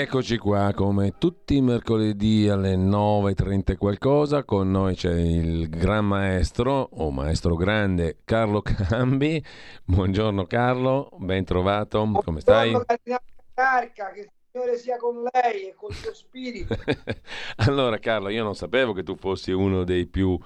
Eccoci 0.00 0.38
qua, 0.38 0.72
come 0.74 1.18
tutti 1.18 1.56
i 1.56 1.60
mercoledì 1.60 2.48
alle 2.48 2.76
9.30 2.76 3.76
qualcosa, 3.76 4.44
con 4.44 4.70
noi 4.70 4.94
c'è 4.94 5.12
il 5.12 5.68
gran 5.68 6.06
maestro, 6.06 6.88
o 6.92 7.10
maestro 7.10 7.56
grande, 7.56 8.18
Carlo 8.24 8.62
Cambi. 8.62 9.44
Buongiorno 9.84 10.44
Carlo, 10.46 11.10
ben 11.16 11.44
trovato, 11.44 12.08
come 12.24 12.40
stai? 12.40 12.70
Buongiorno 12.70 13.18
Carca, 13.52 14.12
che 14.12 14.20
il 14.20 14.30
Signore 14.52 14.78
sia 14.78 14.96
con 14.98 15.16
lei 15.32 15.68
e 15.68 15.74
col 15.74 15.92
suo 15.92 16.14
spirito. 16.14 16.76
allora 17.66 17.98
Carlo, 17.98 18.28
io 18.28 18.44
non 18.44 18.54
sapevo 18.54 18.92
che 18.92 19.02
tu 19.02 19.16
fossi 19.16 19.50
uno 19.50 19.82
dei 19.82 20.06
più 20.06 20.38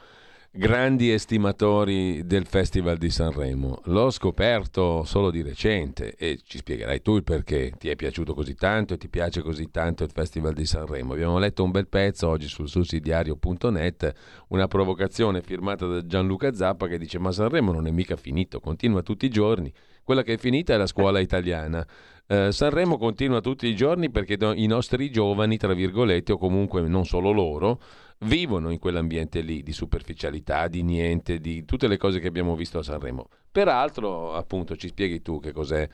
grandi 0.55 1.11
estimatori 1.11 2.27
del 2.27 2.45
Festival 2.45 2.99
di 2.99 3.09
Sanremo. 3.09 3.81
L'ho 3.85 4.11
scoperto 4.11 5.03
solo 5.03 5.31
di 5.31 5.41
recente 5.41 6.15
e 6.15 6.41
ci 6.45 6.59
spiegherai 6.59 7.01
tu 7.01 7.17
il 7.17 7.25
perché 7.25 7.73
ti 7.79 7.89
è 7.89 7.97
piaciuto 7.97 8.35
così 8.35 8.55
tanto 8.55 8.93
e 8.93 8.99
ti 8.99 9.09
piace 9.09 9.41
così 9.41 9.71
tanto 9.71 10.05
il 10.05 10.11
Festival 10.11 10.53
di 10.53 10.67
Sanremo. 10.67 11.15
Abbiamo 11.15 11.39
letto 11.39 11.65
un 11.65 11.71
bel 11.71 11.89
pezzo 11.89 12.29
oggi 12.29 12.49
sul 12.49 12.69
sussidiario.net, 12.69 14.13
una 14.49 14.69
provocazione 14.69 15.41
firmata 15.41 15.87
da 15.87 16.05
Gianluca 16.05 16.53
Zappa 16.53 16.87
che 16.87 16.99
dice 16.99 17.19
ma 17.19 17.33
Sanremo 17.33 17.73
non 17.73 17.87
è 17.87 17.91
mica 17.91 18.17
finito, 18.17 18.61
continua 18.61 19.01
tutti 19.01 19.25
i 19.25 19.31
giorni. 19.31 19.73
Quella 20.05 20.23
che 20.23 20.35
è 20.35 20.37
finita 20.37 20.75
è 20.75 20.77
la 20.77 20.87
scuola 20.87 21.19
italiana. 21.19 21.87
Eh, 22.27 22.53
Sanremo 22.53 22.99
continua 22.99 23.41
tutti 23.41 23.67
i 23.67 23.75
giorni 23.75 24.11
perché 24.11 24.37
i 24.55 24.67
nostri 24.67 25.11
giovani, 25.11 25.57
tra 25.57 25.73
virgolette, 25.73 26.33
o 26.33 26.39
comunque 26.39 26.83
non 26.83 27.07
solo 27.07 27.31
loro, 27.31 27.81
vivono 28.23 28.71
in 28.71 28.79
quell'ambiente 28.79 29.41
lì 29.41 29.63
di 29.63 29.73
superficialità, 29.73 30.69
di 30.69 30.83
niente, 30.83 31.39
di 31.39 31.65
tutte 31.65 31.89
le 31.89 31.97
cose 31.97 32.21
che 32.21 32.29
abbiamo 32.29 32.55
visto 32.55 32.79
a 32.79 32.83
Sanremo. 32.83 33.29
Peraltro, 33.51 34.35
appunto, 34.35 34.77
ci 34.77 34.89
spieghi 34.89 35.23
tu 35.23 35.41
che 35.41 35.53
cos'è 35.53 35.89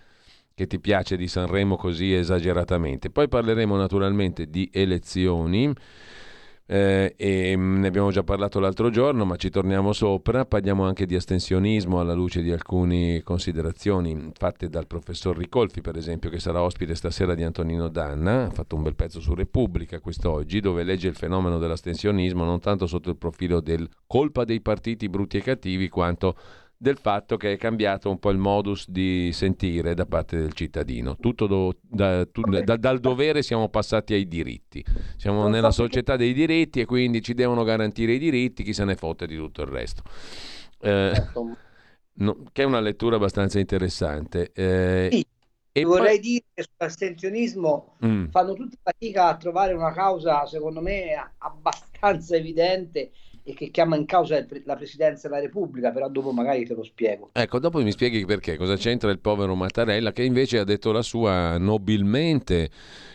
che 0.55 0.67
ti 0.67 0.81
piace 0.81 1.17
di 1.17 1.29
Sanremo 1.29 1.77
così 1.77 2.12
esageratamente. 2.12 3.11
Poi 3.11 3.29
parleremo 3.29 3.77
naturalmente 3.77 4.51
di 4.51 4.69
elezioni 4.73 5.73
eh, 6.70 7.14
e 7.16 7.56
mm, 7.56 7.80
ne 7.80 7.86
abbiamo 7.86 8.11
già 8.11 8.22
parlato 8.22 8.61
l'altro 8.61 8.91
giorno, 8.91 9.24
ma 9.24 9.36
ci 9.36 9.48
torniamo 9.48 9.94
sopra. 9.94 10.44
Parliamo 10.44 10.84
anche 10.84 11.06
di 11.06 11.14
astensionismo 11.14 11.98
alla 11.98 12.12
luce 12.12 12.42
di 12.42 12.52
alcune 12.52 13.22
considerazioni 13.22 14.30
fatte 14.34 14.69
dal 14.69 14.86
professor 14.86 15.34
Ricolfi, 15.34 15.80
per 15.80 15.96
esempio, 15.96 16.28
che 16.28 16.39
sarà 16.39 16.61
ospite 16.61 16.94
stasera 16.94 17.34
di 17.34 17.42
Antonino 17.42 17.89
Danna. 17.89 18.44
Ha 18.44 18.50
fatto 18.50 18.77
un 18.77 18.83
bel 18.83 18.96
pezzo 18.96 19.19
su 19.19 19.34
Repubblica 19.34 19.98
quest'oggi, 19.98 20.61
dove 20.61 20.83
legge 20.83 21.08
il 21.08 21.14
fenomeno 21.14 21.56
dell'astensionismo 21.56 22.44
non 22.44 22.61
tanto 22.61 22.86
sotto 22.86 23.08
il 23.08 23.16
profilo 23.16 23.61
del 23.61 23.89
colpa 24.06 24.44
dei 24.44 24.61
partiti 24.61 25.08
brutti 25.08 25.39
e 25.39 25.42
cattivi, 25.42 25.89
quanto 25.89 26.36
del 26.81 26.97
fatto 26.97 27.37
che 27.37 27.55
è 27.55 27.57
cambiato 27.57 28.09
un 28.09 28.21
po' 28.21 28.31
il 28.31 28.39
modus 28.39 28.89
di 28.89 29.30
sentire 29.33 29.95
da 29.95 30.07
parte 30.07 30.39
del 30.39 30.52
cittadino. 30.52 31.17
Do, 31.19 31.75
da, 31.80 32.25
tu, 32.27 32.42
da, 32.42 32.77
dal 32.77 33.01
dovere 33.01 33.42
siamo 33.42 33.69
passati 33.69 34.14
ai 34.14 34.29
diritti. 34.29 34.85
Siamo 35.17 35.48
nella 35.48 35.73
società 35.73 36.14
dei 36.14 36.33
diritti 36.33 36.80
e 36.80 36.85
quindi 36.85 37.20
ci 37.20 37.35
devono 37.35 37.64
garantire 37.64 38.13
i 38.13 38.19
diritti, 38.19 38.63
chi 38.63 38.73
se 38.73 38.85
ne 38.85 38.95
fotte 38.95 39.27
di 39.27 39.36
tutto 39.36 39.63
il 39.63 39.69
resto. 39.69 40.02
Eh, 40.80 41.13
certo. 41.14 41.57
no, 42.19 42.45
che 42.52 42.63
è 42.63 42.64
una 42.64 42.81
lettura 42.81 43.17
abbastanza 43.17 43.58
interessante. 43.58 44.52
Eh, 44.52 45.08
sì. 45.11 45.27
E 45.73 45.85
vorrei 45.85 46.19
poi... 46.19 46.20
dire 46.20 46.45
che 46.55 46.63
sull'astensionismo 46.63 47.97
mm. 48.05 48.27
fanno 48.29 48.52
tutti 48.55 48.77
fatica 48.81 49.29
a 49.29 49.36
trovare 49.36 49.73
una 49.75 49.92
causa, 49.92 50.47
secondo 50.47 50.81
me, 50.81 51.35
abbastanza 51.39 52.36
evidente 52.36 53.11
e 53.48 53.55
che 53.55 53.70
chiama 53.70 53.97
in 53.97 54.05
causa 54.05 54.45
la 54.64 54.77
Presidenza 54.77 55.27
della 55.27 55.41
Repubblica, 55.41 55.91
però 55.91 56.11
dopo 56.11 56.33
magari 56.33 56.67
te 56.67 56.75
lo 56.75 56.83
spiego. 56.83 57.31
Ecco, 57.33 57.59
dopo 57.59 57.83
mi 57.83 57.91
spieghi 57.91 58.27
perché, 58.27 58.59
cosa 58.59 58.77
c'entra 58.77 59.11
il 59.11 59.20
povero 59.20 59.55
Mattarella 59.55 60.13
che 60.13 60.23
invece 60.23 60.59
ha 60.59 60.64
detto 60.64 60.92
la 60.92 61.01
sua 61.01 61.57
nobilmente 61.57 62.69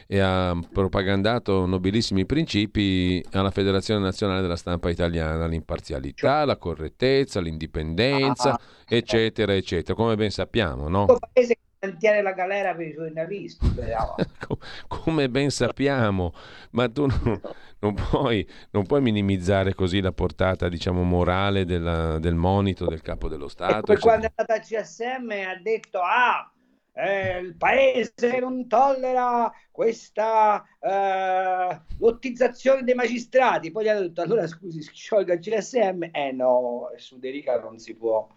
e 0.08 0.20
ha 0.20 0.60
propagandato 0.72 1.68
nobilissimi 1.68 2.26
principi 2.26 3.24
alla 3.34 3.52
Federazione 3.52 4.02
Nazionale 4.02 4.42
della 4.42 4.56
Stampa 4.56 4.90
Italiana, 4.90 5.46
l'imparzialità, 5.46 6.28
cioè, 6.28 6.46
la 6.46 6.58
correttezza, 6.58 7.40
l'indipendenza, 7.40 8.54
ah, 8.54 8.60
eccetera, 8.88 9.54
eccetera, 9.54 9.94
come 9.94 10.16
ben 10.16 10.32
sappiamo, 10.32 10.90
no? 10.90 11.06
Un 11.10 11.18
paese 11.32 11.58
mantiene 11.84 12.22
la 12.22 12.32
galera 12.32 12.74
per 12.74 12.88
i 12.88 12.94
giornalisti. 12.94 13.68
Come 14.88 15.30
ben 15.30 15.50
sappiamo, 15.50 16.34
ma 16.72 16.90
tu 16.90 17.06
non, 17.06 17.42
non, 17.80 17.94
puoi, 17.94 18.48
non, 18.72 18.86
puoi, 18.86 19.02
minimizzare 19.02 19.74
così 19.74 20.00
la 20.00 20.14
portata, 20.14 20.70
diciamo, 20.70 21.04
morale 21.04 21.66
della, 21.66 22.20
del 22.20 22.36
monito 22.36 22.86
del 22.86 23.02
capo 23.02 23.28
dello 23.28 23.48
Stato. 23.48 23.80
E 23.80 23.82
poi 23.82 24.00
quando 24.00 24.28
è 24.28 24.32
andata 24.34 24.54
al 24.54 24.62
CSM 24.62 25.30
ha 25.32 25.62
detto, 25.62 26.00
ah, 26.00 26.50
eh, 26.96 27.40
il 27.40 27.56
paese 27.56 28.40
non 28.40 28.68
tollera 28.68 29.52
questa 29.72 30.64
eh, 30.80 31.82
lottizzazione 32.00 32.84
dei 32.84 32.96
magistrati. 32.96 33.72
Poi 33.72 33.84
gli 33.84 33.90
ha 33.90 34.00
detto, 34.00 34.22
allora 34.22 34.48
scusi, 34.48 34.82
sciolga 34.82 35.34
il 35.34 35.40
CSM. 35.40 36.10
Eh 36.12 36.32
no, 36.32 36.92
su 36.96 37.20
De 37.20 37.30
Rica 37.30 37.60
non 37.60 37.78
si 37.80 37.96
può. 37.96 38.28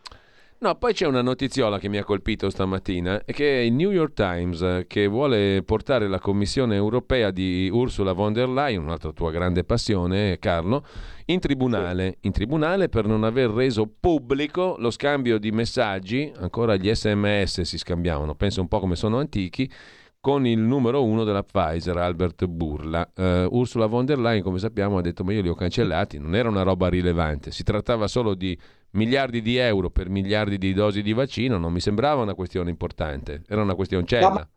No, 0.59 0.75
poi 0.77 0.95
c'è 0.95 1.07
una 1.07 1.21
notiziola 1.21 1.79
che 1.79 1.91
mi 1.91 1.99
ha 1.99 2.05
colpito 2.05 2.49
stamattina, 2.49 3.21
che 3.27 3.61
è 3.61 3.63
il 3.65 3.75
New 3.75 3.91
York 3.91 4.15
Times 4.15 4.63
eh, 4.63 4.87
che 4.89 5.07
vuole 5.07 5.63
portare 5.63 6.09
la 6.09 6.19
Commissione 6.19 6.75
europea 6.77 7.31
di 7.31 7.69
Ursula 7.71 8.13
von 8.13 8.33
der 8.33 8.49
Leyen, 8.49 8.83
un'altra 8.83 9.13
tua 9.13 9.31
grande 9.31 9.65
passione, 9.65 10.39
Carlo, 10.39 10.87
in 11.27 11.41
tribunale, 11.41 12.17
in 12.21 12.33
tribunale 12.33 12.89
per 12.89 13.05
non 13.07 13.23
aver 13.25 13.51
reso 13.51 13.87
pubblico 14.01 14.77
lo 14.79 14.91
scambio 14.91 15.37
di 15.37 15.51
messaggi, 15.53 16.33
ancora 16.39 16.77
gli 16.77 16.93
sms 16.93 17.61
si 17.61 17.77
scambiavano, 17.77 18.35
penso 18.35 18.63
un 18.63 18.69
po' 18.69 18.81
come 18.81 18.97
sono 18.97 19.19
antichi, 19.19 19.71
con 20.19 20.47
il 20.47 20.59
numero 20.59 21.05
uno 21.05 21.25
della 21.25 21.43
Pfizer, 21.43 21.99
Albert 21.99 22.47
Burla. 22.47 23.09
Uh, 23.15 23.47
Ursula 23.51 23.85
von 23.87 24.07
der 24.07 24.19
Leyen, 24.19 24.43
come 24.43 24.59
sappiamo, 24.59 24.97
ha 24.97 25.03
detto 25.03 25.23
ma 25.23 25.35
io 25.35 25.43
li 25.43 25.51
ho 25.51 25.55
cancellati, 25.55 26.19
non 26.19 26.35
era 26.35 26.49
una 26.49 26.63
roba 26.63 26.89
rilevante, 26.89 27.51
si 27.51 27.63
trattava 27.63 28.09
solo 28.09 28.35
di 28.35 28.59
miliardi 28.91 29.43
di 29.43 29.57
euro 29.57 29.91
per 29.91 30.09
miliardi 30.09 30.59
di 30.59 30.73
dosi 30.73 31.03
di 31.03 31.13
vaccino 31.13 31.59
non 31.59 31.73
mi 31.73 31.81
sembrava 31.81 32.23
una 32.23 32.35
questione 32.35 32.71
importante, 32.71 33.43
era 33.49 33.63
una 33.63 33.75
questioncella. 33.75 34.29
No, 34.29 34.49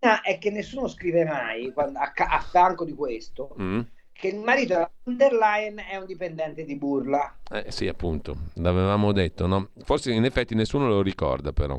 ma 0.00 0.20
è 0.20 0.38
che 0.38 0.50
nessuno 0.50 0.86
scrive 0.88 1.24
mai 1.24 1.72
a, 1.74 2.12
a, 2.14 2.40
fianco 2.40 2.84
di 2.84 2.94
questo 2.94 3.54
mm. 3.60 3.80
che 4.12 4.28
il 4.28 4.38
marito 4.38 4.74
della 4.74 4.90
von 5.02 5.16
der 5.16 5.32
Leyen 5.32 5.82
è 5.90 5.96
un 5.96 6.06
dipendente 6.06 6.64
di 6.64 6.76
Burla. 6.76 7.38
Eh 7.50 7.70
sì, 7.70 7.88
appunto, 7.88 8.36
l'avevamo 8.54 9.12
detto, 9.12 9.46
no? 9.46 9.70
Forse 9.82 10.12
in 10.12 10.24
effetti 10.24 10.54
nessuno 10.54 10.86
lo 10.86 11.02
ricorda 11.02 11.52
però, 11.52 11.78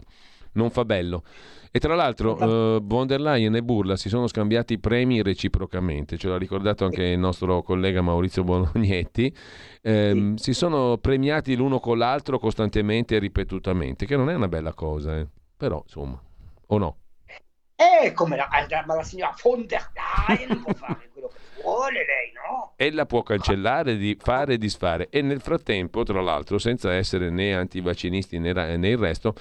non 0.54 0.70
fa 0.70 0.86
bello. 0.86 1.24
E 1.72 1.80
tra 1.80 1.94
l'altro 1.94 2.34
uh, 2.34 2.82
von 2.84 3.06
der 3.06 3.22
Leyen 3.22 3.56
e 3.56 3.62
Burla 3.62 3.96
si 3.96 4.10
sono 4.10 4.26
scambiati 4.26 4.80
premi 4.80 5.22
reciprocamente, 5.22 6.18
ce 6.18 6.28
l'ha 6.28 6.38
ricordato 6.38 6.84
anche 6.84 7.04
il 7.04 7.20
nostro 7.20 7.62
collega 7.62 8.02
Maurizio 8.02 8.44
Bolognetti, 8.44 9.32
eh, 9.82 10.12
sì. 10.12 10.34
si 10.35 10.53
sono 10.53 10.97
premiati 10.97 11.56
l'uno 11.56 11.79
con 11.79 12.00
l'altro 12.00 12.40
costantemente 12.40 13.16
e 13.16 13.20
ripetutamente, 13.20 14.08
che 14.08 14.18
non 14.18 14.32
è 14.32 14.34
una 14.34 14.47
bella 14.47 14.73
cosa, 14.73 15.20
eh. 15.20 15.28
però 15.56 15.79
insomma, 15.84 16.20
o 16.68 16.78
no? 16.79 16.97
Eh, 17.76 18.14
come 18.14 18.35
la, 18.35 18.50
eh, 18.50 18.84
ma 18.85 18.96
la 18.96 19.03
signora 19.03 19.35
von 19.41 19.66
der 19.68 19.91
Leyen 20.28 20.62
può 20.62 20.73
fare 20.73 21.08
quello 21.14 21.28
che 21.28 21.62
vuole 21.62 21.94
lei, 21.94 22.32
no? 22.34 22.73
Ella 22.76 23.06
può 23.06 23.22
cancellare, 23.22 23.96
di 23.96 24.18
fare 24.20 24.56
e 24.56 24.58
disfare 24.58 25.08
e 25.09 25.22
nel 25.22 25.40
frattempo, 25.40 26.02
tra 26.02 26.20
l'altro, 26.20 26.58
senza 26.58 26.94
essere 26.94 27.29
né 27.29 27.56
antivaccinisti 27.56 28.40
né, 28.40 28.76
né 28.76 28.90
il 28.90 28.97
resto, 28.97 29.35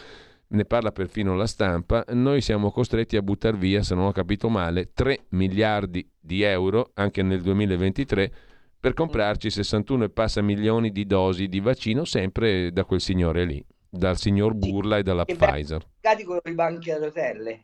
ne 0.49 0.65
parla 0.65 0.93
perfino 0.93 1.35
la 1.35 1.47
stampa, 1.47 2.05
noi 2.09 2.41
siamo 2.41 2.71
costretti 2.71 3.17
a 3.17 3.23
buttare 3.23 3.57
via, 3.57 3.83
se 3.83 3.95
non 3.95 4.07
ho 4.07 4.13
capito 4.13 4.49
male, 4.49 4.93
3 4.93 5.27
miliardi 5.31 6.09
di 6.19 6.43
euro 6.43 6.91
anche 6.95 7.23
nel 7.23 7.43
2023 7.43 8.33
per 8.81 8.95
comprarci 8.95 9.51
61 9.51 10.05
e 10.05 10.11
passa 10.11 10.41
milioni 10.41 10.91
di 10.91 11.05
dosi 11.05 11.49
di 11.49 11.61
vaccino 11.61 12.05
sempre 12.05 12.71
da 12.71 12.85
quel 12.85 13.01
signore 13.01 13.45
lì, 13.45 13.65
dal 13.89 14.17
signor 14.17 14.55
Burla 14.55 14.99
e 14.99 15.03
dalla 15.03 15.25
e 15.25 15.35
Pfizer. 15.35 15.85
con 16.25 16.41
i 16.45 16.55
banchi 16.55 16.91
a 16.91 16.99
rotelle. 16.99 17.63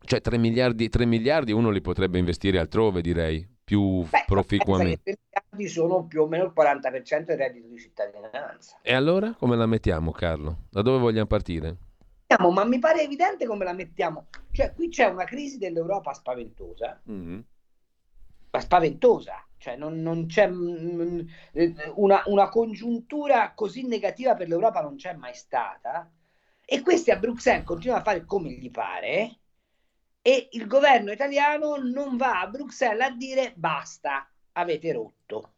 Cioè 0.00 0.20
3 0.20 0.38
miliardi, 0.38 0.88
3 0.88 1.06
miliardi 1.06 1.52
uno 1.52 1.70
li 1.70 1.80
potrebbe 1.80 2.18
investire 2.18 2.58
altrove, 2.58 3.00
direi. 3.00 3.46
più 3.62 4.02
Beh, 4.08 4.24
proficuamente? 4.26 5.10
I 5.10 5.16
miliardi 5.16 5.68
sono 5.68 6.06
più 6.06 6.22
o 6.22 6.26
meno 6.26 6.44
il 6.44 6.52
40% 6.56 7.24
del 7.24 7.36
reddito 7.36 7.68
di 7.68 7.78
cittadinanza. 7.78 8.78
E 8.82 8.94
allora 8.94 9.34
come 9.38 9.56
la 9.56 9.66
mettiamo, 9.66 10.10
Carlo? 10.10 10.64
Da 10.70 10.82
dove 10.82 10.98
vogliamo 10.98 11.26
partire? 11.26 11.76
Ma 12.36 12.64
mi 12.64 12.78
pare 12.78 13.02
evidente 13.02 13.46
come 13.46 13.64
la 13.64 13.72
mettiamo. 13.72 14.26
Cioè, 14.52 14.74
qui 14.74 14.88
c'è 14.88 15.06
una 15.06 15.24
crisi 15.24 15.56
dell'Europa 15.56 16.12
spaventosa. 16.12 17.00
Mm-hmm. 17.10 17.40
Ma 18.50 18.60
spaventosa. 18.60 19.46
Cioè, 19.56 19.76
non, 19.76 20.02
non 20.02 20.26
c'è 20.26 20.48
mm, 20.48 21.20
una, 21.94 22.22
una 22.26 22.48
congiuntura 22.48 23.52
così 23.54 23.86
negativa 23.86 24.34
per 24.34 24.48
l'Europa 24.48 24.82
non 24.82 24.96
c'è 24.96 25.14
mai 25.14 25.34
stata. 25.34 26.10
E 26.64 26.82
questi 26.82 27.10
a 27.10 27.16
Bruxelles 27.16 27.64
continuano 27.64 28.02
a 28.02 28.04
fare 28.04 28.24
come 28.26 28.50
gli 28.50 28.70
pare 28.70 29.38
e 30.20 30.48
il 30.52 30.66
governo 30.66 31.10
italiano 31.10 31.76
non 31.76 32.18
va 32.18 32.40
a 32.40 32.48
Bruxelles 32.48 33.06
a 33.06 33.10
dire 33.10 33.54
basta, 33.56 34.30
avete 34.52 34.92
rotto. 34.92 35.52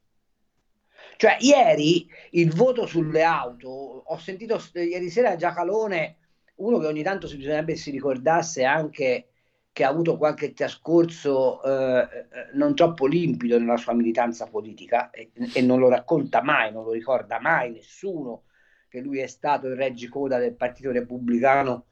Cioè, 1.16 1.38
ieri 1.40 2.08
il 2.30 2.54
voto 2.54 2.86
sulle 2.86 3.24
auto, 3.24 3.68
ho 3.68 4.18
sentito 4.18 4.62
ieri 4.74 5.10
sera 5.10 5.34
Giacalone, 5.34 6.18
uno 6.60 6.78
che 6.78 6.86
ogni 6.86 7.02
tanto 7.02 7.26
si 7.26 7.36
bisognerebbe 7.36 7.76
si 7.76 7.90
ricordasse 7.90 8.64
anche 8.64 9.26
che 9.72 9.84
ha 9.84 9.88
avuto 9.88 10.16
qualche 10.16 10.52
trascorso 10.52 11.62
eh, 11.62 12.26
non 12.54 12.74
troppo 12.74 13.06
limpido 13.06 13.58
nella 13.58 13.76
sua 13.76 13.94
militanza 13.94 14.46
politica 14.46 15.10
e, 15.10 15.30
e, 15.54 15.62
non 15.62 15.78
lo 15.78 15.88
racconta 15.88 16.42
mai, 16.42 16.72
non 16.72 16.84
lo 16.84 16.92
ricorda 16.92 17.40
mai 17.40 17.72
nessuno 17.72 18.44
che 18.88 19.00
lui 19.00 19.20
è 19.20 19.26
stato 19.26 19.68
il 19.68 19.76
reggicoda 19.76 20.38
del 20.38 20.56
Partito 20.56 20.90
Repubblicano 20.90 21.86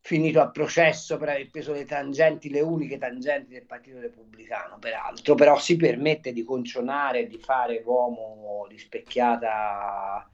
finito 0.00 0.40
a 0.40 0.50
processo 0.50 1.18
per 1.18 1.28
aver 1.28 1.50
preso 1.50 1.72
le 1.72 1.84
tangenti, 1.84 2.50
le 2.50 2.60
uniche 2.60 2.98
tangenti 2.98 3.52
del 3.52 3.66
Partito 3.66 4.00
Repubblicano, 4.00 4.78
peraltro, 4.78 5.34
però 5.34 5.58
si 5.58 5.76
permette 5.76 6.32
di 6.32 6.42
concionare, 6.42 7.26
di 7.26 7.38
fare 7.38 7.80
l'uomo 7.82 8.66
di 8.68 8.78
specchiata 8.78 10.28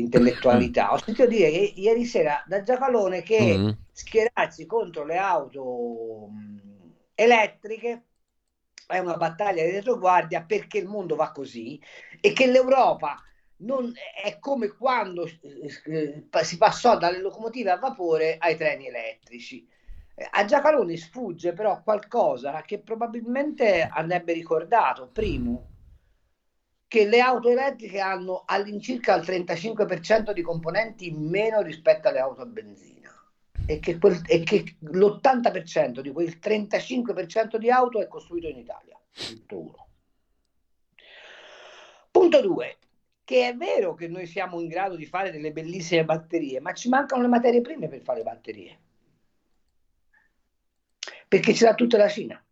intellettualità. 0.00 0.92
Ho 0.92 0.98
sentito 0.98 1.26
dire 1.26 1.50
che 1.50 1.72
ieri 1.76 2.04
sera 2.04 2.42
da 2.46 2.62
Giacalone 2.62 3.22
che 3.22 3.40
mm-hmm. 3.40 3.70
schierarsi 3.92 4.66
contro 4.66 5.04
le 5.04 5.16
auto 5.16 6.28
elettriche 7.14 8.02
è 8.86 8.98
una 8.98 9.16
battaglia 9.16 9.64
di 9.64 9.70
retroguardia 9.70 10.44
perché 10.44 10.78
il 10.78 10.86
mondo 10.86 11.14
va 11.14 11.30
così 11.30 11.80
e 12.20 12.32
che 12.32 12.46
l'Europa 12.46 13.22
non, 13.58 13.92
è 14.22 14.38
come 14.38 14.68
quando 14.68 15.26
eh, 15.26 16.44
si 16.44 16.56
passò 16.56 16.96
dalle 16.96 17.20
locomotive 17.20 17.70
a 17.70 17.78
vapore 17.78 18.36
ai 18.38 18.56
treni 18.56 18.86
elettrici. 18.86 19.66
Eh, 20.14 20.28
a 20.30 20.44
Giacalone 20.44 20.96
sfugge 20.96 21.52
però 21.52 21.82
qualcosa 21.82 22.62
che 22.62 22.80
probabilmente 22.80 23.82
andrebbe 23.82 24.32
ricordato. 24.32 25.10
Primo, 25.12 25.77
che 26.88 27.06
le 27.06 27.20
auto 27.20 27.50
elettriche 27.50 28.00
hanno 28.00 28.42
all'incirca 28.46 29.14
il 29.14 29.22
35% 29.22 30.32
di 30.32 30.42
componenti 30.42 31.06
in 31.06 31.28
meno 31.28 31.60
rispetto 31.60 32.08
alle 32.08 32.18
auto 32.18 32.40
a 32.40 32.46
benzina 32.46 33.12
e 33.66 33.78
che, 33.78 33.98
quel, 33.98 34.22
e 34.26 34.42
che 34.42 34.76
l'80% 34.80 36.00
di 36.00 36.10
quel 36.10 36.38
35% 36.42 37.56
di 37.56 37.70
auto 37.70 38.00
è 38.00 38.08
costruito 38.08 38.48
in 38.48 38.56
Italia. 38.56 38.98
Punto 39.12 39.60
uno. 39.60 39.88
Punto 42.10 42.40
2 42.40 42.78
che 43.28 43.46
è 43.46 43.54
vero 43.54 43.92
che 43.92 44.08
noi 44.08 44.26
siamo 44.26 44.58
in 44.58 44.68
grado 44.68 44.96
di 44.96 45.04
fare 45.04 45.30
delle 45.30 45.52
bellissime 45.52 46.02
batterie, 46.02 46.60
ma 46.60 46.72
ci 46.72 46.88
mancano 46.88 47.20
le 47.20 47.28
materie 47.28 47.60
prime 47.60 47.86
per 47.86 48.00
fare 48.00 48.22
batterie. 48.22 48.78
Perché 51.28 51.52
ce 51.52 51.66
l'ha 51.66 51.74
tutta 51.74 51.98
la 51.98 52.08
Cina. 52.08 52.42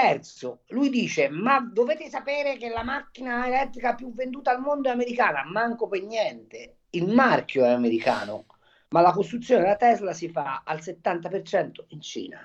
Terzo, 0.00 0.60
lui 0.68 0.90
dice, 0.90 1.28
ma 1.28 1.58
dovete 1.58 2.08
sapere 2.08 2.56
che 2.56 2.68
la 2.68 2.84
macchina 2.84 3.48
elettrica 3.48 3.96
più 3.96 4.14
venduta 4.14 4.52
al 4.52 4.60
mondo 4.60 4.88
è 4.88 4.92
americana? 4.92 5.42
Manco 5.44 5.88
per 5.88 6.04
niente. 6.04 6.76
Il 6.90 7.08
marchio 7.08 7.64
è 7.64 7.70
americano, 7.70 8.46
ma 8.90 9.00
la 9.00 9.10
costruzione 9.10 9.62
della 9.62 9.74
Tesla 9.74 10.12
si 10.12 10.28
fa 10.28 10.62
al 10.64 10.78
70% 10.78 11.86
in 11.88 12.00
Cina. 12.00 12.38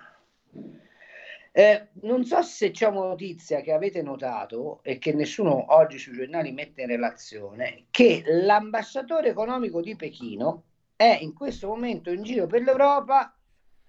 Eh, 1.51 1.89
non 2.01 2.25
so 2.25 2.41
se 2.41 2.71
c'è 2.71 2.87
una 2.87 3.09
notizia 3.09 3.61
che 3.61 3.71
avete 3.71 4.01
notato 4.01 4.79
e 4.81 4.97
che 4.97 5.13
nessuno 5.13 5.75
oggi 5.75 5.99
sui 5.99 6.13
giornali 6.13 6.51
mette 6.51 6.81
in 6.81 6.87
relazione, 6.87 7.85
che 7.91 8.23
l'ambasciatore 8.25 9.29
economico 9.29 9.79
di 9.79 9.95
Pechino 9.95 10.63
è 10.95 11.19
in 11.21 11.35
questo 11.35 11.67
momento 11.67 12.09
in 12.09 12.23
giro 12.23 12.47
per 12.47 12.63
l'Europa 12.63 13.37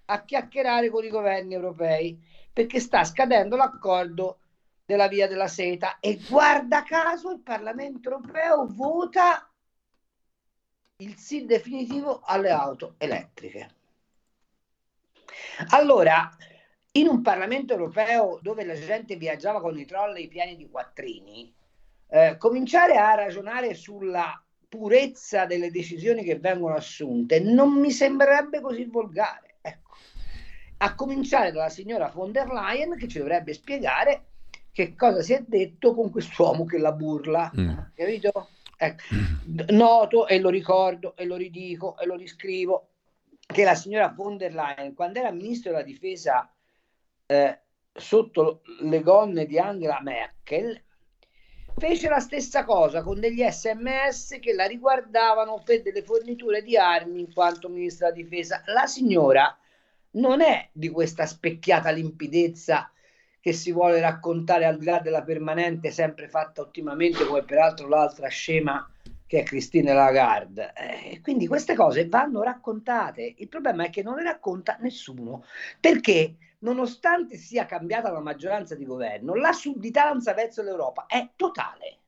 a 0.05 0.23
chiacchierare 0.23 0.89
con 0.91 1.03
i 1.03 1.09
governi 1.09 1.55
europei 1.55 2.43
perché 2.55 2.79
sta 2.79 3.03
scadendo 3.03 3.57
l'accordo 3.57 4.39
della 4.85 5.09
via 5.09 5.27
della 5.27 5.49
seta 5.49 5.99
e 5.99 6.21
guarda 6.29 6.83
caso 6.83 7.31
il 7.31 7.41
Parlamento 7.41 8.09
europeo 8.09 8.65
vota 8.69 9.51
il 10.99 11.17
sì 11.17 11.45
definitivo 11.45 12.21
alle 12.23 12.51
auto 12.51 12.95
elettriche. 12.97 13.69
Allora, 15.71 16.33
in 16.93 17.09
un 17.09 17.21
Parlamento 17.21 17.73
europeo 17.73 18.39
dove 18.41 18.63
la 18.63 18.75
gente 18.75 19.17
viaggiava 19.17 19.59
con 19.59 19.77
i 19.77 19.83
trolley 19.83 20.29
pieni 20.29 20.55
di 20.55 20.69
quattrini, 20.69 21.53
eh, 22.07 22.37
cominciare 22.37 22.95
a 22.95 23.15
ragionare 23.15 23.73
sulla 23.73 24.41
purezza 24.69 25.45
delle 25.45 25.71
decisioni 25.71 26.23
che 26.23 26.39
vengono 26.39 26.75
assunte 26.75 27.41
non 27.41 27.73
mi 27.73 27.91
sembrerebbe 27.91 28.61
così 28.61 28.85
volgare. 28.85 29.44
A 30.85 30.93
cominciare 30.93 31.51
dalla 31.51 31.69
signora 31.69 32.11
von 32.13 32.31
der 32.31 32.47
Leyen 32.47 32.95
che 32.95 33.07
ci 33.07 33.17
dovrebbe 33.17 33.53
spiegare 33.53 34.25
che 34.71 34.95
cosa 34.95 35.23
si 35.23 35.33
è 35.33 35.43
detto 35.43 35.95
con 35.95 36.11
quest'uomo 36.11 36.65
che 36.65 36.77
la 36.77 36.91
burla. 36.91 37.51
Mm. 37.59 37.77
Capito? 37.95 38.49
Ecco. 38.77 39.03
Noto 39.69 40.27
e 40.27 40.39
lo 40.39 40.49
ricordo 40.49 41.15
e 41.15 41.25
lo 41.25 41.37
ridico 41.37 41.97
e 41.97 42.05
lo 42.05 42.15
riscrivo 42.15 42.89
che 43.47 43.63
la 43.63 43.73
signora 43.73 44.13
von 44.15 44.37
der 44.37 44.53
Leyen, 44.53 44.93
quando 44.93 45.17
era 45.17 45.31
ministro 45.31 45.71
della 45.71 45.81
difesa 45.81 46.53
eh, 47.25 47.59
sotto 47.91 48.61
le 48.81 49.01
gonne 49.01 49.47
di 49.47 49.57
Angela 49.57 50.01
Merkel, 50.03 50.79
fece 51.77 52.09
la 52.09 52.19
stessa 52.19 52.63
cosa 52.63 53.01
con 53.01 53.19
degli 53.19 53.43
sms 53.43 54.37
che 54.39 54.53
la 54.53 54.67
riguardavano 54.67 55.63
per 55.65 55.81
delle 55.81 56.03
forniture 56.03 56.61
di 56.61 56.77
armi 56.77 57.21
in 57.21 57.33
quanto 57.33 57.69
ministra 57.69 58.11
della 58.11 58.21
difesa. 58.21 58.61
La 58.67 58.85
signora 58.85 59.57
non 60.15 60.41
è 60.41 60.69
di 60.71 60.89
questa 60.89 61.25
specchiata 61.25 61.89
limpidezza 61.91 62.89
che 63.39 63.53
si 63.53 63.71
vuole 63.71 63.99
raccontare 63.99 64.65
al 64.65 64.77
di 64.77 64.85
là 64.85 64.99
della 64.99 65.23
permanente, 65.23 65.91
sempre 65.91 66.27
fatta 66.27 66.61
ottimamente, 66.61 67.25
come 67.25 67.43
peraltro 67.43 67.87
l'altra 67.87 68.27
scema 68.27 68.89
che 69.27 69.41
è 69.41 69.43
Cristina 69.43 69.93
Lagarde. 69.93 70.73
Eh, 70.75 71.21
quindi 71.21 71.47
queste 71.47 71.75
cose 71.75 72.07
vanno 72.07 72.41
raccontate. 72.41 73.35
Il 73.37 73.47
problema 73.47 73.85
è 73.85 73.89
che 73.89 74.03
non 74.03 74.15
le 74.15 74.23
racconta 74.23 74.77
nessuno 74.81 75.45
perché 75.79 76.37
nonostante 76.59 77.37
sia 77.37 77.65
cambiata 77.65 78.11
la 78.11 78.19
maggioranza 78.19 78.73
di 78.75 78.85
governo, 78.85 79.35
la 79.35 79.51
sudditanza 79.51 80.33
verso 80.33 80.63
l'Europa 80.63 81.05
è 81.05 81.29
totale 81.35 81.99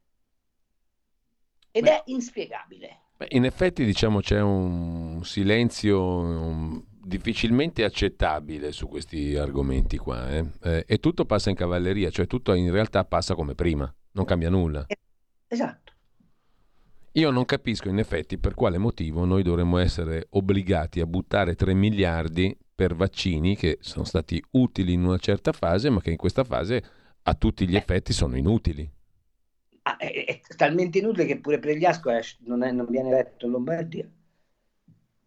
ed 1.69 1.83
Beh, 1.83 1.97
è 1.97 2.03
inspiegabile. 2.05 3.01
In 3.29 3.45
effetti, 3.45 3.85
diciamo, 3.85 4.19
c'è 4.21 4.39
un 4.41 5.19
silenzio 5.23 6.17
un, 6.17 6.83
difficilmente 7.07 7.83
accettabile 7.83 8.71
su 8.71 8.87
questi 8.87 9.35
argomenti 9.35 9.97
qua, 9.97 10.29
eh? 10.29 10.45
Eh, 10.61 10.83
e 10.85 10.99
tutto 10.99 11.25
passa 11.25 11.49
in 11.49 11.55
cavalleria, 11.55 12.09
cioè 12.09 12.27
tutto 12.27 12.53
in 12.53 12.69
realtà 12.71 13.05
passa 13.05 13.33
come 13.33 13.55
prima, 13.55 13.91
non 14.11 14.25
cambia 14.25 14.49
nulla. 14.49 14.85
Esatto. 15.47 15.93
Io 17.13 17.31
non 17.31 17.45
capisco 17.45 17.89
in 17.89 17.97
effetti 17.97 18.37
per 18.37 18.53
quale 18.53 18.77
motivo 18.77 19.25
noi 19.25 19.41
dovremmo 19.41 19.79
essere 19.79 20.27
obbligati 20.31 20.99
a 20.99 21.07
buttare 21.07 21.55
3 21.55 21.73
miliardi 21.73 22.55
per 22.75 22.93
vaccini 22.93 23.55
che 23.55 23.79
sono 23.81 24.05
stati 24.05 24.43
utili 24.51 24.93
in 24.93 25.03
una 25.03 25.17
certa 25.17 25.51
fase, 25.51 25.89
ma 25.89 25.99
che 25.99 26.11
in 26.11 26.17
questa 26.17 26.43
fase 26.43 26.83
a 27.23 27.33
tutti 27.33 27.67
gli 27.67 27.73
eh. 27.73 27.79
effetti 27.79 28.13
sono 28.13 28.37
inutili. 28.37 28.87
Ah, 29.83 29.97
è, 29.97 30.25
è, 30.25 30.41
talmente 30.55 30.99
inutile 30.99 31.25
che 31.25 31.39
pure 31.39 31.57
Pregliasco 31.57 32.11
non, 32.39 32.61
è, 32.61 32.71
non 32.71 32.85
viene 32.87 33.07
eletto 33.09 33.45
in 33.45 33.51
Lombardia. 33.51 34.07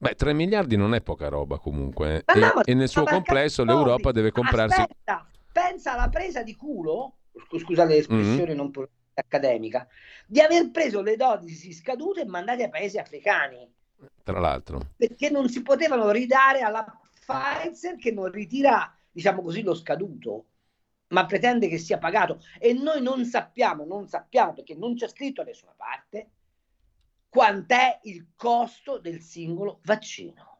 Beh, 0.03 0.15
3 0.15 0.33
miliardi 0.33 0.77
non 0.77 0.95
è 0.95 1.03
poca 1.03 1.29
roba 1.29 1.59
comunque. 1.59 2.25
Eh. 2.25 2.39
No, 2.39 2.63
e, 2.63 2.71
e, 2.71 2.75
nel 2.75 2.89
suo 2.89 3.05
complesso 3.05 3.65
l'Europa 3.65 4.13
deve 4.13 4.31
comprarsi... 4.31 4.81
Aspetta, 4.81 5.29
pensa 5.53 5.93
alla 5.93 6.09
presa 6.09 6.43
di 6.43 6.57
culo, 6.57 7.17
scusa 7.59 7.85
l'espressione 7.85 8.47
mm-hmm. 8.47 8.57
non 8.57 8.73
accademica, 9.13 9.87
di 10.27 10.41
aver 10.41 10.71
preso 10.71 11.03
le 11.03 11.17
doti 11.17 11.51
scadute 11.51 12.23
e 12.23 12.25
mandate 12.25 12.63
ai 12.63 12.71
paesi 12.71 12.97
africani. 12.97 13.71
Tra 14.23 14.41
l'altro. 14.41 14.81
Perché 14.97 15.29
non 15.29 15.51
si 15.51 15.61
potevano 15.61 16.11
ridare 16.11 16.61
alla 16.61 16.83
Pfizer 17.27 17.97
che 17.97 18.11
non 18.11 18.31
ritira, 18.31 18.91
diciamo 19.13 19.43
così, 19.43 19.61
lo 19.61 19.75
scaduto, 19.75 20.47
ma 21.09 21.27
pretende 21.27 21.69
che 21.69 21.77
sia 21.77 21.99
pagato. 21.99 22.43
E 22.59 22.73
noi 22.73 23.03
non 23.03 23.27
sappiamo, 23.27 23.85
non 23.85 24.09
sappiamo 24.09 24.55
perché 24.55 24.75
non 24.75 24.95
c'è 24.95 25.09
scritto 25.09 25.43
da 25.43 25.51
nessuna 25.51 25.75
parte 25.77 26.31
quant'è 27.31 28.01
il 28.03 28.33
costo 28.37 28.99
del 28.99 29.21
singolo 29.21 29.81
vaccino. 29.85 30.59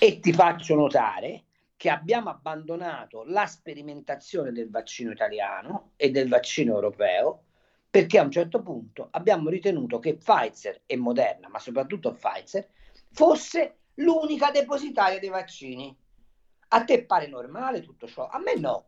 E 0.00 0.18
ti 0.18 0.32
faccio 0.32 0.74
notare 0.74 1.44
che 1.76 1.90
abbiamo 1.90 2.30
abbandonato 2.30 3.22
la 3.24 3.46
sperimentazione 3.46 4.50
del 4.50 4.70
vaccino 4.70 5.12
italiano 5.12 5.92
e 5.96 6.10
del 6.10 6.28
vaccino 6.28 6.74
europeo 6.74 7.44
perché 7.90 8.18
a 8.18 8.22
un 8.22 8.30
certo 8.30 8.62
punto 8.62 9.08
abbiamo 9.12 9.48
ritenuto 9.48 9.98
che 9.98 10.16
Pfizer 10.16 10.82
e 10.86 10.96
Moderna, 10.96 11.48
ma 11.48 11.58
soprattutto 11.58 12.12
Pfizer, 12.12 12.68
fosse 13.12 13.78
l'unica 13.94 14.50
depositaria 14.50 15.18
dei 15.18 15.30
vaccini. 15.30 15.96
A 16.68 16.84
te 16.84 17.04
pare 17.04 17.28
normale 17.28 17.80
tutto 17.80 18.06
ciò? 18.06 18.26
A 18.26 18.38
me 18.38 18.54
no. 18.56 18.84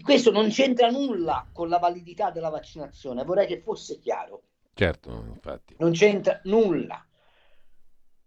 Questo 0.00 0.30
non 0.30 0.48
c'entra 0.48 0.88
nulla 0.88 1.48
con 1.52 1.68
la 1.68 1.78
validità 1.78 2.30
della 2.30 2.48
vaccinazione, 2.48 3.24
vorrei 3.24 3.46
che 3.46 3.60
fosse 3.60 3.98
chiaro. 3.98 4.42
Certo, 4.74 5.10
infatti. 5.28 5.74
Non 5.78 5.92
c'entra 5.92 6.40
nulla. 6.44 7.04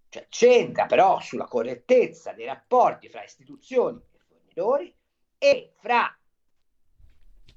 Cioè, 0.10 0.28
c'entra 0.30 0.86
però 0.86 1.20
sulla 1.20 1.46
correttezza 1.46 2.34
dei 2.34 2.46
rapporti 2.46 3.10
fra 3.10 3.24
istituzioni 3.24 3.98
e 3.98 4.20
fornitori 4.28 4.96
e 5.38 5.72
fra 5.80 6.16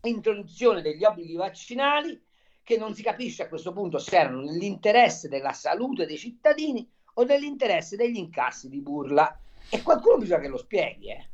introduzione 0.02 0.80
degli 0.80 1.04
obblighi 1.04 1.34
vaccinali 1.34 2.20
che 2.62 2.76
non 2.76 2.94
si 2.94 3.02
capisce 3.02 3.44
a 3.44 3.48
questo 3.48 3.72
punto 3.72 3.98
se 3.98 4.16
erano 4.16 4.40
nell'interesse 4.42 5.28
della 5.28 5.52
salute 5.52 6.06
dei 6.06 6.18
cittadini 6.18 6.88
o 7.14 7.24
nell'interesse 7.24 7.96
degli 7.96 8.16
incassi 8.16 8.68
di 8.68 8.80
burla. 8.80 9.40
E 9.70 9.82
qualcuno 9.82 10.18
bisogna 10.18 10.40
che 10.40 10.48
lo 10.48 10.58
spieghi, 10.58 11.10
eh? 11.10 11.28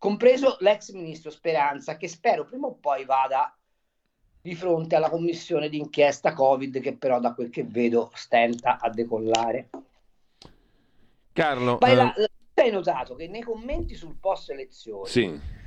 Compreso 0.00 0.56
l'ex 0.60 0.90
ministro 0.92 1.30
Speranza, 1.30 1.98
che 1.98 2.08
spero 2.08 2.46
prima 2.46 2.66
o 2.66 2.74
poi 2.74 3.04
vada 3.04 3.54
di 4.40 4.54
fronte 4.54 4.96
alla 4.96 5.10
commissione 5.10 5.68
d'inchiesta 5.68 6.32
Covid, 6.32 6.80
che 6.80 6.96
però 6.96 7.20
da 7.20 7.34
quel 7.34 7.50
che 7.50 7.64
vedo 7.64 8.10
stenta 8.14 8.78
a 8.80 8.88
decollare. 8.88 9.68
Carlo, 11.34 11.76
Ma 11.80 12.14
eh... 12.14 12.30
hai 12.54 12.70
notato 12.70 13.14
che 13.14 13.28
nei 13.28 13.42
commenti 13.42 13.94
sul 13.94 14.16
post 14.18 14.50
elezioni 14.50 15.08
sì 15.08 15.58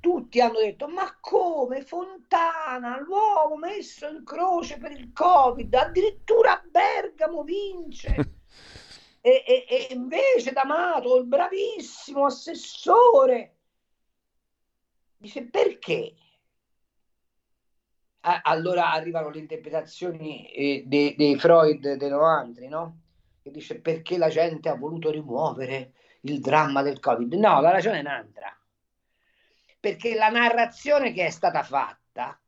tutti 0.00 0.40
hanno 0.40 0.60
detto 0.60 0.88
ma 0.88 1.14
come 1.20 1.82
Fontana, 1.82 2.98
l'uomo 3.00 3.56
messo 3.56 4.08
in 4.08 4.24
croce 4.24 4.78
per 4.78 4.92
il 4.92 5.12
Covid, 5.12 5.74
addirittura 5.74 6.62
Bergamo 6.66 7.42
vince. 7.42 8.14
e, 9.20 9.44
e, 9.46 9.66
e, 9.68 9.88
invece 9.92 10.52
D'Amato, 10.52 11.16
il 11.16 11.26
bravissimo 11.26 12.24
assessore, 12.24 13.58
dice 15.20 15.44
perché? 15.44 16.14
Allora 18.22 18.92
arrivano 18.92 19.30
le 19.30 19.38
interpretazioni 19.38 20.50
eh, 20.50 20.82
dei, 20.86 21.14
dei 21.16 21.38
Freud 21.38 21.94
dei 21.94 22.08
Noantri, 22.10 22.68
no? 22.68 22.98
Che 23.42 23.50
dice 23.50 23.80
perché 23.80 24.18
la 24.18 24.28
gente 24.28 24.68
ha 24.68 24.74
voluto 24.74 25.10
rimuovere 25.10 25.92
il 26.22 26.40
dramma 26.40 26.82
del 26.82 27.00
Covid. 27.00 27.32
No, 27.34 27.60
la 27.60 27.70
ragione 27.70 27.98
è 27.98 28.00
un'altra 28.00 28.54
perché 29.80 30.14
la 30.14 30.28
narrazione 30.28 31.12
che 31.12 31.24
è 31.24 31.30
stata 31.30 31.62
fatta 31.62 32.38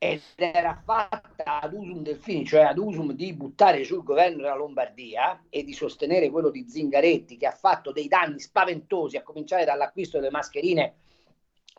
ed 0.00 0.20
era 0.36 0.80
fatta 0.84 1.60
ad 1.60 1.72
usum 1.72 2.02
del 2.02 2.18
fine, 2.18 2.44
cioè 2.44 2.60
ad 2.60 2.78
usum 2.78 3.12
di 3.12 3.32
buttare 3.32 3.82
sul 3.82 4.04
governo 4.04 4.42
della 4.42 4.54
Lombardia 4.54 5.42
e 5.48 5.64
di 5.64 5.72
sostenere 5.72 6.30
quello 6.30 6.50
di 6.50 6.68
Zingaretti 6.68 7.36
che 7.36 7.46
ha 7.46 7.52
fatto 7.52 7.90
dei 7.90 8.06
danni 8.06 8.38
spaventosi 8.38 9.16
a 9.16 9.22
cominciare 9.22 9.64
dall'acquisto 9.64 10.18
delle 10.18 10.30
mascherine 10.30 10.94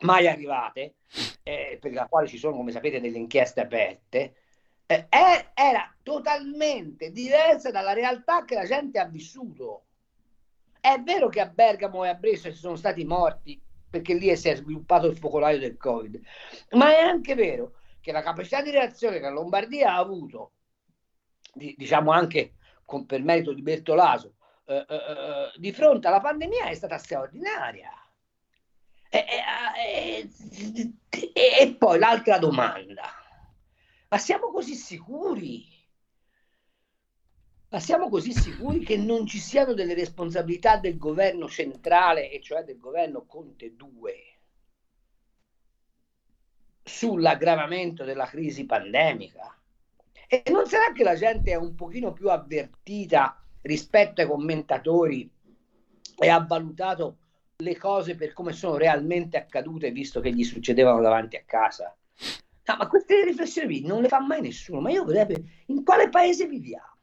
mai 0.00 0.28
arrivate, 0.28 0.94
eh, 1.42 1.78
per 1.80 1.92
la 1.92 2.06
quale 2.06 2.28
ci 2.28 2.38
sono, 2.38 2.56
come 2.56 2.72
sapete, 2.72 3.00
delle 3.00 3.18
inchieste 3.18 3.60
aperte, 3.60 4.34
eh, 4.86 5.06
era 5.54 5.94
totalmente 6.02 7.12
diversa 7.12 7.70
dalla 7.70 7.92
realtà 7.92 8.44
che 8.44 8.54
la 8.54 8.64
gente 8.64 8.98
ha 8.98 9.06
vissuto. 9.06 9.84
È 10.80 10.98
vero 11.00 11.28
che 11.28 11.40
a 11.40 11.46
Bergamo 11.46 12.04
e 12.04 12.08
a 12.08 12.14
Brescia 12.14 12.50
ci 12.50 12.56
sono 12.56 12.76
stati 12.76 13.04
morti 13.04 13.60
perché 13.90 14.14
lì 14.14 14.34
si 14.36 14.48
è 14.48 14.56
sviluppato 14.56 15.06
il 15.06 15.16
focolaio 15.16 15.58
del 15.58 15.76
Covid. 15.76 16.20
Ma 16.70 16.90
è 16.90 17.00
anche 17.00 17.34
vero 17.34 17.74
che 18.00 18.12
la 18.12 18.22
capacità 18.22 18.62
di 18.62 18.70
reazione 18.70 19.16
che 19.16 19.22
la 19.22 19.30
Lombardia 19.30 19.92
ha 19.92 19.98
avuto, 19.98 20.52
di, 21.52 21.74
diciamo 21.76 22.12
anche 22.12 22.54
con, 22.84 23.04
per 23.06 23.22
merito 23.22 23.52
di 23.52 23.62
Bertolaso, 23.62 24.36
eh, 24.64 24.86
eh, 24.88 24.94
eh 24.94 25.52
di 25.56 25.72
fronte 25.72 26.08
alla 26.08 26.20
pandemia 26.20 26.66
è 26.66 26.74
stata 26.74 26.98
straordinaria. 26.98 27.90
E, 29.12 29.24
e, 29.76 30.30
e, 31.10 31.32
e 31.60 31.74
poi 31.74 31.98
l'altra 31.98 32.38
domanda, 32.38 33.02
ma 34.08 34.18
siamo 34.18 34.52
così 34.52 34.74
sicuri? 34.74 35.66
Ma 37.70 37.80
siamo 37.80 38.08
così 38.08 38.32
sicuri 38.32 38.84
che 38.84 38.96
non 38.96 39.26
ci 39.26 39.38
siano 39.38 39.74
delle 39.74 39.94
responsabilità 39.94 40.76
del 40.76 40.96
governo 40.96 41.48
centrale, 41.48 42.30
e 42.30 42.40
cioè 42.40 42.62
del 42.62 42.78
governo 42.78 43.26
Conte 43.26 43.74
2, 43.74 44.14
sull'aggravamento 46.84 48.04
della 48.04 48.26
crisi 48.26 48.64
pandemica? 48.64 49.56
E 50.28 50.42
non 50.50 50.66
sarà 50.66 50.92
che 50.92 51.02
la 51.02 51.16
gente 51.16 51.50
è 51.50 51.56
un 51.56 51.74
pochino 51.74 52.12
più 52.12 52.28
avvertita 52.28 53.44
rispetto 53.62 54.20
ai 54.20 54.28
commentatori 54.28 55.28
e 56.16 56.28
ha 56.28 56.44
valutato 56.44 57.19
le 57.60 57.76
cose 57.76 58.14
per 58.14 58.32
come 58.32 58.52
sono 58.52 58.76
realmente 58.76 59.36
accadute, 59.36 59.90
visto 59.90 60.20
che 60.20 60.32
gli 60.32 60.44
succedevano 60.44 61.00
davanti 61.00 61.36
a 61.36 61.44
casa? 61.44 61.94
No, 62.64 62.76
ma 62.76 62.86
queste 62.86 63.24
riflessioni 63.24 63.80
non 63.82 64.02
le 64.02 64.08
fa 64.08 64.20
mai 64.20 64.40
nessuno. 64.40 64.80
Ma 64.80 64.90
io 64.90 65.04
vorrei 65.04 65.64
in 65.66 65.82
quale 65.84 66.08
paese 66.08 66.46
viviamo? 66.46 66.96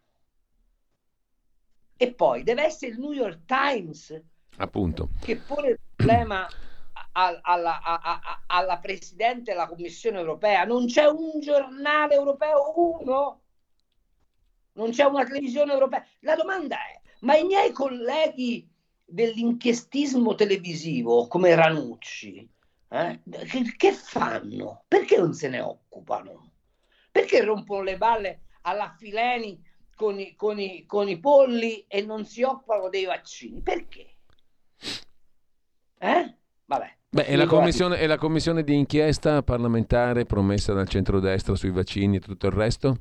E 1.98 2.14
poi 2.14 2.44
deve 2.44 2.64
essere 2.64 2.92
il 2.92 3.00
New 3.00 3.12
York 3.12 3.46
Times 3.46 4.22
Appunto. 4.58 5.10
che 5.20 5.38
pone 5.38 5.70
il 5.70 5.80
problema 5.96 6.48
alla, 7.12 7.40
alla, 7.42 7.82
alla, 7.82 8.22
alla 8.46 8.78
Presidente 8.78 9.52
della 9.52 9.68
Commissione 9.68 10.20
europea. 10.20 10.64
Non 10.64 10.86
c'è 10.86 11.06
un 11.06 11.40
giornale 11.40 12.14
europeo, 12.14 12.74
uno. 12.76 13.42
Non 14.74 14.92
c'è 14.92 15.04
una 15.06 15.26
televisione 15.26 15.74
europea. 15.74 16.06
La 16.20 16.36
domanda 16.36 16.76
è, 16.76 17.02
ma 17.22 17.36
i 17.36 17.44
miei 17.44 17.72
colleghi 17.72 18.70
dell'inchiestismo 19.10 20.36
televisivo 20.36 21.28
come 21.28 21.56
Ranucci, 21.56 22.48
eh, 22.90 23.22
che, 23.24 23.74
che, 23.78 23.92
fanno? 23.94 24.84
Perché 24.88 25.18
non 25.18 25.34
se 25.34 25.48
ne 25.48 25.62
occupano? 25.62 26.52
Perché 27.12 27.44
rompono 27.44 27.84
le 27.84 27.98
balle 27.98 28.42
alla 28.62 28.94
Fileni 28.98 29.64
con 29.96 30.20
i, 30.20 30.36
con, 30.36 30.60
i, 30.60 30.86
con 30.86 31.08
i 31.08 31.20
polli 31.20 31.86
e 31.88 32.02
non 32.02 32.26
si 32.26 32.44
occupano 32.44 32.90
dei 32.90 33.06
vaccini. 33.06 33.62
Perché? 33.62 34.18
Eh? 35.98 36.36
Vabbè. 36.66 36.96
Beh, 37.10 37.26
è 37.26 37.36
la, 37.38 37.48
commissione, 37.48 37.98
è 37.98 38.06
la, 38.06 38.18
commissione, 38.18 38.64
di 38.64 38.76
inchiesta 38.76 39.42
parlamentare 39.42 40.26
promessa 40.26 40.74
dal 40.74 40.90
centrodestra 40.90 41.56
sui 41.56 41.72
vaccini 41.72 42.18
e 42.18 42.20
tutto 42.20 42.48
il 42.48 42.54
resto? 42.54 42.98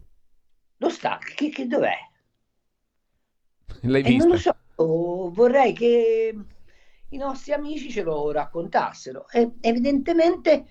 Lo 0.76 0.88
sta, 0.88 1.18
che, 1.18 1.48
che 1.50 1.66
dov'è? 1.66 1.96
L'hai 3.82 4.02
vista? 4.02 4.24
non 4.24 4.36
lo 4.36 4.40
so, 4.40 4.56
vorrei 4.84 5.72
che 5.72 6.34
i 7.08 7.16
nostri 7.16 7.52
amici 7.52 7.90
ce 7.90 8.02
lo 8.02 8.30
raccontassero. 8.30 9.28
E, 9.30 9.52
evidentemente 9.60 10.66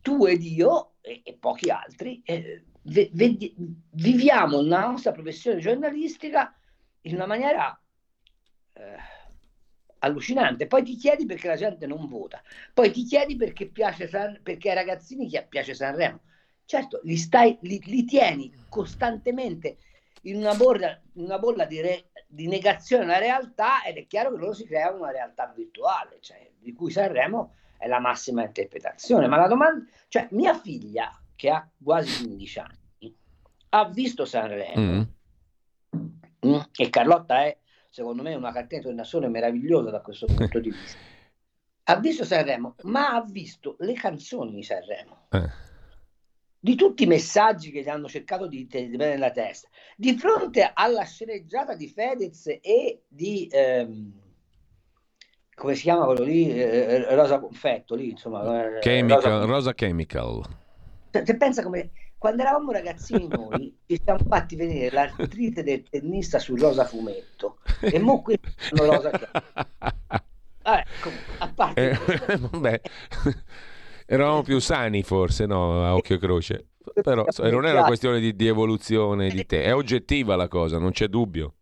tu 0.00 0.24
ed 0.26 0.42
io 0.42 0.94
e, 1.00 1.20
e 1.24 1.34
pochi 1.34 1.70
altri 1.70 2.22
eh, 2.24 2.64
v- 2.82 3.54
viviamo 3.90 4.60
la 4.60 4.86
nostra 4.86 5.12
professione 5.12 5.60
giornalistica 5.60 6.54
in 7.02 7.14
una 7.14 7.26
maniera 7.26 7.80
eh, 8.74 8.96
allucinante. 9.98 10.66
Poi 10.66 10.82
ti 10.82 10.96
chiedi 10.96 11.26
perché 11.26 11.48
la 11.48 11.56
gente 11.56 11.86
non 11.86 12.06
vota, 12.08 12.42
poi 12.74 12.90
ti 12.90 13.04
chiedi 13.04 13.36
perché, 13.36 13.68
piace 13.68 14.08
San- 14.08 14.40
perché 14.42 14.70
ai 14.70 14.74
ragazzini 14.76 15.30
piace 15.48 15.74
Sanremo. 15.74 16.20
Certo, 16.64 17.00
li, 17.04 17.16
stai, 17.16 17.56
li, 17.62 17.80
li 17.84 18.04
tieni 18.04 18.52
costantemente 18.68 19.78
in 20.22 20.36
una 20.36 20.54
bolla, 20.54 21.00
in 21.14 21.24
una 21.24 21.38
bolla 21.38 21.64
di, 21.64 21.80
re, 21.80 22.10
di, 22.26 22.46
negazione 22.48 23.04
della 23.04 23.18
realtà 23.18 23.84
ed 23.84 23.96
è 23.96 24.06
chiaro 24.06 24.30
che 24.32 24.38
loro 24.38 24.52
si 24.52 24.66
creano 24.66 24.98
una 24.98 25.10
realtà 25.10 25.52
virtuale, 25.54 26.18
cioè, 26.20 26.50
di 26.58 26.72
cui 26.72 26.90
Sanremo 26.90 27.54
è 27.78 27.86
la 27.86 28.00
massima 28.00 28.44
interpretazione. 28.44 29.26
Ma 29.26 29.36
la 29.36 29.48
domanda, 29.48 29.84
cioè 30.08 30.28
mia 30.30 30.58
figlia 30.58 31.10
che 31.34 31.50
ha 31.50 31.68
quasi 31.82 32.24
15 32.24 32.58
anni, 32.58 33.16
ha 33.70 33.88
visto 33.88 34.24
Sanremo 34.24 34.80
mm. 34.80 35.02
Mm, 36.46 36.60
e 36.76 36.90
Carlotta 36.90 37.44
è, 37.44 37.58
secondo 37.90 38.22
me, 38.22 38.34
una 38.34 38.52
cartina 38.52 38.80
di 38.80 38.86
tornasole 38.86 39.28
meravigliosa 39.28 39.90
da 39.90 40.00
questo 40.00 40.26
punto 40.26 40.58
di 40.60 40.70
vista. 40.70 40.98
Ha 41.88 41.96
visto 41.96 42.24
Sanremo, 42.24 42.74
ma 42.82 43.14
ha 43.14 43.22
visto 43.22 43.76
le 43.80 43.94
canzoni 43.94 44.54
di 44.54 44.62
Sanremo. 44.62 45.26
Eh. 45.30 45.65
Di 46.66 46.74
tutti 46.74 47.04
i 47.04 47.06
messaggi 47.06 47.70
che 47.70 47.88
hanno 47.88 48.08
cercato 48.08 48.48
di 48.48 48.66
tenere 48.66 49.10
nella 49.10 49.30
testa, 49.30 49.68
di 49.94 50.18
fronte 50.18 50.68
alla 50.74 51.04
sceneggiata 51.04 51.76
di 51.76 51.86
Fedez 51.86 52.58
e 52.60 53.02
di 53.06 53.48
ehm, 53.48 54.12
come 55.54 55.76
si 55.76 55.82
chiama 55.82 56.06
quello 56.06 56.24
lì? 56.24 56.52
Eh, 56.52 57.14
Rosa 57.14 57.38
Confetto 57.38 57.94
lì, 57.94 58.10
insomma. 58.10 58.78
Eh, 58.78 58.80
Chemical, 58.80 59.22
Rosa, 59.22 59.44
Rosa 59.44 59.74
Chemical. 59.74 60.42
Se 61.12 61.36
pensa 61.36 61.62
come 61.62 61.92
quando 62.18 62.42
eravamo 62.42 62.72
ragazzini 62.72 63.28
noi 63.28 63.78
ci 63.86 64.00
siamo 64.02 64.24
fatti 64.26 64.56
vedere 64.56 64.90
l'artrite 64.90 65.62
del 65.62 65.84
tennista 65.88 66.40
sul 66.40 66.58
rosa 66.58 66.84
fumetto 66.84 67.58
E 67.80 68.00
mo 68.00 68.22
qui 68.22 68.36
sono 68.58 68.92
rosa 68.92 69.10
Vabbè, 70.64 70.84
comunque, 71.00 71.34
a 71.38 71.52
parte... 71.54 71.90
Eh, 71.90 72.36
vabbè. 72.50 72.80
Eravamo 74.06 74.42
più 74.42 74.60
sani 74.60 75.02
forse, 75.02 75.46
no, 75.46 75.84
a 75.84 75.94
occhio 75.94 76.14
e 76.14 76.18
croce. 76.18 76.66
Però 77.02 77.24
non 77.50 77.66
è 77.66 77.72
una 77.72 77.84
questione 77.84 78.20
di, 78.20 78.34
di, 78.36 78.46
evoluzione 78.46 79.28
di 79.28 79.44
te, 79.44 79.64
è 79.64 79.74
oggettiva 79.74 80.36
la 80.36 80.46
cosa, 80.48 80.78
non 80.78 80.92
c'è 80.92 81.08
dubbio. 81.08 81.54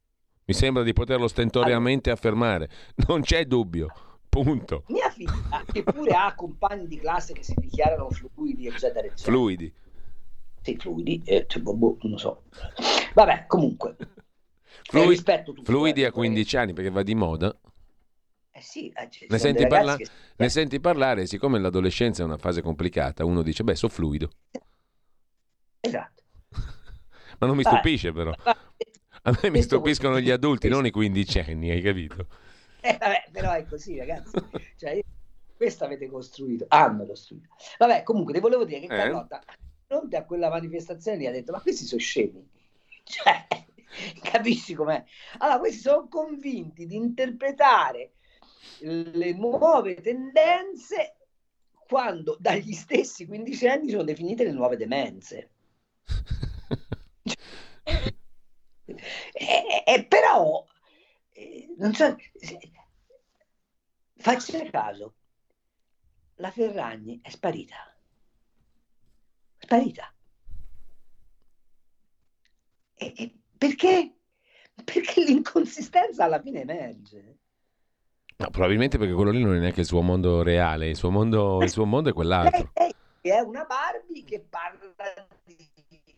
Mi 0.45 0.53
sembra 0.53 0.83
di 0.83 0.93
poterlo 0.93 1.27
stentoriamente 1.27 2.11
affermare. 2.11 2.69
Non 3.07 3.23
c'è 3.23 3.47
dubbio. 3.47 3.89
Punto. 4.29 4.83
Mia 4.89 5.09
figlia, 5.11 5.65
che 5.73 5.83
pure 5.85 6.11
ha 6.11 6.35
compagni 6.35 6.87
di 6.87 6.99
classe 6.99 7.33
che 7.33 7.43
si 7.43 7.55
dichiarano 7.57 8.11
fluidi, 8.11 8.67
eccetera, 8.67 9.07
eccetera. 9.07 9.33
Fluidi. 9.33 9.73
Sì, 10.61 10.77
fluidi, 10.77 11.23
eh, 11.25 11.47
cioè, 11.47 11.63
boh, 11.63 11.75
boh, 11.75 11.97
non 12.03 12.19
so. 12.19 12.43
Vabbè, 13.15 13.45
comunque. 13.47 13.97
Fluidi, 14.83 15.23
fluidi 15.63 16.05
a 16.05 16.11
15 16.11 16.57
anni 16.57 16.73
perché 16.73 16.91
va 16.91 17.03
di 17.03 17.15
moda. 17.15 17.57
Eh 18.57 18.61
sì, 18.61 18.89
eh, 18.91 19.09
ne, 19.29 19.39
senti 19.41 19.67
parla- 19.67 19.97
che... 19.97 20.07
ne 20.37 20.49
senti 20.49 20.79
parlare, 20.79 21.27
siccome 21.27 21.59
l'adolescenza 21.59 22.23
è 22.23 22.25
una 22.25 22.39
fase 22.39 22.63
complicata, 22.63 23.25
uno 23.25 23.43
dice, 23.43 23.65
beh, 23.65 23.75
sono 23.75 23.91
fluido. 23.91 24.31
Esatto. 25.81 26.23
Ma 27.41 27.49
non 27.49 27.57
mi 27.57 27.65
stupisce 27.65 28.13
però. 28.13 28.33
A 29.27 29.39
me 29.43 29.51
mi 29.51 29.61
stupiscono 29.61 30.21
gli 30.21 30.31
adulti, 30.31 30.69
non 30.69 30.87
i 30.87 30.93
quindicenni, 30.93 31.71
hai 31.71 31.81
capito? 31.81 32.29
Eh, 32.81 32.97
vabbè, 32.97 33.31
però 33.33 33.53
è 33.55 33.65
così, 33.65 33.99
ragazzi. 33.99 34.37
Cioè, 34.77 35.03
questo 35.57 35.85
avete 35.85 36.07
costruito, 36.09 36.67
hanno 36.69 37.07
costruito. 37.07 37.49
Vabbè, 37.79 38.05
comunque, 38.05 38.35
ti 38.35 38.41
volevo 38.41 38.65
dire 38.65 38.81
che 38.81 38.87
eh? 38.87 38.97
Carlotta, 38.97 39.43
di 39.45 39.55
fronte 39.89 40.17
a 40.17 40.25
quella 40.25 40.49
manifestazione, 40.49 41.19
gli 41.19 41.27
ha 41.27 41.33
detto, 41.33 41.51
ma 41.51 41.61
questi 41.61 41.85
sono 41.85 42.01
scemi. 42.01 42.47
Cioè, 43.05 43.47
capisci 44.23 44.75
com'è? 44.75 45.03
Allora, 45.39 45.59
questi 45.59 45.81
sono 45.81 46.07
convinti 46.09 46.87
di 46.87 46.97
interpretare 46.97 48.13
le 48.81 49.33
nuove 49.33 50.01
tendenze 50.01 51.17
quando 51.87 52.37
dagli 52.41 52.73
stessi 52.73 53.27
quindicenni 53.27 53.91
sono 53.91 54.05
definite 54.05 54.45
le 54.45 54.53
nuove 54.53 54.77
demenze. 54.77 55.51
e, 59.33 59.85
e, 59.87 60.07
però, 60.07 60.65
eh, 61.33 61.75
non 61.77 61.95
so, 61.95 62.17
faccia 64.17 64.71
caso, 64.71 65.15
la 66.37 66.51
Ferragni 66.51 67.21
è 67.23 67.31
sparita. 67.31 67.95
Sparita. 69.59 70.13
E, 72.95 73.13
e 73.17 73.39
perché? 73.57 74.15
Perché 74.83 75.23
l'inconsistenza 75.25 76.25
alla 76.25 76.41
fine 76.41 76.63
emerge. 76.63 77.39
No, 78.37 78.51
probabilmente 78.51 78.99
perché 78.99 79.13
quello 79.13 79.31
lì 79.31 79.43
non 79.43 79.55
è 79.55 79.59
neanche 79.59 79.81
il 79.81 79.87
suo 79.87 80.03
mondo 80.03 80.43
reale, 80.43 80.89
il 80.89 80.97
suo 80.97 81.11
mondo, 81.11 81.63
il 81.63 81.71
suo 81.71 81.85
mondo 81.85 82.11
è 82.11 82.13
quell'altro. 82.13 82.73
È 83.21 83.39
una 83.39 83.65
Barbie 83.65 84.25
che 84.25 84.45
parla 84.49 84.93
di, 85.45 85.57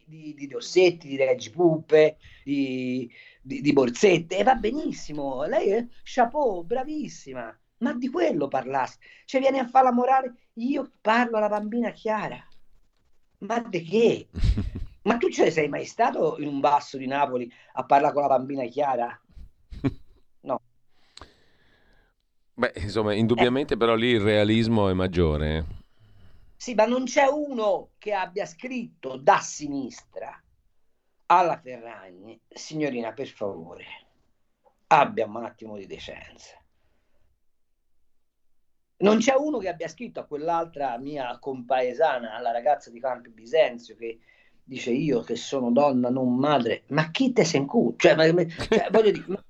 di, 0.04 0.34
di 0.34 0.46
dossetti, 0.46 1.08
di 1.08 1.16
reggipuppe, 1.16 2.16
di, 2.42 3.10
di, 3.42 3.60
di 3.60 3.72
borsette, 3.72 4.38
e 4.38 4.42
va 4.42 4.54
benissimo. 4.54 5.44
Lei 5.44 5.68
è 5.70 5.86
chapeau, 6.02 6.64
bravissima. 6.64 7.56
Ma 7.78 7.92
di 7.92 8.08
quello 8.08 8.48
parlasse. 8.48 8.98
Cioè 9.26 9.40
viene 9.40 9.58
a 9.58 9.66
fare 9.66 9.84
la 9.84 9.92
morale, 9.92 10.34
io 10.54 10.90
parlo 11.02 11.36
alla 11.36 11.48
bambina 11.48 11.90
Chiara. 11.90 12.42
Ma 13.40 13.60
di 13.60 13.82
che? 13.82 14.28
Ma 15.06 15.18
tu 15.18 15.28
ce 15.30 15.50
sei 15.50 15.68
mai 15.68 15.84
stato 15.84 16.36
in 16.40 16.48
un 16.48 16.58
basso 16.58 16.96
di 16.96 17.06
Napoli 17.06 17.48
a 17.74 17.84
parlare 17.84 18.12
con 18.14 18.22
la 18.22 18.28
bambina 18.28 18.64
Chiara? 18.64 19.20
Beh, 22.58 22.72
insomma, 22.76 23.12
indubbiamente 23.12 23.74
eh. 23.74 23.76
però 23.76 23.94
lì 23.94 24.08
il 24.08 24.20
realismo 24.20 24.88
è 24.88 24.94
maggiore. 24.94 25.66
Sì, 26.56 26.72
ma 26.74 26.86
non 26.86 27.04
c'è 27.04 27.26
uno 27.26 27.90
che 27.98 28.14
abbia 28.14 28.46
scritto 28.46 29.18
da 29.18 29.40
sinistra 29.40 30.42
alla 31.26 31.58
Ferragni, 31.58 32.40
signorina, 32.48 33.12
per 33.12 33.28
favore, 33.28 33.84
abbia 34.86 35.26
un 35.26 35.44
attimo 35.44 35.76
di 35.76 35.86
decenza. 35.86 36.56
Non 38.98 39.18
c'è 39.18 39.34
uno 39.34 39.58
che 39.58 39.68
abbia 39.68 39.88
scritto 39.88 40.20
a 40.20 40.24
quell'altra 40.24 40.96
mia 40.96 41.38
compaesana, 41.38 42.34
alla 42.34 42.52
ragazza 42.52 42.88
di 42.90 43.00
Campi 43.00 43.28
Bisenzio, 43.28 43.96
che 43.96 44.18
dice 44.64 44.92
io 44.92 45.20
che 45.20 45.36
sono 45.36 45.70
donna, 45.70 46.08
non 46.08 46.34
madre, 46.34 46.84
ma 46.88 47.10
chi 47.10 47.34
te 47.34 47.44
se 47.44 47.58
in 47.58 47.66
culo? 47.66 47.96
Cioè, 47.98 48.16
cioè, 48.16 48.88
voglio 48.90 49.10
dire, 49.10 49.26
ma... 49.26 49.44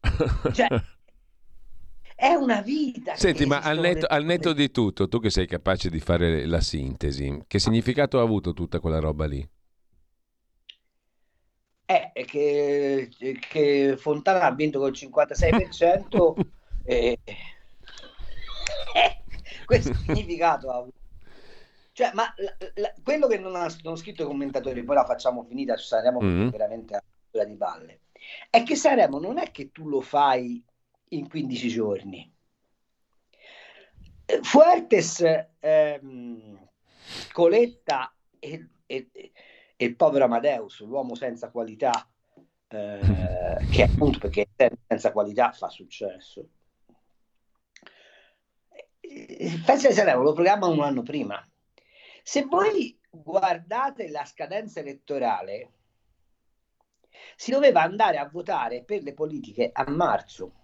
cioè, 0.52 0.66
è 2.24 2.32
una 2.32 2.62
vita. 2.62 3.14
Senti, 3.16 3.44
ma 3.44 3.60
al 3.60 3.78
netto, 3.78 4.06
al 4.06 4.24
netto, 4.24 4.54
di 4.54 4.70
tutto, 4.70 5.08
tu 5.08 5.20
che 5.20 5.28
sei 5.28 5.46
capace 5.46 5.90
di 5.90 6.00
fare 6.00 6.46
la 6.46 6.62
sintesi, 6.62 7.44
che 7.46 7.58
significato 7.58 8.18
ha 8.18 8.22
avuto 8.22 8.54
tutta 8.54 8.80
quella 8.80 8.98
roba 8.98 9.26
lì? 9.26 9.46
È 11.84 12.12
che, 12.24 13.10
che 13.38 13.96
Fontana 13.98 14.40
ha 14.40 14.54
vinto 14.54 14.78
col 14.78 14.92
56% 14.92 16.32
e 16.84 17.18
eh, 18.94 19.22
questo 19.66 19.92
significato 19.92 20.70
ha 20.70 20.76
avuto. 20.76 20.96
Cioè, 21.92 22.10
ma 22.14 22.32
la, 22.38 22.56
la, 22.76 22.94
quello 23.02 23.26
che 23.26 23.38
non 23.38 23.54
hanno 23.54 23.96
scritto 23.96 24.22
i 24.22 24.26
commentatori, 24.26 24.82
poi 24.82 24.96
la 24.96 25.04
facciamo 25.04 25.44
finita, 25.44 25.76
ci 25.76 25.86
saremo 25.86 26.22
mm-hmm. 26.22 26.48
veramente 26.48 26.96
a 26.96 27.02
di 27.44 27.56
palle, 27.56 28.00
è 28.48 28.62
che 28.62 28.76
Sanremo 28.76 29.18
non 29.18 29.38
è 29.38 29.50
che 29.50 29.70
tu 29.72 29.88
lo 29.88 30.00
fai 30.00 30.64
in 31.16 31.28
15 31.28 31.68
giorni. 31.68 32.32
Fuertes, 34.42 35.22
ehm, 35.60 36.68
Coletta 37.32 38.14
e, 38.38 38.68
e, 38.86 39.10
e, 39.12 39.32
il 39.76 39.96
povero 39.96 40.24
Amadeus, 40.24 40.80
l'uomo 40.80 41.14
senza 41.14 41.50
qualità, 41.50 42.08
eh, 42.68 43.00
che 43.70 43.82
appunto 43.82 44.18
perché 44.18 44.48
senza 44.86 45.12
qualità 45.12 45.52
fa 45.52 45.68
successo. 45.68 46.48
Il 49.00 49.50
Festival 49.50 49.92
di 49.92 49.98
Sanremo 49.98 50.22
lo 50.22 50.32
programma 50.32 50.66
un 50.66 50.80
anno 50.80 51.02
prima. 51.02 51.46
Se 52.22 52.44
voi 52.44 52.98
guardate 53.10 54.08
la 54.08 54.24
scadenza 54.24 54.80
elettorale, 54.80 55.72
si 57.36 57.50
doveva 57.50 57.82
andare 57.82 58.16
a 58.16 58.28
votare 58.28 58.82
per 58.82 59.02
le 59.02 59.12
politiche 59.12 59.70
a 59.72 59.88
marzo 59.88 60.63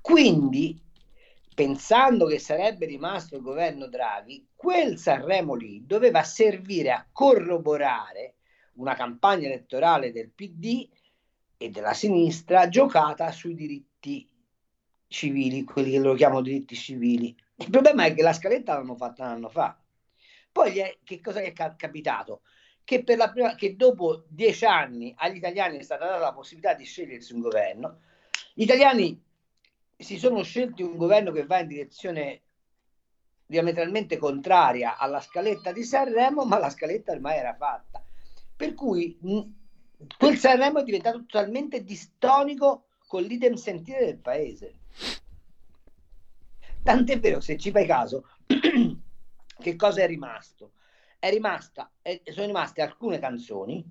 quindi, 0.00 0.80
pensando 1.54 2.26
che 2.26 2.38
sarebbe 2.38 2.86
rimasto 2.86 3.36
il 3.36 3.42
governo 3.42 3.86
Draghi, 3.86 4.48
quel 4.54 4.98
Sanremo 4.98 5.54
lì 5.54 5.84
doveva 5.86 6.22
servire 6.22 6.90
a 6.90 7.06
corroborare 7.10 8.36
una 8.74 8.94
campagna 8.94 9.46
elettorale 9.46 10.12
del 10.12 10.30
PD 10.30 10.88
e 11.56 11.68
della 11.68 11.92
sinistra 11.92 12.68
giocata 12.68 13.30
sui 13.30 13.54
diritti 13.54 14.26
civili, 15.06 15.64
quelli 15.64 15.90
che 15.90 15.98
loro 15.98 16.14
chiamano 16.14 16.40
diritti 16.40 16.74
civili. 16.74 17.36
Il 17.56 17.68
problema 17.68 18.04
è 18.04 18.14
che 18.14 18.22
la 18.22 18.32
scaletta 18.32 18.74
l'hanno 18.74 18.96
fatta 18.96 19.24
un 19.24 19.30
anno 19.30 19.48
fa. 19.50 19.78
Poi 20.50 20.72
che 21.04 21.20
cosa 21.20 21.40
è 21.40 21.52
capitato? 21.52 22.42
Che, 22.82 23.04
per 23.04 23.18
la 23.18 23.30
prima, 23.30 23.54
che 23.54 23.76
dopo 23.76 24.24
dieci 24.28 24.64
anni 24.64 25.14
agli 25.16 25.36
italiani 25.36 25.76
è 25.76 25.82
stata 25.82 26.06
data 26.06 26.18
la 26.18 26.32
possibilità 26.32 26.74
di 26.74 26.84
scegliersi 26.84 27.34
un 27.34 27.40
governo. 27.40 28.00
Gli 28.54 28.62
italiani 28.62 29.22
si 30.02 30.18
sono 30.18 30.42
scelti 30.42 30.82
un 30.82 30.96
governo 30.96 31.30
che 31.30 31.46
va 31.46 31.60
in 31.60 31.68
direzione 31.68 32.42
diametralmente 33.46 34.16
contraria 34.16 34.96
alla 34.96 35.20
scaletta 35.20 35.72
di 35.72 35.82
Sanremo, 35.82 36.44
ma 36.44 36.58
la 36.58 36.70
scaletta 36.70 37.12
ormai 37.12 37.36
era 37.38 37.54
fatta. 37.54 38.02
Per 38.56 38.74
cui 38.74 39.18
quel 40.16 40.38
Sanremo 40.38 40.78
è 40.78 40.84
diventato 40.84 41.18
totalmente 41.26 41.82
distonico 41.82 42.86
con 43.06 43.22
l'idem 43.22 43.54
sentire 43.54 44.04
del 44.04 44.18
paese. 44.18 44.74
Tant'è 46.82 47.18
vero, 47.18 47.40
se 47.40 47.58
ci 47.58 47.70
fai 47.70 47.86
caso, 47.86 48.28
che 48.46 49.76
cosa 49.76 50.02
è 50.02 50.06
rimasto? 50.06 50.72
È 51.18 51.28
rimasta, 51.28 51.90
è, 52.00 52.22
sono 52.30 52.46
rimaste 52.46 52.80
alcune 52.80 53.18
canzoni 53.18 53.84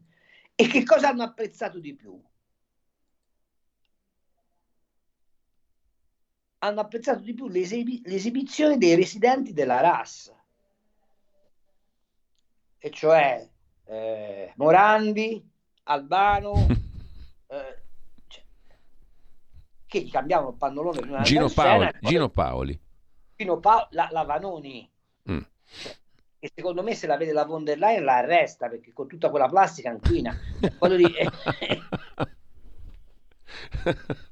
e 0.55 0.67
che 0.67 0.83
cosa 0.83 1.09
hanno 1.09 1.23
apprezzato 1.23 1.79
di 1.79 1.93
più? 1.93 2.19
Hanno 6.59 6.81
apprezzato 6.81 7.19
di 7.21 7.33
più 7.33 7.47
l'esib- 7.47 8.05
l'esibizione 8.05 8.77
dei 8.77 8.95
residenti 8.95 9.53
della 9.53 9.79
RAS, 9.79 10.33
e 12.77 12.89
cioè 12.91 13.47
eh, 13.85 14.53
Morandi, 14.55 15.47
Albano, 15.83 16.53
eh, 17.47 17.81
cioè, 18.27 18.43
che 19.87 20.01
gli 20.01 20.11
cambiavano 20.11 20.49
il 20.51 20.57
pannolone 20.57 20.99
prima 20.99 21.21
Gino, 21.21 21.49
Paoli, 21.49 21.85
scena, 21.85 21.99
Gino 22.01 22.29
Paoli. 22.29 22.79
Gino 23.35 23.59
Paoli, 23.59 23.87
la, 23.91 24.09
la 24.11 24.23
Vanoni. 24.23 24.89
Mm. 25.29 25.39
Cioè, 25.65 25.97
e 26.41 26.51
secondo 26.55 26.83
me 26.83 26.95
se 26.95 27.05
la 27.05 27.17
vede 27.17 27.33
la 27.33 27.43
von 27.43 27.65
der 27.65 27.77
Leyen 27.77 28.05
la 28.05 28.15
arresta 28.17 28.69
perché 28.69 28.93
con 28.93 29.07
tutta 29.07 29.29
quella 29.29 29.49
plastica 29.49 29.91
inquina. 29.91 30.33
dire... 30.95 31.29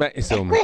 Beh, 0.00 0.12
insomma. 0.14 0.56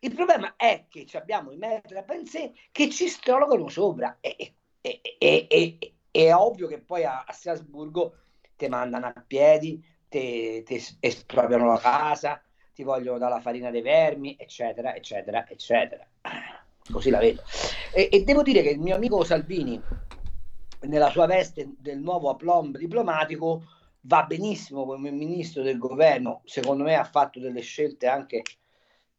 Il 0.00 0.14
problema 0.14 0.56
è 0.56 0.84
che 0.90 1.06
abbiamo 1.14 1.52
i 1.52 1.56
metri 1.56 1.96
a 1.96 2.02
pensare 2.02 2.52
che 2.70 2.90
ci 2.90 3.08
strologano 3.08 3.70
sopra 3.70 4.18
e, 4.20 4.56
e, 4.82 5.00
e, 5.18 5.94
è 6.10 6.34
ovvio 6.34 6.66
che 6.66 6.80
poi 6.80 7.04
a, 7.04 7.24
a 7.26 7.32
Strasburgo 7.32 8.18
ti 8.56 8.68
mandano 8.68 9.06
a 9.06 9.24
piedi, 9.26 9.82
ti 10.06 10.64
espropriano 11.00 11.64
la 11.64 11.78
casa, 11.78 12.42
ti 12.74 12.82
vogliono 12.82 13.16
dalla 13.16 13.40
farina 13.40 13.70
dei 13.70 13.80
vermi, 13.80 14.36
eccetera, 14.38 14.94
eccetera, 14.94 15.48
eccetera. 15.48 16.06
Così 16.92 17.08
la 17.08 17.18
vedo. 17.18 17.42
E, 17.90 18.10
e 18.12 18.22
devo 18.22 18.42
dire 18.42 18.60
che 18.60 18.68
il 18.68 18.80
mio 18.80 18.96
amico 18.96 19.24
Salvini, 19.24 19.80
nella 20.82 21.08
sua 21.08 21.24
veste 21.24 21.72
del 21.78 22.00
nuovo 22.00 22.28
aplomb 22.28 22.76
diplomatico, 22.76 23.62
va 24.06 24.24
benissimo 24.24 24.84
come 24.84 25.10
ministro 25.10 25.62
del 25.62 25.78
governo. 25.78 26.42
Secondo 26.44 26.84
me 26.84 26.94
ha 26.96 27.04
fatto 27.04 27.40
delle 27.40 27.60
scelte 27.60 28.06
anche 28.06 28.42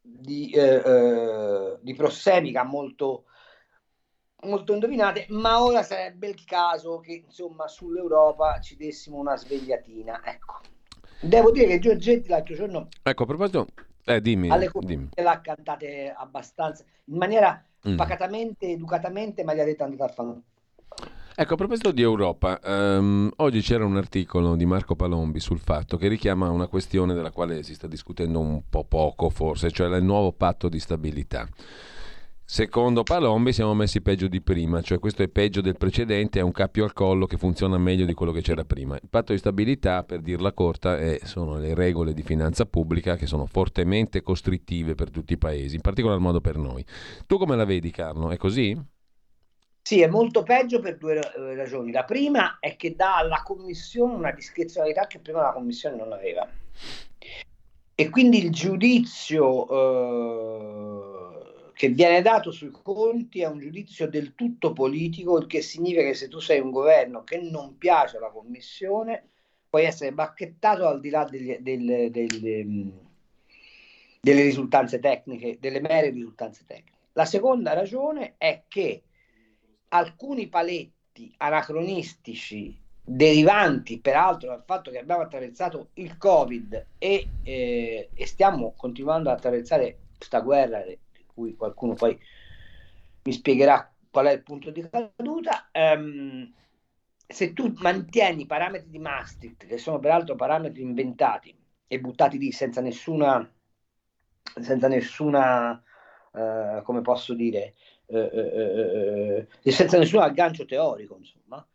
di, 0.02 0.50
eh, 0.52 0.82
eh, 0.84 1.78
di 1.82 1.94
prossemica 1.94 2.64
molto, 2.64 3.26
molto 4.44 4.74
indovinate, 4.74 5.26
ma 5.30 5.62
ora 5.62 5.84
sarebbe 5.84 6.28
il 6.28 6.44
caso 6.46 7.00
che 7.00 7.24
insomma 7.26 7.68
sull'Europa 7.68 8.60
ci 8.60 8.76
dessimo 8.78 9.18
una 9.18 9.36
svegliatina. 9.36 10.22
Ecco. 10.24 10.62
Devo 11.20 11.52
dire 11.52 11.68
che 11.68 11.80
Giorgetti 11.80 12.30
l'altro 12.30 12.56
giorno 12.56 12.88
ecco, 13.04 13.24
a 13.24 13.26
proposito, 13.26 13.68
eh, 14.06 14.22
dimmi, 14.22 14.50
alle 14.50 14.70
dimmi. 14.80 15.10
l'ha 15.16 15.42
cantate 15.42 16.14
abbastanza 16.16 16.86
in 17.06 17.18
maniera 17.18 17.62
mm. 17.88 17.96
pacatamente, 17.96 18.70
educatamente, 18.70 19.44
ma 19.44 19.54
gli 19.54 19.60
ha 19.60 19.66
detto 19.66 19.84
andate 19.84 20.04
a 20.04 20.14
fare 20.14 20.42
Ecco, 21.40 21.54
a 21.54 21.56
proposito 21.56 21.92
di 21.92 22.02
Europa, 22.02 22.60
um, 22.64 23.30
oggi 23.36 23.62
c'era 23.62 23.86
un 23.86 23.96
articolo 23.96 24.56
di 24.56 24.66
Marco 24.66 24.96
Palombi 24.96 25.40
sul 25.40 25.60
fatto 25.60 25.96
che 25.96 26.08
richiama 26.08 26.50
una 26.50 26.66
questione 26.66 27.14
della 27.14 27.30
quale 27.30 27.62
si 27.62 27.76
sta 27.76 27.86
discutendo 27.86 28.40
un 28.40 28.64
po' 28.68 28.86
poco 28.86 29.30
forse, 29.30 29.70
cioè 29.70 29.96
il 29.96 30.04
nuovo 30.04 30.32
patto 30.32 30.68
di 30.68 30.80
stabilità. 30.80 31.48
Secondo 32.44 33.04
Palombi 33.04 33.54
siamo 33.54 33.76
messi 33.76 34.02
peggio 34.02 34.28
di 34.28 34.42
prima, 34.42 34.82
cioè 34.82 34.98
questo 34.98 35.22
è 35.22 35.28
peggio 35.28 35.62
del 35.62 35.78
precedente, 35.78 36.40
è 36.40 36.42
un 36.42 36.52
cappio 36.52 36.86
al 36.86 36.94
collo 36.94 37.28
che 37.28 37.38
funziona 37.38 37.78
meglio 37.78 38.06
di 38.06 38.16
quello 38.16 38.32
che 38.32 38.42
c'era 38.42 38.64
prima. 38.64 38.96
Il 38.96 39.08
patto 39.08 39.32
di 39.32 39.38
stabilità, 39.38 40.02
per 40.02 40.22
dirla 40.22 40.54
corta, 40.54 40.98
è, 40.98 41.20
sono 41.22 41.60
le 41.60 41.76
regole 41.76 42.14
di 42.14 42.24
finanza 42.24 42.66
pubblica 42.66 43.16
che 43.16 43.28
sono 43.28 43.46
fortemente 43.46 44.24
costrittive 44.24 44.96
per 44.96 45.12
tutti 45.12 45.34
i 45.34 45.38
paesi, 45.38 45.76
in 45.76 45.82
particolar 45.82 46.18
modo 46.18 46.42
per 46.42 46.58
noi. 46.58 46.84
Tu 47.28 47.38
come 47.38 47.56
la 47.56 47.66
vedi 47.66 47.92
Carlo? 47.92 48.32
È 48.32 48.38
così? 48.38 48.96
Sì, 49.88 50.02
è 50.02 50.08
molto 50.08 50.44
peggio 50.44 50.82
per 50.82 50.98
due 50.98 51.16
eh, 51.16 51.56
ragioni. 51.56 51.94
La 51.94 52.04
prima 52.04 52.58
è 52.60 52.76
che 52.76 52.94
dà 52.94 53.16
alla 53.20 53.42
Commissione 53.42 54.16
una 54.16 54.32
discrezionalità 54.32 55.08
che 55.08 55.20
prima 55.20 55.42
la 55.42 55.54
Commissione 55.54 55.96
non 55.96 56.12
aveva. 56.12 56.46
E 57.96 58.10
quindi 58.10 58.44
il 58.44 58.52
giudizio 58.52 59.66
eh, 60.60 61.72
che 61.72 61.88
viene 61.88 62.22
dato 62.22 62.52
sui 62.52 62.70
conti 62.70 63.40
è 63.40 63.48
un 63.48 63.60
giudizio 63.60 64.10
del 64.10 64.36
tutto 64.36 64.74
politico, 64.74 65.38
il 65.38 65.48
che 65.48 65.62
significa 65.62 66.02
che 66.02 66.16
se 66.16 66.28
tu 66.28 66.40
sei 66.42 66.60
un 66.60 66.72
governo 66.72 67.24
che 67.24 67.40
non 67.40 67.78
piace 67.78 68.18
alla 68.18 68.32
Commissione, 68.32 69.30
puoi 69.70 69.86
essere 69.86 70.12
bacchettato 70.12 70.86
al 70.86 71.00
di 71.00 71.10
là 71.10 71.24
delle, 71.24 71.60
delle, 71.62 72.12
delle, 72.12 72.92
delle 74.20 74.42
risultanze 74.42 75.00
tecniche, 75.00 75.60
delle 75.62 75.80
mere 75.80 76.10
risultanze 76.10 76.66
tecniche. 76.68 76.98
La 77.14 77.24
seconda 77.24 77.72
ragione 77.72 78.34
è 78.38 78.64
che 78.68 79.04
alcuni 79.90 80.48
paletti 80.48 81.34
anacronistici 81.38 82.80
derivanti 83.10 84.00
peraltro 84.00 84.50
dal 84.50 84.64
fatto 84.66 84.92
che 84.92 85.00
abbiamo 85.00 85.22
attraversato 85.22 85.92
il 85.94 86.18
covid 86.18 86.88
e, 86.98 87.28
eh, 87.44 88.10
e 88.14 88.26
stiamo 88.26 88.74
continuando 88.76 89.30
ad 89.30 89.38
attraversare 89.38 90.00
questa 90.18 90.42
guerra 90.42 90.82
di 90.84 90.98
cui 91.26 91.56
qualcuno 91.56 91.94
poi 91.94 92.20
mi 93.24 93.32
spiegherà 93.32 93.94
qual 94.10 94.26
è 94.26 94.34
il 94.34 94.44
punto 94.44 94.72
di 94.72 94.88
caduta. 94.90 95.70
Ehm, 95.72 96.54
se 97.28 97.54
tu 97.54 97.74
mantieni 97.78 98.44
i 98.44 98.46
parametri 98.46 98.90
di 98.90 99.00
Maastricht 99.00 99.66
che 99.66 99.78
sono 99.78 100.00
peraltro 100.00 100.36
parametri 100.36 100.82
inventati 100.82 101.56
e 101.86 102.00
buttati 102.00 102.38
lì 102.38 102.52
senza 102.52 102.82
nessuna 102.82 103.50
senza 104.62 104.88
nessuna 104.88 105.82
eh, 106.34 106.82
come 106.84 107.02
posso 107.02 107.34
dire 107.34 107.74
eh, 108.10 108.30
eh, 108.32 109.48
eh, 109.62 109.72
senza 109.72 109.98
nessun 109.98 110.22
aggancio 110.22 110.64
teorico, 110.64 111.18
insomma, 111.18 111.66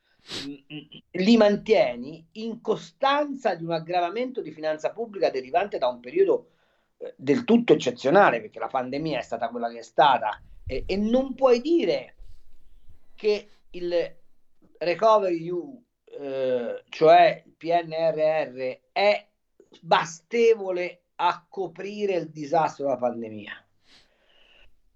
li 1.11 1.37
mantieni 1.37 2.27
in 2.33 2.63
costanza 2.63 3.55
di 3.55 3.65
un 3.65 3.73
aggravamento 3.73 4.41
di 4.41 4.51
finanza 4.51 4.93
pubblica 4.93 5.29
derivante 5.29 5.77
da 5.77 5.89
un 5.89 6.01
periodo 6.01 6.49
del 7.17 7.45
tutto 7.45 7.75
eccezionale, 7.75 8.41
perché 8.41 8.59
la 8.59 8.69
pandemia 8.69 9.19
è 9.19 9.23
stata 9.23 9.49
quella 9.49 9.69
che 9.69 9.81
è 9.81 9.83
stata, 9.83 10.41
e, 10.67 10.85
e 10.87 10.97
non 10.97 11.35
puoi 11.35 11.61
dire 11.61 12.15
che 13.15 13.49
il 13.71 14.17
recovery 14.79 15.47
EU, 15.49 15.85
eh, 16.19 16.83
cioè 16.89 17.43
il 17.45 17.53
PNRR, 17.53 18.79
è 18.93 19.27
bastevole 19.81 21.03
a 21.17 21.45
coprire 21.47 22.15
il 22.15 22.31
disastro 22.31 22.85
della 22.85 22.97
pandemia 22.97 23.65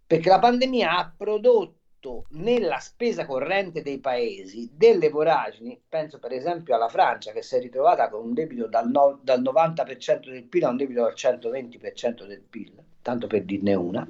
perché 0.06 0.28
la 0.28 0.38
pandemia 0.38 0.96
ha 0.96 1.12
prodotto 1.14 2.26
nella 2.30 2.78
spesa 2.78 3.26
corrente 3.26 3.82
dei 3.82 3.98
paesi 3.98 4.70
delle 4.72 5.08
voragini, 5.08 5.80
penso 5.88 6.18
per 6.20 6.32
esempio 6.32 6.74
alla 6.74 6.88
Francia 6.88 7.32
che 7.32 7.42
si 7.42 7.56
è 7.56 7.60
ritrovata 7.60 8.08
con 8.08 8.24
un 8.24 8.32
debito 8.32 8.68
dal, 8.68 8.88
no, 8.88 9.18
dal 9.22 9.42
90% 9.42 10.30
del 10.30 10.44
PIL 10.44 10.64
a 10.64 10.68
un 10.68 10.76
debito 10.76 11.04
al 11.04 11.14
120% 11.14 12.26
del 12.26 12.42
PIL, 12.42 12.80
tanto 13.02 13.26
per 13.26 13.42
dirne 13.42 13.74
una. 13.74 14.08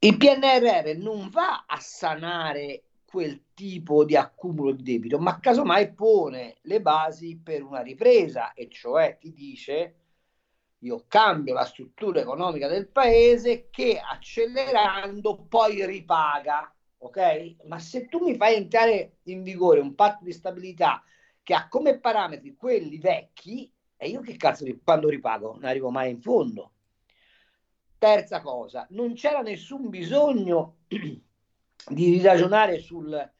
Il 0.00 0.18
PNRR 0.18 0.98
non 0.98 1.30
va 1.30 1.64
a 1.66 1.78
sanare 1.80 2.82
quel 3.06 3.44
tipo 3.54 4.04
di 4.04 4.16
accumulo 4.16 4.72
di 4.72 4.82
debito, 4.82 5.18
ma 5.18 5.40
casomai 5.40 5.92
pone 5.92 6.56
le 6.62 6.82
basi 6.82 7.40
per 7.42 7.62
una 7.62 7.80
ripresa, 7.80 8.52
e 8.52 8.68
cioè 8.68 9.16
ti 9.18 9.32
dice 9.32 9.94
io 10.84 11.04
cambio 11.08 11.54
la 11.54 11.64
struttura 11.64 12.20
economica 12.20 12.68
del 12.68 12.88
paese 12.88 13.68
che 13.70 13.98
accelerando 13.98 15.46
poi 15.48 15.84
ripaga, 15.86 16.72
ok? 16.98 17.56
Ma 17.64 17.78
se 17.78 18.06
tu 18.06 18.22
mi 18.22 18.36
fai 18.36 18.56
entrare 18.56 19.16
in 19.24 19.42
vigore 19.42 19.80
un 19.80 19.94
patto 19.94 20.24
di 20.24 20.32
stabilità 20.32 21.02
che 21.42 21.54
ha 21.54 21.68
come 21.68 21.98
parametri 21.98 22.54
quelli 22.56 22.98
vecchi, 22.98 23.70
e 23.96 24.08
io 24.08 24.20
che 24.20 24.36
cazzo 24.36 24.64
di 24.64 24.78
quando 24.82 25.08
ripago? 25.08 25.52
Non 25.54 25.64
arrivo 25.64 25.90
mai 25.90 26.10
in 26.10 26.20
fondo. 26.20 26.72
Terza 27.96 28.40
cosa, 28.42 28.86
non 28.90 29.14
c'era 29.14 29.40
nessun 29.40 29.88
bisogno 29.88 30.80
di 31.88 32.20
ragionare 32.20 32.78
sul, 32.78 33.32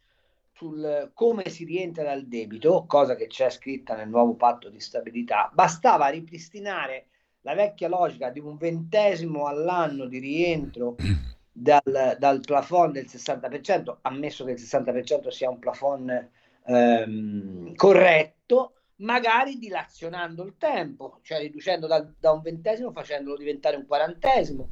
sul 0.52 1.10
come 1.12 1.50
si 1.50 1.64
rientra 1.64 2.04
dal 2.04 2.26
debito, 2.26 2.86
cosa 2.86 3.14
che 3.14 3.26
c'è 3.26 3.50
scritta 3.50 3.94
nel 3.94 4.08
nuovo 4.08 4.34
patto 4.34 4.70
di 4.70 4.80
stabilità, 4.80 5.50
bastava 5.52 6.08
ripristinare 6.08 7.08
la 7.44 7.54
vecchia 7.54 7.88
logica 7.88 8.30
di 8.30 8.40
un 8.40 8.56
ventesimo 8.56 9.46
all'anno 9.46 10.06
di 10.06 10.18
rientro 10.18 10.96
dal, 11.52 12.16
dal 12.18 12.40
plafond 12.40 12.92
del 12.94 13.06
60%, 13.06 13.98
ammesso 14.02 14.44
che 14.44 14.52
il 14.52 14.60
60% 14.60 15.28
sia 15.28 15.50
un 15.50 15.58
plafond 15.58 16.30
ehm, 16.66 17.74
corretto, 17.74 18.72
magari 18.96 19.58
dilazionando 19.58 20.42
il 20.44 20.54
tempo, 20.56 21.18
cioè 21.22 21.40
riducendo 21.40 21.86
da, 21.86 22.06
da 22.18 22.32
un 22.32 22.40
ventesimo 22.40 22.92
facendolo 22.92 23.36
diventare 23.36 23.76
un 23.76 23.86
quarantesimo. 23.86 24.70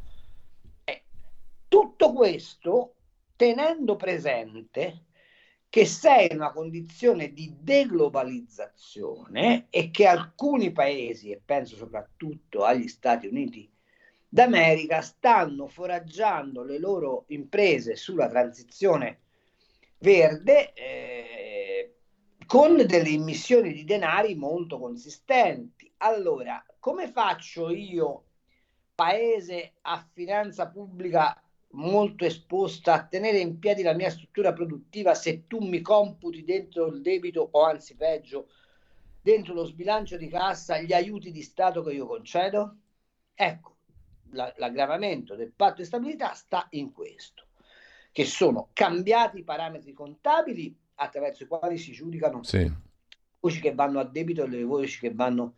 Eh, 0.85 1.03
tutto 1.69 2.13
questo 2.13 2.95
tenendo 3.37 3.97
presente 3.97 5.05
che 5.73 5.87
sei 5.87 6.29
in 6.31 6.37
una 6.37 6.53
condizione 6.53 7.33
di 7.33 7.57
deglobalizzazione 7.59 9.69
e 9.71 9.91
che 9.91 10.07
alcuni 10.07 10.71
paesi, 10.71 11.31
e 11.31 11.41
penso 11.43 11.77
soprattutto 11.77 12.63
agli 12.63 12.89
Stati 12.89 13.27
Uniti 13.27 13.73
d'America, 14.29 15.01
stanno 15.01 15.69
foraggiando 15.69 16.63
le 16.63 16.79
loro 16.79 17.25
imprese 17.29 17.97
sulla 17.97 18.29
transizione 18.29 19.21
verde 19.97 20.75
eh, 20.75 21.95
con 22.45 22.77
delle 22.77 23.09
immissioni 23.09 23.73
di 23.73 23.85
denari 23.85 24.35
molto 24.35 24.79
consistenti. 24.79 25.91
Allora, 25.97 26.63
come 26.81 27.09
faccio 27.09 27.71
io, 27.71 28.25
paese 28.95 29.77
a 29.81 30.07
finanza 30.13 30.69
pubblica 30.69 31.43
molto 31.73 32.25
esposta 32.25 32.95
a 32.95 33.07
tenere 33.07 33.39
in 33.39 33.59
piedi 33.59 33.83
la 33.83 33.95
mia 33.95 34.11
struttura 34.11 34.53
produttiva 34.53 35.15
se 35.15 35.47
tu 35.47 35.61
mi 35.61 35.81
computi 35.81 36.45
dentro 36.45 36.87
il 36.87 37.01
debito 37.01 37.49
o 37.51 37.65
anzi 37.65 37.95
peggio 37.95 38.49
dentro 39.23 39.55
lo 39.55 39.65
sbilancio 39.65 40.17
di 40.17 40.29
cassa 40.29 40.81
gli 40.81 40.93
aiuti 40.93 41.31
di 41.31 41.43
Stato 41.43 41.83
che 41.83 41.93
io 41.93 42.07
concedo? 42.07 42.77
Ecco, 43.35 43.77
la, 44.33 44.53
l'aggravamento 44.57 45.37
del 45.37 45.53
patto 45.53 45.81
di 45.81 45.87
stabilità 45.87 46.35
sta 46.35 46.67
in 46.71 46.93
questo, 46.93 47.47
che 48.11 48.25
sono 48.25 48.71
cambiati 48.73 49.39
i 49.39 49.45
parametri 49.45 49.93
contabili 49.93 50.77
attraverso 50.97 51.45
i 51.45 51.47
quali 51.47 51.79
si 51.79 51.93
giudicano 51.93 52.43
Sì. 52.43 52.71
voci 53.41 53.61
che 53.61 53.75
vanno 53.75 54.01
a 54.01 54.05
debito 54.05 54.43
e 54.43 54.49
le 54.49 54.65
voci 54.65 54.99
che 54.99 55.15
vanno 55.15 55.55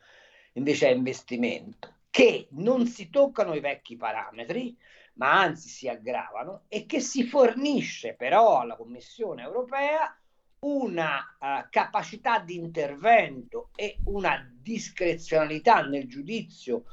invece 0.52 0.86
a 0.86 0.90
investimento, 0.90 1.94
che 2.10 2.46
non 2.50 2.86
si 2.86 3.10
toccano 3.10 3.54
i 3.54 3.60
vecchi 3.60 3.96
parametri, 3.96 4.76
ma 5.14 5.40
anzi 5.40 5.68
si 5.68 5.88
aggravano 5.88 6.62
e 6.68 6.86
che 6.86 7.00
si 7.00 7.24
fornisce 7.24 8.14
però 8.14 8.60
alla 8.60 8.76
Commissione 8.76 9.42
europea 9.42 10.16
una 10.60 11.18
uh, 11.38 11.66
capacità 11.70 12.38
di 12.38 12.56
intervento 12.56 13.68
e 13.76 13.98
una 14.04 14.50
discrezionalità 14.50 15.82
nel 15.82 16.08
giudizio 16.08 16.84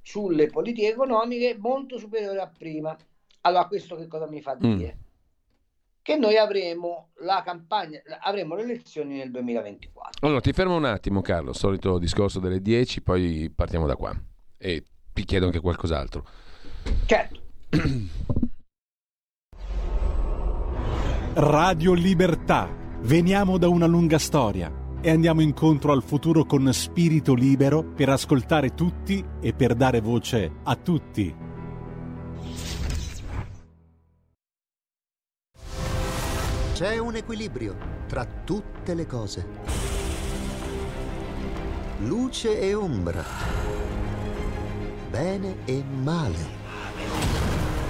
sulle 0.00 0.46
politiche 0.46 0.88
economiche 0.88 1.56
molto 1.58 1.98
superiore 1.98 2.40
a 2.40 2.48
prima. 2.48 2.96
Allora, 3.42 3.66
questo 3.66 3.96
che 3.96 4.06
cosa 4.06 4.26
mi 4.26 4.40
fa 4.40 4.54
dire? 4.54 4.96
Mm. 4.96 5.06
Che 6.00 6.16
noi 6.16 6.38
avremo 6.38 7.10
la 7.16 7.42
campagna, 7.44 8.00
avremo 8.20 8.54
le 8.54 8.62
elezioni 8.62 9.18
nel 9.18 9.30
2024. 9.30 10.26
Allora, 10.26 10.40
ti 10.40 10.54
fermo 10.54 10.74
un 10.74 10.86
attimo, 10.86 11.20
Carlo. 11.20 11.52
Solito 11.52 11.98
discorso 11.98 12.40
delle 12.40 12.62
10, 12.62 13.02
poi 13.02 13.52
partiamo 13.54 13.86
da 13.86 13.96
qua. 13.96 14.18
E 14.56 14.84
ti 15.12 15.24
chiedo 15.24 15.44
anche 15.44 15.60
qualcos'altro. 15.60 16.24
Certo. 17.04 17.47
Radio 21.34 21.92
Libertà. 21.92 22.74
Veniamo 23.00 23.58
da 23.58 23.68
una 23.68 23.84
lunga 23.86 24.18
storia 24.18 24.72
e 25.02 25.10
andiamo 25.10 25.42
incontro 25.42 25.92
al 25.92 26.02
futuro 26.02 26.46
con 26.46 26.72
spirito 26.72 27.34
libero 27.34 27.84
per 27.84 28.08
ascoltare 28.08 28.74
tutti 28.74 29.22
e 29.40 29.52
per 29.52 29.74
dare 29.74 30.00
voce 30.00 30.50
a 30.62 30.74
tutti. 30.76 31.36
C'è 36.72 36.96
un 36.96 37.16
equilibrio 37.16 37.76
tra 38.06 38.24
tutte 38.24 38.94
le 38.94 39.04
cose. 39.06 39.46
Luce 41.98 42.60
e 42.60 42.72
ombra. 42.72 43.22
Bene 45.10 45.56
e 45.66 45.84
male. 45.84 46.67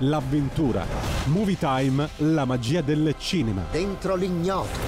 l'avventura. 0.00 0.84
Movie 1.26 1.56
Time, 1.56 2.08
la 2.18 2.44
magia 2.44 2.80
del 2.80 3.14
cinema. 3.18 3.64
Dentro 3.70 4.14
l'ignoto. 4.14 4.78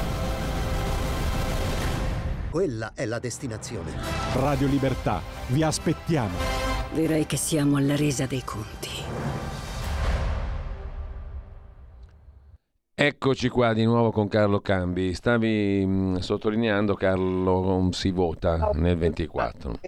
Quella 2.51 2.92
è 2.94 3.07
la 3.07 3.18
destinazione. 3.18 3.92
Radio 4.35 4.66
Libertà, 4.66 5.22
vi 5.48 5.62
aspettiamo. 5.62 6.37
Direi 6.92 7.27
che 7.27 7.37
siamo 7.37 7.77
alla 7.77 7.96
resa 7.96 8.27
dei 8.27 8.42
conti. 8.44 8.90
Eccoci 12.94 13.48
qua 13.48 13.72
di 13.72 13.85
nuovo 13.85 14.12
con 14.12 14.29
Carlo 14.29 14.61
Cambi. 14.61 15.14
Stavi 15.14 15.85
mh, 15.85 16.18
sottolineando, 16.18 16.94
Carlo, 16.94 17.88
si 17.90 18.11
vota 18.11 18.70
nel 18.75 18.96
24. 18.96 19.79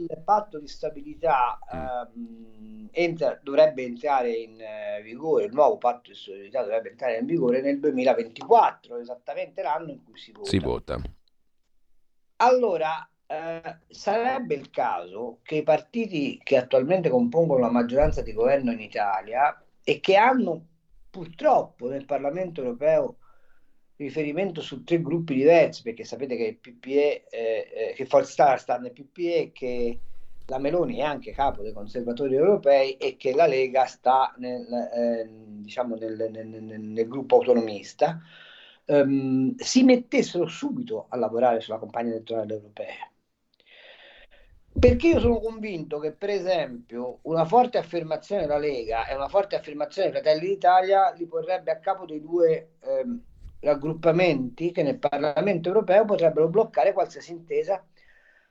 Il 0.00 0.22
patto 0.24 0.60
di 0.60 0.68
stabilità 0.68 1.58
ehm, 1.72 2.88
entra, 2.92 3.38
dovrebbe 3.42 3.82
entrare 3.82 4.30
in 4.30 4.60
eh, 4.60 5.02
vigore, 5.02 5.46
il 5.46 5.52
nuovo 5.52 5.76
patto 5.76 6.10
di 6.10 6.16
stabilità 6.16 6.62
dovrebbe 6.62 6.90
entrare 6.90 7.18
in 7.18 7.26
vigore 7.26 7.60
nel 7.60 7.80
2024, 7.80 8.98
esattamente 8.98 9.62
l'anno 9.62 9.90
in 9.90 10.04
cui 10.04 10.16
si 10.16 10.30
vota. 10.30 10.48
Si 10.48 10.58
vota. 10.58 11.00
Allora, 12.36 13.08
eh, 13.26 13.78
sarebbe 13.88 14.54
il 14.54 14.70
caso 14.70 15.40
che 15.42 15.56
i 15.56 15.62
partiti 15.62 16.40
che 16.42 16.56
attualmente 16.56 17.10
compongono 17.10 17.60
la 17.60 17.70
maggioranza 17.70 18.22
di 18.22 18.32
governo 18.32 18.70
in 18.70 18.80
Italia 18.80 19.60
e 19.82 20.00
che 20.00 20.16
hanno 20.16 20.66
purtroppo 21.10 21.88
nel 21.88 22.04
Parlamento 22.04 22.62
europeo 22.62 23.16
riferimento 23.98 24.60
su 24.62 24.84
tre 24.84 25.02
gruppi 25.02 25.34
diversi, 25.34 25.82
perché 25.82 26.04
sapete 26.04 26.36
che 26.36 26.44
il 26.44 26.56
PPE, 26.56 27.26
eh, 27.28 27.68
eh, 27.90 27.92
che 27.94 28.02
Italia 28.04 28.56
sta 28.56 28.78
nel 28.78 28.92
PPE, 28.92 29.50
che 29.52 29.98
la 30.46 30.58
Meloni 30.58 30.96
è 30.96 31.02
anche 31.02 31.32
capo 31.32 31.62
dei 31.62 31.72
conservatori 31.72 32.34
europei 32.34 32.96
e 32.96 33.16
che 33.16 33.34
la 33.34 33.46
Lega 33.46 33.84
sta 33.84 34.34
nel, 34.38 34.66
eh, 34.94 35.28
diciamo 35.28 35.96
nel, 35.96 36.28
nel, 36.30 36.80
nel 36.80 37.08
gruppo 37.08 37.36
autonomista 37.36 38.20
ehm, 38.86 39.56
si 39.56 39.82
mettessero 39.84 40.46
subito 40.46 41.06
a 41.10 41.16
lavorare 41.16 41.60
sulla 41.60 41.78
campagna 41.78 42.10
elettorale 42.10 42.54
europea. 42.54 43.10
Perché 44.78 45.08
io 45.08 45.20
sono 45.20 45.40
convinto 45.40 45.98
che, 45.98 46.12
per 46.12 46.30
esempio, 46.30 47.18
una 47.22 47.44
forte 47.44 47.78
affermazione 47.78 48.42
della 48.42 48.58
Lega 48.58 49.06
e 49.06 49.14
una 49.14 49.28
forte 49.28 49.56
affermazione 49.56 50.10
dei 50.10 50.20
Fratelli 50.20 50.46
d'Italia 50.46 51.10
li 51.16 51.26
porrebbe 51.26 51.72
a 51.72 51.78
capo 51.80 52.06
dei 52.06 52.20
due 52.20 52.74
ehm, 52.80 53.22
raggruppamenti 53.60 54.72
che 54.72 54.82
nel 54.82 54.98
Parlamento 54.98 55.68
europeo 55.68 56.04
potrebbero 56.04 56.48
bloccare 56.48 56.92
qualsiasi 56.92 57.32
intesa 57.32 57.84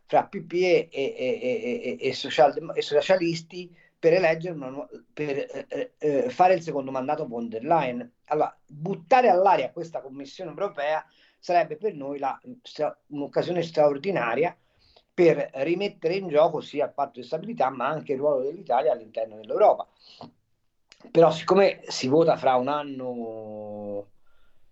fra 0.05 0.25
PPE 0.25 0.89
e, 0.89 0.89
e, 0.89 1.17
e, 1.19 1.97
e, 1.99 2.13
social, 2.13 2.73
socialisti 2.79 3.75
per 3.99 4.13
eleggere 4.13 4.53
una, 4.53 4.87
per 5.11 5.37
eh, 5.69 5.93
eh, 5.97 6.29
fare 6.29 6.53
il 6.53 6.61
secondo 6.61 6.91
mandato 6.91 7.27
von 7.27 7.49
der 7.49 7.63
Leyen. 7.63 8.09
Allora, 8.25 8.57
buttare 8.65 9.29
all'aria 9.29 9.71
questa 9.71 10.01
Commissione 10.01 10.51
europea 10.51 11.05
sarebbe 11.39 11.77
per 11.77 11.93
noi 11.93 12.19
la, 12.19 12.39
un'occasione 13.07 13.61
straordinaria 13.61 14.55
per 15.13 15.49
rimettere 15.55 16.15
in 16.15 16.27
gioco 16.27 16.61
sia 16.61 16.85
il 16.85 16.93
patto 16.93 17.19
di 17.19 17.25
stabilità 17.25 17.69
ma 17.69 17.87
anche 17.87 18.13
il 18.13 18.19
ruolo 18.19 18.43
dell'Italia 18.43 18.91
all'interno 18.91 19.35
dell'Europa. 19.35 19.87
Però 21.11 21.31
siccome 21.31 21.81
si 21.87 22.07
vota 22.07 22.37
fra 22.37 22.55
un 22.55 22.67
anno 22.67 24.07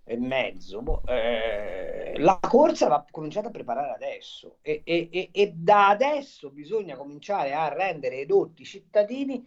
e 0.08 0.18
mezzo, 0.18 0.84
boh, 0.84 1.02
eh, 1.08 2.14
la 2.20 2.38
corsa 2.40 2.88
va 2.88 3.04
cominciata 3.10 3.48
a 3.48 3.52
preparare 3.52 3.92
adesso 3.92 4.58
e, 4.62 4.82
e, 4.84 5.10
e, 5.12 5.30
e, 5.32 5.52
da 5.56 5.88
adesso 5.90 6.52
bisogna 6.52 6.96
cominciare 6.96 7.54
a 7.54 7.74
rendere 7.74 8.20
edotti 8.20 8.62
i 8.62 8.66
cittadini 8.66 9.44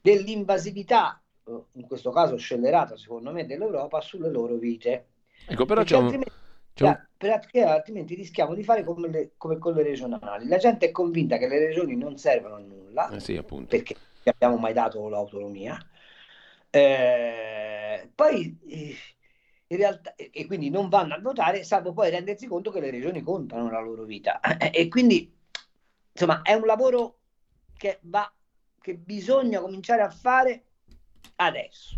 dell'invasività, 0.00 1.20
eh, 1.44 1.62
in 1.72 1.86
questo 1.88 2.12
caso 2.12 2.36
scellerata 2.36 2.96
secondo 2.96 3.32
me, 3.32 3.44
dell'Europa 3.44 4.00
sulle 4.00 4.30
loro 4.30 4.54
vite. 4.54 5.06
Ecco, 5.48 5.64
però 5.64 5.82
c'è 5.82 5.96
un... 5.96 6.22
c'è 6.74 6.84
un... 6.84 7.06
perché 7.16 7.64
altrimenti 7.64 8.14
rischiamo 8.14 8.54
di 8.54 8.62
fare 8.62 8.84
come, 8.84 9.08
le, 9.08 9.32
come, 9.36 9.58
con 9.58 9.74
le 9.74 9.82
regionali. 9.82 10.46
La 10.46 10.58
gente 10.58 10.86
è 10.86 10.90
convinta 10.92 11.38
che 11.38 11.48
le 11.48 11.58
regioni 11.58 11.96
non 11.96 12.16
servono 12.16 12.54
a 12.54 12.60
nulla, 12.60 13.10
eh 13.10 13.18
sì, 13.18 13.42
perché 13.66 13.96
non 14.22 14.34
abbiamo 14.36 14.58
mai 14.58 14.72
dato 14.74 15.08
l'autonomia. 15.08 15.76
Eh, 16.70 18.10
poi 18.14 18.58
eh, 18.68 18.94
in 19.70 19.76
realtà, 19.76 20.14
e 20.14 20.46
quindi 20.46 20.70
non 20.70 20.88
vanno 20.88 21.14
a 21.14 21.20
votare, 21.20 21.62
salvo 21.62 21.92
poi 21.92 22.10
rendersi 22.10 22.46
conto 22.46 22.70
che 22.70 22.80
le 22.80 22.90
regioni 22.90 23.22
contano 23.22 23.64
nella 23.64 23.80
loro 23.80 24.04
vita. 24.04 24.40
E 24.72 24.88
quindi, 24.88 25.30
insomma, 26.12 26.42
è 26.42 26.54
un 26.54 26.64
lavoro 26.64 27.18
che, 27.76 27.98
va, 28.02 28.30
che 28.80 28.94
bisogna 28.94 29.60
cominciare 29.60 30.02
a 30.02 30.10
fare 30.10 30.64
adesso. 31.36 31.96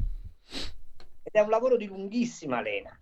Ed 1.23 1.33
è 1.33 1.41
un 1.41 1.51
lavoro 1.51 1.77
di 1.77 1.87
lunghissima 1.87 2.61
lena, 2.61 2.97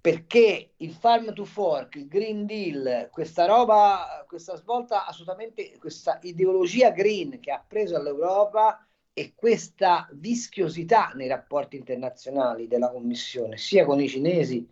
perché 0.00 0.72
il 0.78 0.94
Farm 0.94 1.32
to 1.32 1.44
Fork, 1.44 1.94
il 1.94 2.08
Green 2.08 2.44
Deal, 2.44 3.08
questa 3.12 3.46
roba, 3.46 4.24
questa 4.26 4.56
svolta 4.56 5.06
assolutamente, 5.06 5.78
questa 5.78 6.18
ideologia 6.22 6.90
green 6.90 7.38
che 7.38 7.52
ha 7.52 7.64
preso 7.64 7.94
all'Europa 7.94 8.84
e 9.14 9.32
questa 9.34 10.08
vischiosità 10.12 11.12
nei 11.14 11.28
rapporti 11.28 11.76
internazionali 11.76 12.66
della 12.66 12.90
Commissione, 12.90 13.56
sia 13.58 13.84
con 13.84 14.00
i 14.00 14.08
cinesi 14.08 14.66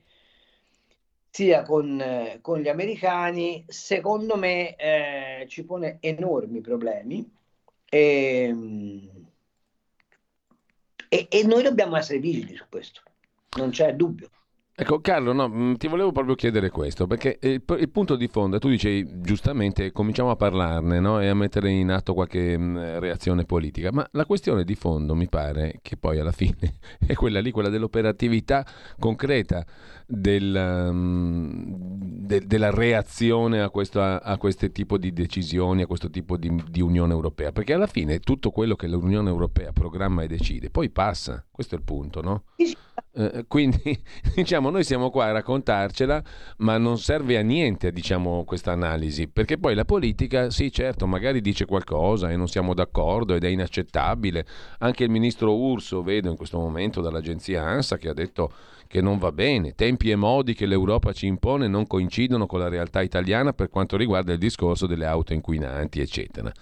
sia 1.31 1.63
con, 1.63 2.01
eh, 2.01 2.39
con 2.41 2.59
gli 2.59 2.69
americani, 2.69 3.65
secondo 3.69 4.37
me 4.37 4.75
eh, 4.75 5.47
ci 5.49 5.65
pone 5.65 5.99
enormi 6.01 6.61
problemi 6.61 7.31
e, 7.89 8.55
e, 11.09 11.27
e, 11.31 11.43
noi 11.45 11.63
dobbiamo 11.63 11.97
essere 11.97 12.19
vigili 12.19 12.57
su 12.57 12.65
questo, 12.69 13.03
non 13.57 13.71
c'è 13.71 13.95
dubbio. 13.95 14.29
Ecco 14.81 15.03
Carlo, 15.03 15.35
no, 15.35 15.47
mm, 15.47 15.75
ti 15.75 15.89
volevo 15.89 16.11
proprio 16.11 16.35
chiedere 16.35 16.71
questo, 16.71 17.07
perché 17.07 17.39
il, 17.43 17.63
il, 17.79 17.91
punto 17.91 18.17
di 18.17 18.29
fondo, 18.29 18.59
tu 18.59 18.71
dici 18.71 19.07
giustamente, 19.21 19.93
cominciamo 19.93 20.31
a 20.31 20.37
parlarne 20.37 21.01
no? 21.01 21.21
e 21.21 21.29
a 21.29 21.35
mettere 21.35 21.69
in 21.69 21.91
atto 21.91 22.15
qualche 22.15 22.57
mh, 22.57 22.63
mm, 22.63 22.99
reazione 22.99 23.45
politica, 23.45 23.93
ma 23.93 24.09
la 24.13 24.25
questione 24.25 24.65
di 24.65 24.75
fondo 24.75 25.15
mi 25.15 25.29
pare 25.29 25.81
che 25.83 25.99
poi 25.99 26.19
alla 26.19 26.33
fine 26.33 26.79
è 27.07 27.13
quella 27.13 27.41
lì, 27.41 27.51
quella 27.51 27.69
dell'operatività 27.69 28.65
concreta 28.99 29.67
del, 30.07 30.89
um, 30.89 31.63
de, 32.01 32.41
della 32.47 32.71
reazione 32.71 33.61
a 33.61 33.69
questo, 33.69 34.01
a, 34.01 34.17
a 34.17 34.39
tipo 34.73 34.97
di 34.97 35.13
decisioni, 35.13 35.83
a 35.83 35.87
questo 35.87 36.09
tipo 36.09 36.39
di, 36.39 36.51
di 36.71 36.81
Unione 36.81 37.13
Europea, 37.13 37.53
perché 37.53 37.75
alla 37.75 37.87
fine 37.87 38.21
tutto 38.21 38.51
quello 38.51 38.77
che 38.77 38.89
l'Unione 38.89 39.29
Europea 39.29 39.73
programma 39.73 40.23
e 40.23 40.27
decide 40.27 40.71
poi 40.71 40.89
passa, 40.89 41.45
questo 41.51 41.75
è 41.75 41.79
il 41.79 41.85
punto, 41.85 42.23
no? 42.23 42.45
Eh, 43.13 43.45
quindi 43.49 43.81
diciamo 44.35 44.71
noi 44.71 44.85
siamo 44.85 45.11
qua 45.11 45.27
a 45.27 45.33
raccontarcela 45.33 46.23
ma 46.59 46.79
non 46.79 46.97
serve 46.99 47.37
a 47.39 47.43
niente 47.43 47.91
diciamo 47.91 48.45
questa 48.45 48.71
analisi 48.71 49.27
perché 49.27 49.59
poi 49.59 49.75
la 49.75 49.85
politica 49.85 50.51
sì 50.51 50.71
certo 50.71 51.09
magari 51.09 51.41
dice 51.41 51.65
qualcosa 51.65 52.31
e 52.31 52.37
non 52.37 52.47
siamo 52.47 52.73
d'accordo 52.73 53.35
ed 53.35 53.45
è 53.45 53.49
inaccettabile. 53.49 54.47
Anche 54.79 55.05
il 55.05 55.11
ministro 55.11 55.57
Urso 55.57 56.03
vedo 56.03 56.31
in 56.31 56.37
questo 56.37 56.59
momento 56.59 57.01
dall'agenzia 57.01 57.65
ANSA 57.65 57.97
che 57.97 58.09
ha 58.09 58.15
detto 58.15 58.53
che 58.87 59.01
non 59.01 59.19
va 59.19 59.33
bene. 59.33 59.75
Tempi 59.75 60.11
e 60.11 60.17
modi 60.17 60.55
che 60.55 60.67
l'Europa 60.67 61.13
ci 61.13 61.27
impone 61.27 61.69
non 61.69 61.87
coincidono 61.87 62.47
con 62.47 62.59
la 62.61 62.69
realtà 62.69 63.03
italiana 63.03 63.53
per 63.53 63.69
quanto 63.69 63.97
riguarda 63.97 64.33
il 64.33 64.39
discorso 64.39 64.87
delle 64.87 65.07
auto 65.07 65.33
inquinanti 65.33 66.01
eccetera 66.01 66.53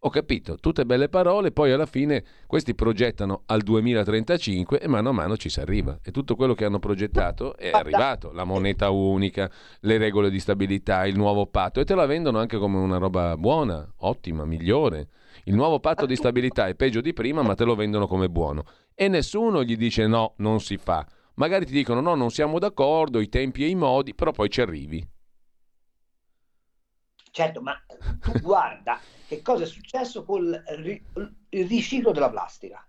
ho 0.00 0.10
capito, 0.10 0.56
tutte 0.56 0.86
belle 0.86 1.08
parole, 1.08 1.50
poi 1.50 1.72
alla 1.72 1.86
fine 1.86 2.24
questi 2.46 2.74
progettano 2.74 3.42
al 3.46 3.62
2035 3.62 4.78
e 4.78 4.86
mano 4.86 5.08
a 5.08 5.12
mano 5.12 5.36
ci 5.36 5.48
si 5.48 5.58
arriva. 5.58 5.98
E 6.02 6.12
tutto 6.12 6.36
quello 6.36 6.54
che 6.54 6.64
hanno 6.64 6.78
progettato 6.78 7.56
è 7.56 7.70
arrivato, 7.70 8.30
la 8.32 8.44
moneta 8.44 8.90
unica, 8.90 9.50
le 9.80 9.98
regole 9.98 10.30
di 10.30 10.38
stabilità, 10.38 11.04
il 11.04 11.16
nuovo 11.16 11.46
patto, 11.46 11.80
e 11.80 11.84
te 11.84 11.96
la 11.96 12.06
vendono 12.06 12.38
anche 12.38 12.58
come 12.58 12.78
una 12.78 12.98
roba 12.98 13.36
buona, 13.36 13.92
ottima, 13.98 14.44
migliore. 14.44 15.08
Il 15.44 15.54
nuovo 15.54 15.80
patto 15.80 16.06
di 16.06 16.14
stabilità 16.14 16.68
è 16.68 16.76
peggio 16.76 17.00
di 17.00 17.12
prima, 17.12 17.42
ma 17.42 17.54
te 17.54 17.64
lo 17.64 17.74
vendono 17.74 18.06
come 18.06 18.28
buono. 18.28 18.64
E 18.94 19.08
nessuno 19.08 19.64
gli 19.64 19.76
dice 19.76 20.06
no, 20.06 20.34
non 20.36 20.60
si 20.60 20.76
fa. 20.76 21.04
Magari 21.34 21.66
ti 21.66 21.72
dicono 21.72 22.00
no, 22.00 22.14
non 22.14 22.30
siamo 22.30 22.58
d'accordo, 22.60 23.18
i 23.18 23.28
tempi 23.28 23.64
e 23.64 23.68
i 23.68 23.74
modi, 23.74 24.14
però 24.14 24.30
poi 24.30 24.48
ci 24.48 24.60
arrivi. 24.60 25.04
Certo, 27.30 27.60
ma 27.60 27.80
tu 28.20 28.32
guarda 28.40 28.98
che 29.26 29.42
cosa 29.42 29.64
è 29.64 29.66
successo 29.66 30.24
con 30.24 30.44
il 31.50 31.66
riciclo 31.66 32.12
della 32.12 32.30
plastica. 32.30 32.82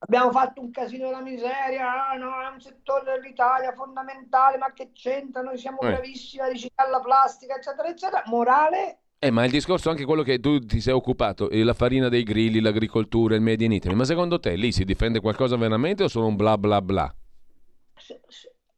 Abbiamo 0.00 0.30
fatto 0.30 0.60
un 0.60 0.70
casino 0.70 1.06
della 1.06 1.22
miseria, 1.22 2.08
ah, 2.08 2.14
no, 2.14 2.40
è 2.40 2.52
un 2.52 2.60
settore 2.60 3.04
dell'Italia 3.04 3.72
fondamentale, 3.72 4.56
ma 4.56 4.72
che 4.72 4.92
c'entra? 4.92 5.42
Noi 5.42 5.58
siamo 5.58 5.80
eh. 5.80 5.88
bravissimi 5.88 6.42
a 6.42 6.48
riciclare 6.48 6.90
la 6.90 7.00
plastica, 7.00 7.56
eccetera, 7.56 7.88
eccetera. 7.88 8.22
Morale, 8.26 9.00
eh, 9.20 9.32
ma 9.32 9.44
il 9.44 9.50
discorso 9.50 9.88
è 9.88 9.90
anche 9.90 10.04
quello 10.04 10.22
che 10.22 10.38
tu 10.38 10.60
ti 10.60 10.80
sei 10.80 10.92
occupato, 10.94 11.48
la 11.50 11.74
farina 11.74 12.08
dei 12.08 12.22
grilli, 12.22 12.60
l'agricoltura, 12.60 13.34
il 13.34 13.40
Made 13.40 13.64
in 13.64 13.72
Italy, 13.72 13.96
ma 13.96 14.04
secondo 14.04 14.38
te 14.38 14.54
lì 14.54 14.70
si 14.70 14.84
difende 14.84 15.18
qualcosa 15.18 15.56
veramente 15.56 16.04
o 16.04 16.08
solo 16.08 16.26
un 16.26 16.36
bla 16.36 16.56
bla 16.56 16.80
bla? 16.80 17.12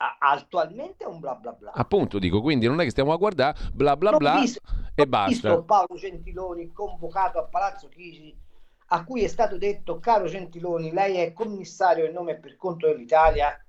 Attualmente 0.03 1.05
è 1.05 1.07
un 1.07 1.21
bla 1.21 1.35
bla 1.35 1.53
bla. 1.53 1.73
Appunto, 1.73 2.19
dico, 2.19 2.41
quindi 2.41 2.67
non 2.67 2.81
è 2.81 2.85
che 2.85 2.91
stiamo 2.91 3.13
a 3.13 3.17
guardare 3.17 3.59
bla 3.75 3.99
bla 3.99 4.17
bla 4.17 4.41
visto, 4.41 4.61
e 4.95 5.07
basta. 5.07 5.29
Visto 5.29 5.65
Paolo 5.65 5.95
Gentiloni 5.97 6.73
convocato 6.73 7.39
a 7.39 7.45
Palazzo 7.45 7.89
Chigi, 7.89 8.35
a 8.93 9.05
cui 9.05 9.23
è 9.23 9.27
stato 9.27 9.59
detto, 9.59 9.99
caro 9.99 10.25
Gentiloni, 10.25 10.91
lei 10.91 11.17
è 11.17 11.35
commissario 11.35 12.07
in 12.07 12.13
nome 12.13 12.33
e 12.33 12.37
per 12.39 12.57
conto 12.57 12.87
dell'Italia 12.87 13.63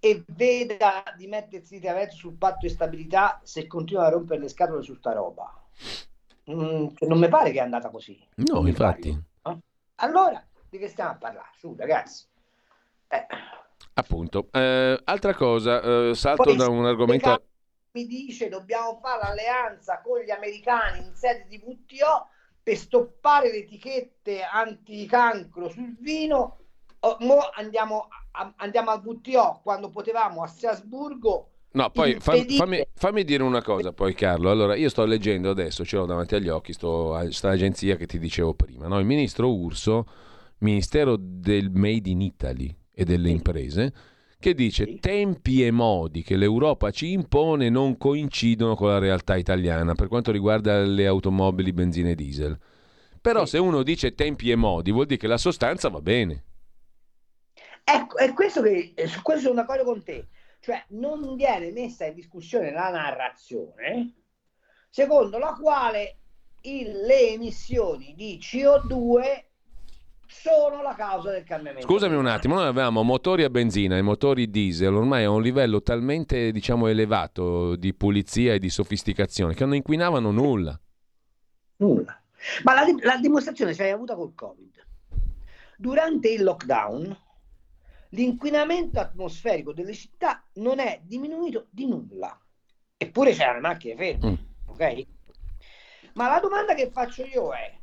e 0.00 0.24
veda 0.26 1.04
di 1.16 1.28
mettersi 1.28 1.74
di 1.74 1.80
traverso 1.80 2.16
sul 2.16 2.34
patto 2.34 2.66
di 2.66 2.70
stabilità 2.70 3.40
se 3.44 3.68
continua 3.68 4.06
a 4.06 4.10
rompere 4.10 4.40
le 4.40 4.48
scatole 4.48 4.82
su 4.82 4.94
sta 4.94 5.12
roba. 5.12 5.54
Mm, 6.50 6.88
non 7.00 7.18
mi 7.20 7.28
pare 7.28 7.52
che 7.52 7.58
è 7.58 7.62
andata 7.62 7.88
così. 7.88 8.20
No, 8.36 8.66
infatti. 8.66 9.10
Pare, 9.10 9.54
no? 9.56 9.62
Allora, 9.96 10.44
di 10.68 10.78
che 10.78 10.88
stiamo 10.88 11.10
a 11.10 11.16
parlare? 11.16 11.50
Su, 11.56 11.76
ragazzi. 11.78 12.26
Eh. 13.06 13.26
Appunto. 13.94 14.48
Eh, 14.52 15.00
altra 15.04 15.34
cosa, 15.34 15.80
eh, 15.82 16.14
salto 16.14 16.42
Poi, 16.44 16.56
da 16.56 16.68
un 16.68 16.86
argomento... 16.86 17.42
Mi 17.92 18.06
dice 18.06 18.48
dobbiamo 18.48 19.00
fare 19.02 19.20
l'alleanza 19.22 20.00
con 20.00 20.20
gli 20.20 20.30
americani 20.30 21.04
in 21.06 21.14
sede 21.14 21.46
di 21.48 21.60
WTO 21.64 22.28
per 22.62 22.76
stoppare 22.76 23.50
le 23.50 23.58
etichette 23.58 24.42
anticancro 24.42 25.68
sul 25.68 25.96
vino. 25.98 26.58
Oh, 27.00 27.16
mo 27.20 27.40
andiamo, 27.54 28.06
a, 28.32 28.52
andiamo 28.58 28.90
al 28.90 29.02
WTO 29.04 29.60
quando 29.64 29.90
potevamo 29.90 30.42
a 30.42 30.46
Strasburgo 30.46 31.50
No, 31.72 31.88
poi 31.90 32.18
fammi, 32.18 32.56
fammi, 32.56 32.84
fammi, 32.92 33.22
dire 33.22 33.44
una 33.44 33.62
cosa, 33.62 33.92
poi 33.92 34.12
Carlo. 34.12 34.50
Allora, 34.50 34.74
io 34.74 34.88
sto 34.88 35.04
leggendo 35.04 35.50
adesso, 35.50 35.84
ce 35.84 35.96
l'ho 35.96 36.04
davanti 36.04 36.34
agli 36.34 36.48
occhi, 36.48 36.72
sto, 36.72 37.16
sta 37.30 37.50
agenzia 37.50 37.94
che 37.94 38.06
ti 38.06 38.18
dicevo 38.18 38.54
prima, 38.54 38.88
no? 38.88 38.98
il 38.98 39.06
ministro 39.06 39.54
Urso, 39.54 40.04
Ministero 40.58 41.16
del 41.16 41.70
Made 41.70 42.10
in 42.10 42.22
Italy, 42.22 42.76
e 43.00 43.04
delle 43.04 43.30
imprese, 43.30 43.92
che 44.38 44.54
dice 44.54 44.98
tempi 45.00 45.64
e 45.64 45.70
modi 45.70 46.22
che 46.22 46.36
l'Europa 46.36 46.90
ci 46.90 47.12
impone 47.12 47.70
non 47.70 47.96
coincidono 47.96 48.74
con 48.74 48.88
la 48.88 48.98
realtà 48.98 49.36
italiana 49.36 49.94
per 49.94 50.08
quanto 50.08 50.30
riguarda 50.30 50.82
le 50.82 51.06
automobili 51.06 51.72
benzina 51.72 52.10
e 52.10 52.14
diesel. 52.14 52.58
Però 53.20 53.46
se 53.46 53.56
uno 53.58 53.82
dice 53.82 54.14
tempi 54.14 54.50
e 54.50 54.56
modi 54.56 54.92
vuol 54.92 55.06
dire 55.06 55.18
che 55.18 55.26
la 55.26 55.38
sostanza 55.38 55.88
va 55.88 56.00
bene. 56.00 56.44
Ecco, 57.84 58.18
è 58.18 58.32
questo 58.34 58.60
che 58.60 58.94
su 59.06 59.22
questo 59.22 59.48
sono 59.48 59.54
d'accordo 59.54 59.84
con 59.84 60.02
te. 60.02 60.28
Cioè 60.60 60.84
non 60.88 61.36
viene 61.36 61.70
messa 61.72 62.04
in 62.04 62.14
discussione 62.14 62.70
la 62.70 62.90
narrazione 62.90 64.14
secondo 64.90 65.38
la 65.38 65.56
quale 65.58 66.18
il, 66.62 66.90
le 67.06 67.30
emissioni 67.30 68.14
di 68.14 68.38
CO2 68.38 69.48
sono 70.30 70.80
la 70.80 70.94
causa 70.94 71.32
del 71.32 71.42
cambiamento. 71.42 71.86
Scusami 71.86 72.14
un 72.14 72.26
attimo, 72.26 72.54
noi 72.54 72.66
avevamo 72.66 73.02
motori 73.02 73.42
a 73.42 73.50
benzina 73.50 73.96
e 73.96 74.02
motori 74.02 74.48
diesel 74.48 74.94
ormai 74.94 75.24
a 75.24 75.30
un 75.30 75.42
livello 75.42 75.82
talmente 75.82 76.52
diciamo 76.52 76.86
elevato 76.86 77.74
di 77.74 77.92
pulizia 77.92 78.54
e 78.54 78.60
di 78.60 78.70
sofisticazione 78.70 79.54
che 79.54 79.64
non 79.64 79.74
inquinavano 79.74 80.30
nulla. 80.30 80.80
Nulla. 81.76 82.22
Ma 82.62 82.74
la, 82.74 82.84
la 83.02 83.16
dimostrazione 83.16 83.74
ce 83.74 83.82
l'hai 83.82 83.90
avuta 83.90 84.14
col 84.14 84.34
Covid. 84.34 84.86
Durante 85.76 86.28
il 86.30 86.44
lockdown 86.44 87.18
l'inquinamento 88.10 89.00
atmosferico 89.00 89.72
delle 89.72 89.94
città 89.94 90.44
non 90.54 90.78
è 90.78 91.00
diminuito 91.02 91.66
di 91.70 91.86
nulla. 91.86 92.38
Eppure 92.96 93.32
c'erano 93.32 93.56
le 93.56 93.60
macchine 93.60 93.96
ferme, 93.96 94.30
mm. 94.30 94.34
ok? 94.66 95.06
Ma 96.14 96.28
la 96.28 96.40
domanda 96.40 96.74
che 96.74 96.90
faccio 96.90 97.24
io 97.24 97.52
è: 97.52 97.78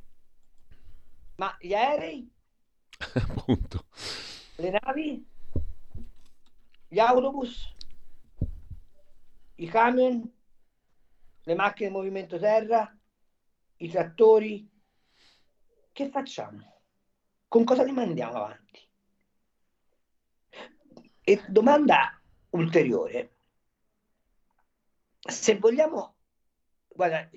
ma 1.35 1.55
gli 1.59 1.73
aerei 1.73 2.29
Appunto. 3.13 3.85
Le 4.55 4.69
navi, 4.69 5.25
gli 6.87 6.99
autobus, 6.99 7.75
i 9.55 9.67
camion, 9.67 10.31
le 11.43 11.55
macchine 11.55 11.87
in 11.87 11.93
movimento 11.93 12.39
terra, 12.39 12.95
i 13.77 13.89
trattori. 13.89 14.69
Che 15.91 16.09
facciamo? 16.09 16.81
Con 17.47 17.63
cosa 17.63 17.83
li 17.83 17.91
mandiamo 17.91 18.33
avanti? 18.33 18.89
E 21.21 21.43
domanda 21.47 22.19
ulteriore. 22.51 23.35
Se 25.19 25.57
vogliamo, 25.57 26.15
guarda, 26.87 27.29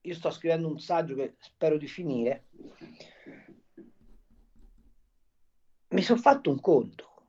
io 0.00 0.14
sto 0.14 0.30
scrivendo 0.30 0.68
un 0.68 0.78
saggio 0.78 1.14
che 1.14 1.36
spero 1.40 1.76
di 1.78 1.88
finire 1.88 2.46
mi 5.98 6.04
sono 6.04 6.20
fatto 6.20 6.50
un 6.50 6.60
conto. 6.60 7.24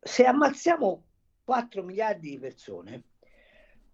Se 0.00 0.24
ammazziamo 0.24 1.04
4 1.44 1.84
miliardi 1.84 2.30
di 2.30 2.38
persone, 2.40 3.02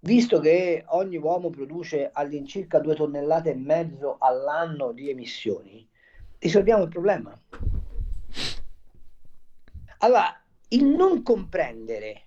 visto 0.00 0.40
che 0.40 0.82
ogni 0.88 1.18
uomo 1.18 1.50
produce 1.50 2.08
all'incirca 2.10 2.78
2 2.78 2.94
tonnellate 2.94 3.50
e 3.50 3.54
mezzo 3.54 4.16
all'anno 4.18 4.92
di 4.92 5.10
emissioni, 5.10 5.86
risolviamo 6.38 6.84
il 6.84 6.88
problema. 6.88 7.38
Allora, 9.98 10.42
il 10.68 10.86
non 10.86 11.22
comprendere 11.22 12.22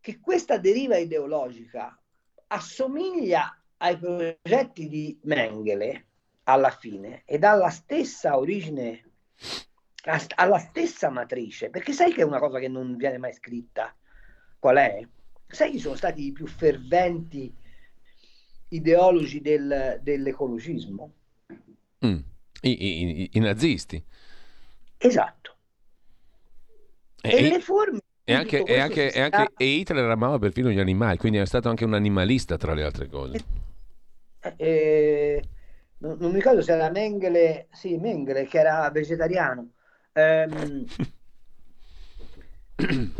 che 0.00 0.18
questa 0.18 0.56
deriva 0.56 0.96
ideologica 0.96 1.94
assomiglia 2.46 3.54
ai 3.78 3.98
progetti 3.98 4.88
di 4.88 5.18
Mengele 5.24 6.06
alla 6.44 6.70
fine 6.70 7.22
ed 7.26 7.44
ha 7.44 7.54
la 7.54 7.68
stessa 7.68 8.38
origine 8.38 9.02
alla 10.34 10.58
stessa 10.58 11.10
matrice, 11.10 11.70
perché 11.70 11.92
sai 11.92 12.12
che 12.12 12.20
è 12.20 12.24
una 12.24 12.38
cosa 12.38 12.58
che 12.58 12.68
non 12.68 12.96
viene 12.96 13.18
mai 13.18 13.32
scritta? 13.32 13.94
Qual 14.58 14.76
è? 14.76 15.06
Sai 15.48 15.70
chi 15.72 15.78
sono 15.78 15.96
stati 15.96 16.26
i 16.26 16.32
più 16.32 16.46
ferventi 16.46 17.54
ideologi 18.68 19.40
del, 19.40 20.00
dell'ecologismo? 20.02 21.12
Mm. 22.04 22.18
I, 22.62 22.70
i, 22.70 23.30
I, 23.32 23.38
nazisti. 23.38 24.02
Esatto. 24.98 25.56
E, 27.20 27.36
e 27.36 27.48
le 27.48 27.60
forme 27.60 28.00
E 28.24 28.34
anche, 28.34 28.62
e, 28.62 28.78
anche, 28.78 29.12
e, 29.12 29.20
anche, 29.20 29.52
Hitler 29.56 30.08
amava 30.10 30.38
perfino 30.38 30.70
gli 30.70 30.78
animali, 30.78 31.16
quindi 31.16 31.38
è 31.38 31.46
stato 31.46 31.68
anche 31.68 31.84
un 31.84 31.94
animalista 31.94 32.56
tra 32.56 32.74
le 32.74 32.84
altre 32.84 33.08
cose. 33.08 33.44
Eh, 34.40 34.54
eh, 34.56 35.42
non, 35.98 36.16
non, 36.18 36.30
mi 36.30 36.36
ricordo 36.36 36.62
se 36.62 36.72
era 36.72 36.90
Mengele, 36.90 37.68
sì, 37.72 37.96
Mengele 37.96 38.46
che 38.46 38.58
era 38.58 38.90
vegetariano. 38.90 39.70
Ehm, 40.16 40.86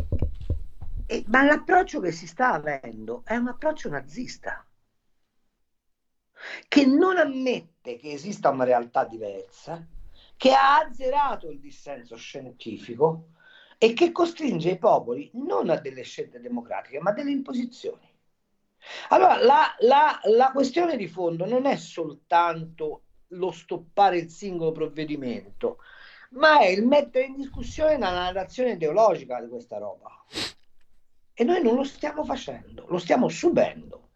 e, 1.06 1.24
ma 1.26 1.42
l'approccio 1.42 2.00
che 2.00 2.10
si 2.10 2.26
sta 2.26 2.52
avendo 2.54 3.20
è 3.26 3.36
un 3.36 3.48
approccio 3.48 3.90
nazista 3.90 4.66
che 6.68 6.86
non 6.86 7.18
ammette 7.18 7.96
che 7.96 8.12
esista 8.12 8.48
una 8.48 8.64
realtà 8.64 9.04
diversa, 9.04 9.86
che 10.38 10.52
ha 10.52 10.78
azzerato 10.78 11.50
il 11.50 11.60
dissenso 11.60 12.16
scientifico 12.16 13.28
e 13.76 13.92
che 13.92 14.10
costringe 14.10 14.70
i 14.70 14.78
popoli 14.78 15.30
non 15.34 15.68
a 15.68 15.76
delle 15.76 16.02
scelte 16.02 16.40
democratiche, 16.40 16.98
ma 16.98 17.10
a 17.10 17.14
delle 17.14 17.30
imposizioni. 17.30 18.08
Allora, 19.10 19.36
la, 19.42 19.74
la, 19.80 20.18
la 20.24 20.50
questione 20.50 20.96
di 20.96 21.08
fondo 21.08 21.44
non 21.44 21.66
è 21.66 21.76
soltanto 21.76 23.02
lo 23.28 23.50
stoppare 23.50 24.16
il 24.18 24.30
singolo 24.30 24.72
provvedimento, 24.72 25.78
ma 26.30 26.60
è 26.60 26.66
il 26.66 26.86
mettere 26.86 27.26
in 27.26 27.36
discussione 27.36 27.98
la 27.98 28.10
narrazione 28.10 28.72
ideologica 28.72 29.40
di 29.40 29.48
questa 29.48 29.78
roba. 29.78 30.10
E 31.34 31.44
noi 31.44 31.62
non 31.62 31.74
lo 31.74 31.84
stiamo 31.84 32.24
facendo, 32.24 32.86
lo 32.88 32.98
stiamo 32.98 33.28
subendo. 33.28 34.08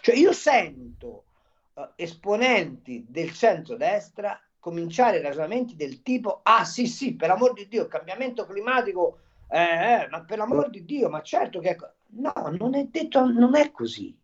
Cioè 0.00 0.16
io 0.16 0.32
sento 0.32 1.24
uh, 1.74 1.88
esponenti 1.94 3.04
del 3.08 3.32
centro-destra 3.32 4.40
cominciare 4.66 5.22
ragionamenti 5.22 5.76
del 5.76 6.02
tipo 6.02 6.40
ah 6.42 6.64
sì 6.64 6.88
sì 6.88 7.14
per 7.14 7.30
amor 7.30 7.52
di 7.52 7.68
Dio 7.68 7.82
il 7.82 7.88
cambiamento 7.88 8.44
climatico 8.46 9.20
eh, 9.48 9.60
eh, 10.02 10.08
ma 10.08 10.24
per 10.24 10.38
l'amor 10.38 10.70
di 10.70 10.84
Dio 10.84 11.08
ma 11.08 11.22
certo 11.22 11.60
che 11.60 11.76
no 12.14 12.32
non 12.58 12.74
è 12.74 12.84
detto 12.86 13.24
non 13.26 13.54
è 13.54 13.70
così 13.70 14.18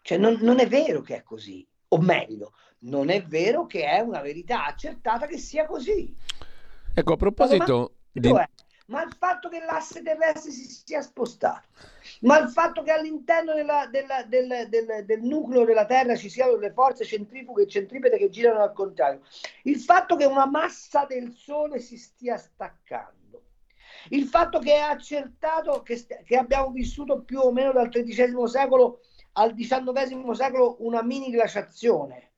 cioè 0.00 0.16
non, 0.16 0.38
non 0.40 0.58
è 0.58 0.66
vero 0.66 1.02
che 1.02 1.16
è 1.16 1.22
così 1.22 1.66
o 1.88 1.98
meglio 1.98 2.54
non 2.80 3.10
è 3.10 3.22
vero 3.22 3.66
che 3.66 3.84
è 3.84 4.00
una 4.00 4.20
verità 4.20 4.66
accertata 4.66 5.26
che 5.26 5.38
sia 5.38 5.66
così. 5.66 6.14
Ecco 6.94 7.12
a 7.12 7.16
proposito 7.16 7.94
di... 8.12 8.32
ma 8.86 9.02
il 9.02 9.14
fatto 9.18 9.48
che 9.48 9.60
l'asse 9.60 10.02
terrestre 10.02 10.50
si 10.50 10.64
sia 10.64 11.00
spostato 11.02 11.68
ma 12.20 12.38
il 12.38 12.48
fatto 12.48 12.82
che 12.82 12.90
all'interno 12.90 13.54
della, 13.54 13.86
della, 13.90 14.24
del, 14.24 14.66
del, 14.68 15.04
del, 15.04 15.22
nucleo 15.22 15.64
della 15.64 15.86
Terra 15.86 16.16
ci 16.16 16.28
siano 16.28 16.56
le 16.56 16.72
forze 16.72 17.04
centrifughe 17.04 17.62
e 17.62 17.68
centripete 17.68 18.18
che 18.18 18.28
girano 18.28 18.62
al 18.62 18.72
contrario, 18.72 19.22
il 19.62 19.78
fatto 19.78 20.16
che 20.16 20.24
una 20.24 20.46
massa 20.46 21.06
del 21.06 21.32
Sole 21.32 21.78
si 21.78 21.96
stia 21.96 22.36
staccando, 22.36 23.42
il 24.10 24.24
fatto 24.24 24.58
che 24.58 24.74
è 24.74 24.80
accertato 24.80 25.82
che, 25.82 26.04
che 26.24 26.36
abbiamo 26.36 26.70
vissuto 26.70 27.22
più 27.22 27.38
o 27.38 27.52
meno 27.52 27.72
dal 27.72 27.88
XIII 27.88 28.48
secolo 28.48 29.00
al 29.34 29.54
XIX 29.54 30.30
secolo 30.32 30.76
una 30.80 31.02
mini 31.02 31.30
glaciazione 31.30 32.29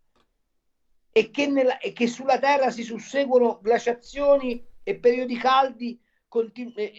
e 1.12 1.30
che, 1.30 1.46
nella, 1.46 1.78
e 1.78 1.92
che 1.92 2.06
sulla 2.06 2.38
Terra 2.38 2.70
si 2.70 2.82
susseguono 2.82 3.60
glaciazioni 3.62 4.64
e 4.82 4.96
periodi 4.96 5.36
caldi 5.36 6.00
continu- 6.26 6.76
eh, 6.78 6.92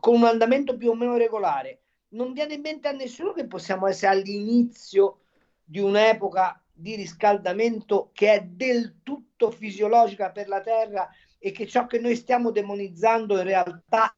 con 0.00 0.14
un 0.14 0.24
andamento 0.24 0.76
più 0.76 0.90
o 0.90 0.94
meno 0.94 1.16
regolare 1.16 1.80
non 2.10 2.32
viene 2.32 2.54
in 2.54 2.60
mente 2.60 2.88
a 2.88 2.92
nessuno 2.92 3.32
che 3.32 3.46
possiamo 3.46 3.86
essere 3.86 4.12
all'inizio 4.12 5.20
di 5.62 5.80
un'epoca 5.80 6.62
di 6.72 6.94
riscaldamento 6.94 8.10
che 8.12 8.32
è 8.34 8.42
del 8.42 8.96
tutto 9.02 9.50
fisiologica 9.50 10.30
per 10.30 10.46
la 10.46 10.60
Terra 10.60 11.08
e 11.38 11.50
che 11.50 11.66
ciò 11.66 11.86
che 11.86 11.98
noi 11.98 12.14
stiamo 12.14 12.50
demonizzando 12.50 13.36
in 13.36 13.44
realtà 13.44 14.14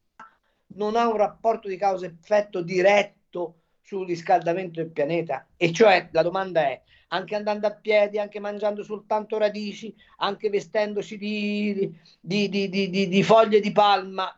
non 0.75 0.95
ha 0.95 1.07
un 1.07 1.17
rapporto 1.17 1.67
di 1.67 1.77
causa-effetto 1.77 2.61
diretto 2.61 3.61
sul 3.81 4.05
riscaldamento 4.05 4.81
del 4.81 4.91
pianeta. 4.91 5.47
E 5.57 5.73
cioè 5.73 6.09
la 6.11 6.21
domanda 6.21 6.61
è, 6.61 6.81
anche 7.09 7.35
andando 7.35 7.67
a 7.67 7.71
piedi, 7.75 8.17
anche 8.17 8.39
mangiando 8.39 8.83
soltanto 8.83 9.37
radici, 9.37 9.93
anche 10.17 10.49
vestendoci 10.49 11.17
di, 11.17 11.93
di, 12.19 12.49
di, 12.49 12.69
di 13.07 13.23
foglie 13.23 13.59
di 13.59 13.71
palma, 13.71 14.33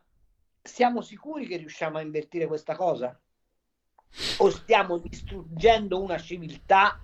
siamo 0.61 1.01
sicuri 1.01 1.47
che 1.47 1.57
riusciamo 1.57 1.97
a 1.97 2.01
invertire 2.01 2.47
questa 2.47 2.75
cosa? 2.75 3.17
o 4.37 4.49
stiamo 4.49 4.97
distruggendo 4.97 6.01
una 6.01 6.17
civiltà 6.17 6.99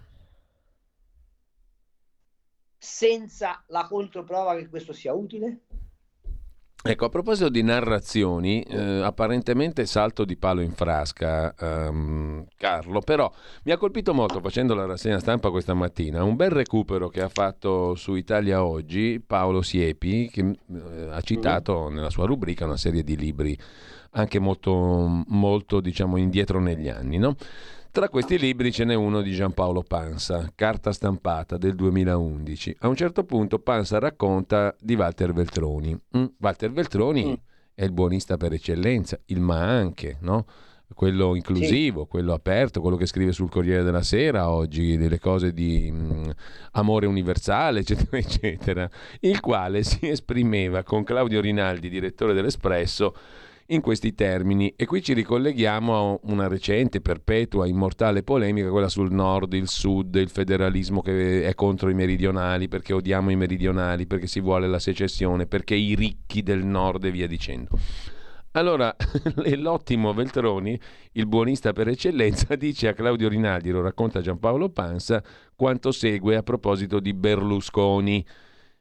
senza 2.78 3.64
la 3.68 3.88
controprova 3.88 4.56
che 4.56 4.68
questo 4.68 4.94
sia 4.94 5.14
utile? 5.14 5.62
Ecco, 6.92 7.06
a 7.06 7.10
proposito 7.10 7.50
di 7.50 7.62
narrazioni, 7.64 8.62
eh, 8.62 9.02
apparentemente 9.02 9.86
salto 9.86 10.26
di 10.26 10.38
palo 10.38 10.62
in 10.62 10.72
frasca, 10.72 11.54
um, 11.60 12.46
Carlo, 12.56 13.02
però 13.02 13.32
mi 13.64 13.72
ha 13.72 13.78
colpito 13.78 14.14
molto 14.14 14.40
facendo 14.40 14.74
la 14.74 14.86
rassegna 14.86 15.20
stampa 15.20 15.50
questa 15.50 15.74
mattina 15.74 16.24
un 16.24 16.36
bel 16.36 16.50
recupero 16.50 17.10
che 17.10 17.22
ha 17.22 17.30
fatto 17.30 17.96
su 17.96 18.16
Italia 18.16 18.64
Oggi 18.64 19.22
Paolo 19.26 19.62
Siepi, 19.62 20.30
che 20.30 20.42
eh, 20.42 21.10
ha 21.12 21.22
citato 21.22 21.90
nella 21.90 22.10
sua 22.10 22.26
rubrica 22.26 22.66
una 22.66 22.78
serie 22.78 23.04
di 23.04 23.18
libri 23.18 23.58
anche 24.12 24.40
molto, 24.40 25.24
molto 25.28 25.80
diciamo, 25.80 26.18
indietro 26.18 26.60
negli 26.60 26.90
anni. 26.90 27.18
No? 27.18 27.36
Tra 27.92 28.10
questi 28.10 28.38
libri 28.38 28.72
ce 28.72 28.84
n'è 28.84 28.94
uno 28.94 29.22
di 29.22 29.34
Giampaolo 29.34 29.82
Pansa, 29.82 30.52
Carta 30.56 30.92
stampata 30.92 31.58
del 31.58 31.76
2011. 31.76 32.78
A 32.80 32.88
un 32.88 32.96
certo 32.96 33.24
punto 33.24 33.60
Pansa 33.60 34.00
racconta 34.00 34.76
di 34.80 34.96
Walter 34.96 35.34
Veltroni. 35.34 36.00
Mm, 36.18 36.26
Walter 36.40 36.72
Veltroni 36.72 37.26
mm. 37.26 37.34
è 37.74 37.84
il 37.84 37.92
buonista 37.92 38.38
per 38.38 38.54
eccellenza, 38.54 39.20
il 39.26 39.40
ma 39.40 39.62
anche, 39.62 40.18
no? 40.22 40.46
quello 40.94 41.36
inclusivo, 41.36 42.04
sì. 42.04 42.08
quello 42.08 42.34
aperto, 42.34 42.82
quello 42.82 42.96
che 42.96 43.06
scrive 43.06 43.32
sul 43.32 43.50
Corriere 43.50 43.84
della 43.84 44.04
Sera 44.04 44.50
oggi, 44.50 44.98
delle 44.98 45.20
cose 45.20 45.54
di 45.54 45.92
mh, 45.92 45.98
mm, 45.98 46.30
amore 46.74 47.06
universale, 47.06 47.80
eccetera, 47.80 48.18
eccetera, 48.18 48.90
il 49.22 49.40
quale 49.40 49.84
si 49.84 50.08
esprimeva 50.08 50.84
con 50.84 51.04
Claudio 51.04 51.42
Rinaldi, 51.42 51.90
direttore 51.90 52.34
dell'Espresso, 52.34 53.14
in 53.68 53.82
questi 53.82 54.14
termini. 54.14 54.74
E 54.76 54.86
qui 54.86 55.02
ci 55.02 55.14
ricolleghiamo 55.14 55.96
a 55.96 56.20
una 56.24 56.48
recente, 56.48 57.02
perpetua, 57.02 57.68
immortale 57.68 58.24
polemica, 58.24 58.70
quella 58.70 58.90
sul 58.90 59.12
nord, 59.12 59.54
il 59.54 59.68
sud, 59.68 60.16
il 60.16 60.30
federalismo 60.30 61.02
che 61.02 61.44
è 61.44 61.54
contro 61.56 61.90
i 61.90 61.94
meridionali, 61.94 62.68
perché 62.68 62.94
odiamo 62.94 63.30
i 63.32 63.36
meridionali, 63.36 64.08
perché 64.08 64.28
si 64.28 64.40
vuole 64.40 64.68
la 64.68 64.80
secessione, 64.80 65.48
perché 65.48 65.76
i 65.76 65.96
ricchi 65.96 66.44
del 66.44 66.64
nord 66.64 67.06
e 67.06 67.12
via 67.12 67.28
dicendo. 67.28 67.78
Allora, 68.52 68.96
l'ottimo 69.56 70.14
Veltroni, 70.14 70.80
il 71.14 71.28
buonista 71.28 71.74
per 71.74 71.90
eccellenza, 71.90 72.56
dice 72.58 72.88
a 72.88 72.94
Claudio 72.94 73.30
Rinaldi, 73.30 73.70
lo 73.70 73.82
racconta 73.82 74.22
Giampaolo 74.22 74.70
Pansa, 74.70 75.24
quanto 75.56 75.92
segue 75.92 76.36
a 76.36 76.44
proposito 76.44 77.00
di 77.00 77.14
Berlusconi 77.14 78.26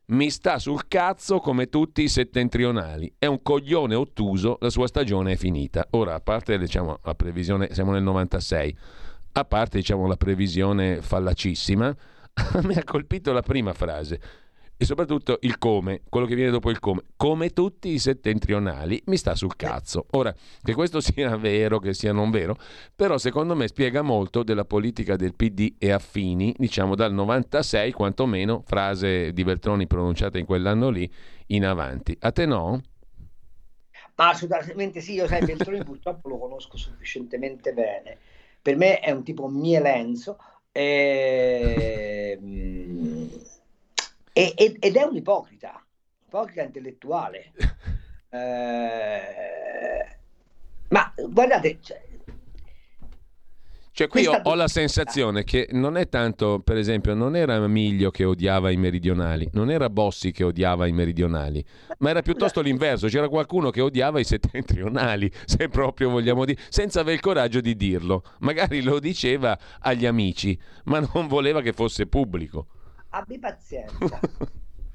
mi 0.07 0.31
sta 0.31 0.59
sul 0.59 0.87
cazzo 0.87 1.39
come 1.39 1.69
tutti 1.69 2.03
i 2.03 2.09
settentrionali. 2.09 3.13
È 3.19 3.27
un 3.27 3.43
coglione 3.43 3.95
ottuso, 3.95 4.59
la 4.61 4.71
sua 4.71 4.87
stagione 4.87 5.33
è 5.33 5.37
finita. 5.37 5.87
Ora, 5.91 6.15
a 6.15 6.21
parte 6.21 6.59
diciamo, 6.59 6.99
la 7.03 7.15
previsione, 7.15 7.73
siamo 7.73 7.93
nel 7.93 8.03
96, 8.03 8.77
a 9.33 9.45
parte 9.45 9.79
diciamo, 9.79 10.07
la 10.07 10.17
previsione 10.17 11.03
fallacissima, 11.03 11.95
mi 12.63 12.75
ha 12.75 12.85
colpito 12.85 13.33
la 13.33 13.43
prima 13.43 13.73
frase 13.73 14.21
e 14.79 14.85
soprattutto 14.85 15.39
il 15.41 15.57
come, 15.59 16.03
quello 16.09 16.27
che 16.27 16.35
viene 16.35 16.51
dopo 16.51 16.71
il 16.71 16.79
come, 16.81 17.03
come 17.17 17.51
tutti 17.51 17.89
i 17.89 17.99
settentrionali, 17.99 19.03
mi 19.07 19.17
sta 19.17 19.35
sul 19.35 19.57
cazzo. 19.57 20.07
Ora, 20.11 20.35
che 20.63 20.75
questo 20.75 21.01
sia 21.01 21.35
vero, 21.37 21.79
che 21.79 21.95
sia 21.95 22.13
non 22.13 22.31
vero, 22.31 22.57
però 22.95 23.17
secondo 23.17 23.57
me 23.57 23.69
spiega 23.69 24.03
molto 24.03 24.43
della 24.43 24.65
politica 24.65 25.17
del 25.17 25.35
PD 25.35 25.77
e 25.79 25.91
affini, 25.91 26.55
diciamo 26.57 26.95
dal 26.95 27.13
96 27.13 27.93
quantomeno, 27.93 28.63
frase 28.67 29.33
di 29.33 29.43
Veltroni 29.43 29.87
pronunciata 29.87 30.39
in 30.39 30.45
quell'anno 30.45 30.91
lì, 30.91 31.11
in 31.47 31.65
avanti. 31.65 32.17
A 32.21 32.31
te 32.33 32.45
no? 32.45 32.81
Ma 34.17 34.31
assolutamente 34.31 35.01
sì, 35.01 35.15
io 35.15 35.27
sai, 35.27 35.45
Veltroni 35.45 35.85
purtroppo 35.85 36.29
lo 36.29 36.39
conosco 36.39 36.77
sufficientemente 36.77 37.73
bene. 37.73 38.19
Per 38.61 38.77
me 38.77 39.01
è 39.01 39.11
un 39.11 39.23
tipo 39.23 39.49
mielenzo. 39.49 40.39
E... 40.73 42.39
E, 44.39 44.53
ed 44.55 44.97
è 44.97 45.03
un 45.03 45.17
ipocrita, 45.17 45.83
ipocrita 46.27 46.63
intellettuale. 46.63 47.53
Eh, 48.29 50.19
ma 50.89 51.15
guardate, 51.29 51.79
cioè, 51.81 52.03
cioè 53.93 54.09
qui 54.09 54.27
ho, 54.27 54.39
ho, 54.43 54.55
la 54.55 54.69
sensazione 54.69 55.43
che 55.45 55.69
non 55.71 55.97
è 55.97 56.09
tanto, 56.11 56.61
per 56.63 56.77
esempio, 56.77 57.15
non 57.15 57.35
era 57.35 57.67
Miglio 57.67 58.11
che 58.11 58.25
odiava 58.25 58.71
i 58.71 58.77
meridionali, 58.77 59.49
non 59.53 59.71
era 59.71 59.89
Bossi 59.89 60.33
che 60.33 60.45
odiava 60.45 60.87
i 60.87 60.93
meridionali, 60.93 61.65
ma 61.99 62.11
era 62.11 62.21
piuttosto 62.21 62.61
l'inverso, 62.61 63.07
c'era 63.07 63.31
qualcuno 63.31 63.71
che 63.71 63.81
odiava 63.81 64.21
i 64.21 64.25
settentrionali, 64.25 65.33
se 65.47 65.69
proprio 65.69 66.11
vogliamo 66.11 66.45
dire, 66.45 66.61
senza 66.69 67.01
avere 67.01 67.15
il 67.15 67.23
coraggio 67.23 67.63
di 67.63 67.75
dirlo. 67.75 68.23
Magari 68.41 68.83
lo 68.83 68.99
diceva 68.99 69.59
agli 69.79 70.05
amici, 70.05 70.59
ma 70.87 70.99
non 71.15 71.27
voleva 71.27 71.63
che 71.63 71.73
fosse 71.73 72.07
pubblico 72.07 72.67
abbi 73.11 73.39
pazienza. 73.39 74.21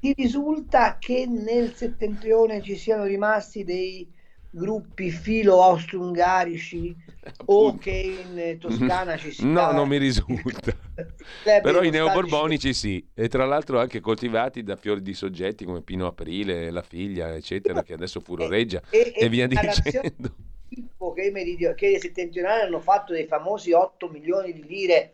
ti 0.00 0.12
risulta 0.16 0.98
che 0.98 1.26
nel 1.26 1.74
settentrione 1.74 2.60
ci 2.60 2.76
siano 2.76 3.04
rimasti 3.04 3.62
dei 3.62 4.10
gruppi 4.54 5.10
filo 5.10 5.62
austro-ungarici 5.62 6.94
o 7.46 7.78
che 7.78 8.22
in 8.22 8.58
Toscana 8.58 9.16
ci 9.16 9.32
sia 9.32 9.46
no 9.46 9.72
non 9.72 9.88
mi 9.88 9.96
risulta. 9.96 10.76
Però 11.62 11.82
i 11.82 11.88
neoborbonici 11.88 12.74
sì. 12.74 13.02
E 13.14 13.28
tra 13.28 13.46
l'altro 13.46 13.80
anche 13.80 14.00
coltivati 14.00 14.62
da 14.62 14.76
fiori 14.76 15.00
di 15.00 15.14
soggetti 15.14 15.64
come 15.64 15.80
Pino 15.80 16.06
Aprile 16.06 16.70
la 16.70 16.82
figlia 16.82 17.34
eccetera 17.34 17.82
che 17.82 17.94
adesso 17.94 18.20
furoreggia 18.20 18.82
e, 18.90 19.12
e, 19.16 19.24
e 19.24 19.28
via 19.30 19.46
dicendo. 19.46 20.34
che 21.14 21.22
i, 21.22 21.30
meridio- 21.30 21.74
che 21.74 21.86
i 21.86 22.00
settentrionali 22.00 22.62
hanno 22.62 22.80
fatto 22.80 23.12
dei 23.12 23.26
famosi 23.26 23.72
8 23.72 24.08
milioni 24.08 24.52
di 24.52 24.66
lire 24.66 25.12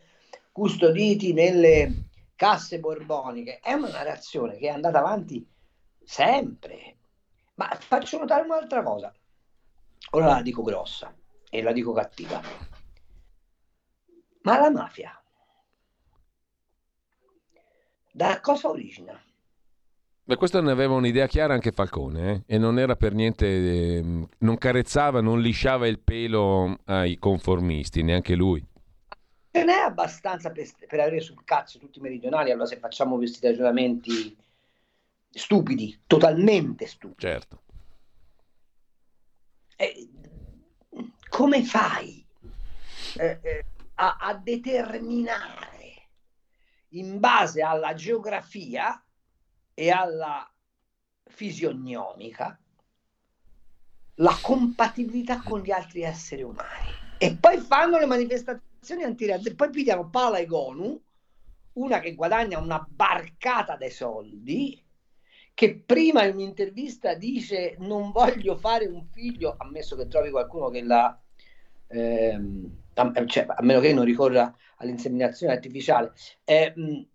custoditi 0.51 1.31
nelle 1.31 2.08
casse 2.39 2.79
borboniche 2.79 3.59
è 3.59 3.73
una 3.73 3.89
narrazione 3.89 4.55
che 4.55 4.69
è 4.69 4.71
andata 4.71 4.99
avanti 4.99 5.45
sempre 6.01 6.95
ma 7.55 7.67
faccio 7.77 8.17
notare 8.17 8.45
un'altra 8.45 8.81
cosa 8.81 9.13
Ora 10.11 10.27
la 10.27 10.41
dico 10.41 10.63
grossa 10.63 11.13
e 11.49 11.61
la 11.61 11.71
dico 11.71 11.91
cattiva. 11.91 12.41
Ma 14.41 14.59
la 14.59 14.71
mafia 14.71 15.13
da 18.11 18.39
cosa 18.41 18.69
origina? 18.69 19.21
Beh, 20.23 20.35
questo 20.35 20.61
ne 20.61 20.71
aveva 20.71 20.93
un'idea 20.93 21.27
chiara 21.27 21.53
anche 21.53 21.71
Falcone 21.71 22.31
eh? 22.31 22.55
e 22.55 22.57
non 22.57 22.77
era 22.79 22.95
per 22.95 23.13
niente, 23.13 23.45
eh, 23.47 24.27
non 24.39 24.57
carezzava, 24.57 25.21
non 25.21 25.41
lisciava 25.41 25.87
il 25.87 25.99
pelo 25.99 26.77
ai 26.85 27.17
conformisti, 27.17 28.03
neanche 28.03 28.35
lui. 28.35 28.65
Ce 29.51 29.63
n'è 29.63 29.73
abbastanza 29.73 30.51
per, 30.51 30.67
per 30.87 30.99
avere 30.99 31.21
sul 31.21 31.43
cazzo 31.43 31.79
tutti 31.79 31.99
i 31.99 32.01
meridionali, 32.01 32.51
allora 32.51 32.67
se 32.67 32.77
facciamo 32.77 33.17
questi 33.17 33.45
ragionamenti 33.45 34.37
stupidi, 35.29 36.01
totalmente 36.05 36.85
stupidi. 36.85 37.19
Certo. 37.19 37.61
Eh, 39.75 40.09
come 41.29 41.63
fai 41.63 42.25
eh, 43.17 43.39
eh, 43.41 43.65
a, 43.95 44.17
a 44.19 44.33
determinare 44.35 46.09
in 46.89 47.19
base 47.19 47.61
alla 47.61 47.93
geografia 47.93 49.01
e 49.73 49.89
alla 49.89 50.51
fisionomica 51.23 52.59
la 54.15 54.37
compatibilità 54.41 55.41
con 55.41 55.61
gli 55.61 55.71
altri 55.71 56.01
esseri 56.01 56.41
umani 56.41 56.91
e 57.17 57.35
poi 57.35 57.59
fanno 57.59 57.97
le 57.97 58.05
manifestazioni 58.05 58.68
antirazziali 59.03 59.55
poi 59.55 59.69
pigliano 59.69 60.09
Pala 60.09 60.37
e 60.37 60.45
Gonu 60.45 61.01
una 61.73 61.99
che 61.99 62.15
guadagna 62.15 62.59
una 62.59 62.85
barcata 62.89 63.75
dei 63.75 63.91
soldi 63.91 64.83
che 65.59 65.75
prima 65.85 66.23
in 66.23 66.35
un'intervista 66.35 67.15
dice 67.15 67.75
non 67.79 68.11
voglio 68.11 68.55
fare 68.55 68.85
un 68.85 69.05
figlio, 69.11 69.55
ammesso 69.57 69.97
che 69.97 70.07
trovi 70.07 70.29
qualcuno 70.29 70.69
che 70.69 70.81
la... 70.81 71.21
Ehm, 71.87 72.77
a, 72.93 73.25
cioè, 73.25 73.45
a, 73.45 73.61
meno 73.61 73.81
che 73.81 73.91
non 73.91 74.05
ricorra 74.05 74.55
all'inseminazione 74.77 75.51
artificiale, 75.51 76.13
eh, 76.45 76.71
mh, 76.73 77.05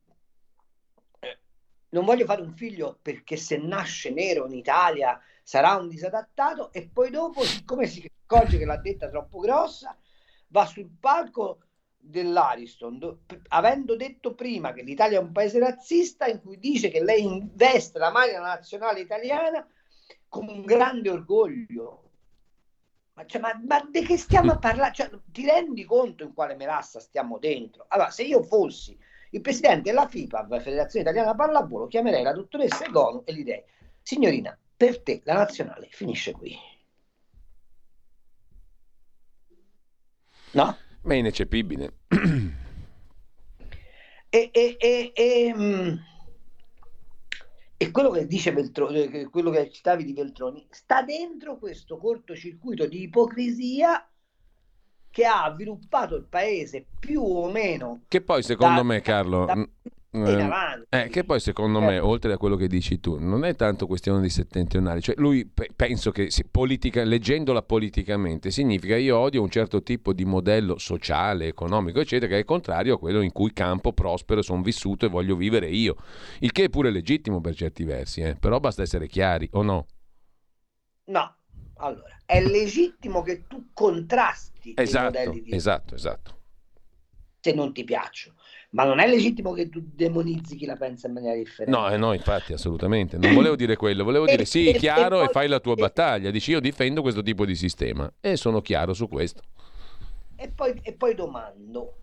eh, 1.20 1.38
non 1.88 2.04
voglio 2.04 2.26
fare 2.26 2.42
un 2.42 2.52
figlio 2.52 2.98
perché 3.00 3.36
se 3.36 3.56
nasce 3.56 4.10
nero 4.10 4.46
in 4.46 4.52
Italia 4.52 5.18
sarà 5.42 5.76
un 5.76 5.88
disadattato 5.88 6.70
e 6.70 6.86
poi 6.92 7.08
dopo, 7.08 7.42
siccome 7.44 7.86
si 7.86 8.06
accorge 8.26 8.58
che 8.58 8.66
l'ha 8.66 8.76
detta 8.76 9.08
troppo 9.08 9.38
grossa, 9.38 9.96
va 10.54 10.66
sul 10.66 10.88
palco 11.00 11.58
dell'Ariston, 11.96 12.98
do, 12.98 13.22
avendo 13.48 13.96
detto 13.96 14.34
prima 14.34 14.72
che 14.72 14.82
l'Italia 14.82 15.18
è 15.18 15.22
un 15.22 15.32
paese 15.32 15.58
razzista, 15.58 16.26
in 16.26 16.40
cui 16.40 16.60
dice 16.60 16.90
che 16.90 17.02
lei 17.02 17.24
investe 17.24 17.98
la 17.98 18.12
maglia 18.12 18.38
nazionale 18.38 19.00
italiana 19.00 19.66
con 20.28 20.62
grande 20.62 21.10
orgoglio. 21.10 22.02
Ma, 23.14 23.26
cioè, 23.26 23.40
ma, 23.40 23.60
ma 23.66 23.88
di 23.90 24.02
che 24.02 24.16
stiamo 24.16 24.52
a 24.52 24.58
parlare? 24.58 24.92
Cioè, 24.92 25.10
ti 25.26 25.44
rendi 25.44 25.82
conto 25.84 26.22
in 26.22 26.32
quale 26.32 26.54
melassa 26.54 27.00
stiamo 27.00 27.38
dentro? 27.38 27.86
Allora, 27.88 28.10
se 28.10 28.22
io 28.22 28.42
fossi 28.44 28.96
il 29.30 29.40
presidente 29.40 29.90
della 29.90 30.06
FIPA, 30.06 30.46
Federazione 30.60 31.10
Italiana 31.10 31.34
Pallavolo, 31.34 31.88
chiamerei 31.88 32.22
la 32.22 32.32
dottoressa 32.32 32.84
Egonu 32.84 33.22
e 33.24 33.34
gli 33.34 33.42
direi, 33.42 33.64
signorina, 34.02 34.56
per 34.76 35.02
te 35.02 35.20
la 35.24 35.34
nazionale 35.34 35.88
finisce 35.90 36.30
qui. 36.30 36.56
No? 40.54 40.76
Ma 41.02 41.14
è 41.14 41.16
ineccepibile. 41.16 41.92
e, 44.30 44.50
e, 44.52 44.76
e, 44.78 45.12
e, 45.14 45.54
mm, 45.54 45.94
e 47.76 47.90
quello 47.90 48.10
che 48.10 48.26
dice 48.26 48.52
Veltroni, 48.52 49.02
eh, 49.02 49.28
quello 49.28 49.50
che 49.50 49.70
citavi 49.70 50.04
di 50.04 50.12
Veltroni, 50.12 50.66
sta 50.70 51.02
dentro 51.02 51.58
questo 51.58 51.98
cortocircuito 51.98 52.86
di 52.86 53.02
ipocrisia 53.02 54.08
che 55.10 55.24
ha 55.26 55.52
sviluppato 55.52 56.16
il 56.16 56.24
paese 56.24 56.86
più 56.98 57.22
o 57.22 57.50
meno. 57.50 58.02
Che 58.08 58.20
poi, 58.20 58.42
secondo 58.42 58.76
da, 58.76 58.82
me, 58.82 59.00
Carlo, 59.00 59.44
da, 59.44 59.68
eh, 60.16 60.86
eh, 60.90 61.08
che 61.08 61.24
poi 61.24 61.40
secondo 61.40 61.80
me, 61.80 61.94
certo. 61.94 62.06
oltre 62.06 62.32
a 62.34 62.38
quello 62.38 62.54
che 62.54 62.68
dici 62.68 63.00
tu, 63.00 63.18
non 63.18 63.44
è 63.44 63.56
tanto 63.56 63.88
questione 63.88 64.22
di 64.22 64.30
settentrionali, 64.30 65.00
cioè 65.00 65.16
lui 65.18 65.44
pe- 65.44 65.70
penso 65.74 66.12
che 66.12 66.30
politica, 66.48 67.02
leggendola 67.02 67.62
politicamente 67.62 68.52
significa 68.52 68.96
io 68.96 69.18
odio 69.18 69.42
un 69.42 69.50
certo 69.50 69.82
tipo 69.82 70.12
di 70.12 70.24
modello 70.24 70.78
sociale, 70.78 71.48
economico, 71.48 71.98
eccetera, 71.98 72.30
che 72.30 72.38
è 72.38 72.44
contrario 72.44 72.94
a 72.94 72.98
quello 72.98 73.22
in 73.22 73.32
cui 73.32 73.52
campo, 73.52 73.92
prospero, 73.92 74.40
sono 74.40 74.62
vissuto 74.62 75.04
e 75.04 75.08
voglio 75.08 75.34
vivere 75.34 75.68
io. 75.68 75.96
Il 76.38 76.52
che 76.52 76.64
è 76.64 76.68
pure 76.68 76.90
legittimo 76.90 77.40
per 77.40 77.56
certi 77.56 77.82
versi, 77.82 78.20
eh? 78.20 78.36
però 78.36 78.60
basta 78.60 78.82
essere 78.82 79.08
chiari, 79.08 79.48
o 79.54 79.62
no? 79.62 79.86
No, 81.06 81.36
allora, 81.78 82.20
è 82.24 82.40
legittimo 82.40 83.22
che 83.22 83.48
tu 83.48 83.70
contrasti 83.72 84.74
esatto, 84.76 85.18
i 85.18 85.24
modelli 85.24 85.42
di... 85.42 85.54
Esatto, 85.56 85.96
esatto. 85.96 86.38
Se 87.40 87.52
non 87.52 87.72
ti 87.72 87.82
piacciono 87.82 88.36
ma 88.74 88.82
non 88.84 88.98
è 88.98 89.06
legittimo 89.06 89.52
che 89.52 89.68
tu 89.68 89.80
demonizzi 89.84 90.56
chi 90.56 90.66
la 90.66 90.74
pensa 90.74 91.06
in 91.06 91.14
maniera 91.14 91.36
differente. 91.36 91.78
No, 91.78 91.88
eh 91.88 91.96
no, 91.96 92.12
infatti, 92.12 92.52
assolutamente. 92.52 93.16
Non 93.16 93.32
volevo 93.32 93.54
dire 93.54 93.76
quello, 93.76 94.02
volevo 94.02 94.26
dire 94.26 94.44
sì, 94.44 94.74
chiaro 94.76 95.22
e, 95.22 95.28
fai 95.28 95.46
la 95.46 95.60
tua 95.60 95.74
battaglia. 95.74 96.32
Dici 96.32 96.50
io 96.50 96.58
difendo 96.58 97.00
questo 97.00 97.22
tipo 97.22 97.46
di 97.46 97.54
sistema 97.54 98.12
e 98.20 98.36
sono 98.36 98.60
chiaro 98.60 98.92
su 98.92 99.08
questo. 99.08 99.42
E 100.34 100.48
poi, 100.48 100.76
e 100.82 100.92
poi 100.92 101.14
domando, 101.14 101.98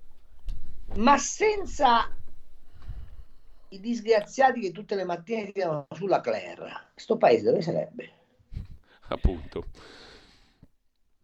ma 0.95 1.17
senza 1.17 2.09
i 3.67 3.79
disgraziati 3.81 4.61
che 4.61 4.71
tutte 4.71 4.95
le 4.95 5.03
mattine 5.03 5.51
tirano 5.51 5.87
sulla 5.93 6.21
Claire, 6.21 6.71
questo 6.93 7.17
paese 7.17 7.43
dove 7.43 7.61
sarebbe? 7.61 8.11
Appunto. 9.09 9.65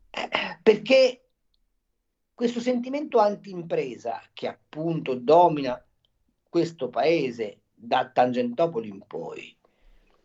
Eh, 0.09 0.57
perché 0.61 1.26
questo 2.37 2.59
sentimento 2.59 3.17
anti-impresa 3.17 4.21
che 4.31 4.47
appunto 4.47 5.15
domina 5.15 5.83
questo 6.47 6.87
paese 6.87 7.61
da 7.73 8.11
Tangentopoli 8.11 8.89
in 8.89 9.01
poi 9.07 9.57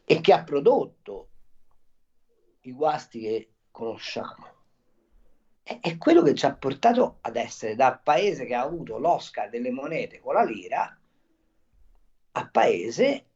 e 0.04 0.20
che 0.20 0.34
ha 0.34 0.44
prodotto 0.44 1.28
i 2.60 2.72
guasti 2.72 3.20
che 3.20 3.52
conosciamo 3.70 4.46
è, 5.62 5.78
è 5.80 5.96
quello 5.96 6.20
che 6.20 6.34
ci 6.34 6.44
ha 6.44 6.54
portato 6.54 7.16
ad 7.22 7.36
essere 7.36 7.76
da 7.76 7.96
paese 7.96 8.44
che 8.44 8.56
ha 8.56 8.60
avuto 8.60 8.98
l'Oscar 8.98 9.48
delle 9.48 9.70
monete 9.70 10.20
con 10.20 10.34
la 10.34 10.44
lira 10.44 11.00
a 12.32 12.48
paese 12.50 13.26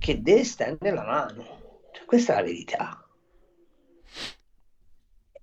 che 0.00 0.20
deve 0.20 0.42
stendere 0.42 0.96
la 0.96 1.04
mano. 1.04 1.44
Cioè, 1.92 2.04
questa 2.04 2.32
è 2.32 2.36
la 2.38 2.42
verità 2.42 3.01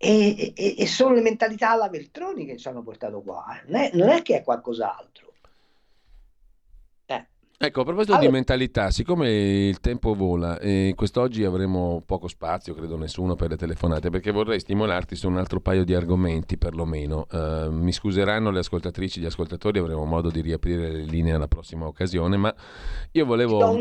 e, 0.02 0.54
e, 0.56 0.76
e, 0.78 0.88
sono 0.88 1.14
le 1.14 1.20
mentalità 1.20 1.72
alla 1.72 1.90
Veltroni 1.90 2.46
che 2.46 2.56
ci 2.56 2.70
hanno 2.70 2.82
portato 2.82 3.20
qua, 3.20 3.44
non 3.66 3.82
è, 3.82 3.92
non 3.96 4.08
è 4.08 4.22
che 4.22 4.38
è 4.38 4.44
qualcos'altro. 4.44 5.34
Eh. 7.06 7.28
Ecco, 7.58 7.82
a 7.82 7.84
proposito 7.84 8.14
allora... 8.14 8.28
di 8.28 8.34
mentalità, 8.34 8.92
siccome 8.92 9.30
il 9.30 9.82
tempo 9.82 10.14
vola 10.14 10.58
e 10.58 10.94
quest'oggi 10.96 11.44
avremo 11.44 12.02
poco 12.06 12.30
spazio, 12.30 12.74
credo 12.76 12.96
nessuno 12.96 13.36
per 13.36 13.50
le 13.50 13.58
telefonate, 13.58 14.10
perché 14.10 14.32
vorrei 14.32 14.62
stimolarti 14.62 15.18
su 15.18 15.28
un 15.28 15.38
altro 15.38 15.60
paio 15.60 15.84
di 15.84 15.94
argomenti 15.94 16.58
perlomeno. 16.58 17.28
Uh, 17.30 17.70
mi 17.70 17.92
scuseranno 17.92 18.52
le 18.52 18.60
ascoltatrici, 18.60 19.20
gli 19.20 19.26
ascoltatori, 19.26 19.80
avremo 19.80 20.06
modo 20.06 20.30
di 20.30 20.40
riaprire 20.40 20.92
le 20.94 21.04
linee 21.04 21.34
alla 21.34 21.50
prossima 21.50 21.86
occasione, 21.86 22.38
ma 22.38 22.56
io 23.12 23.26
volevo... 23.26 23.78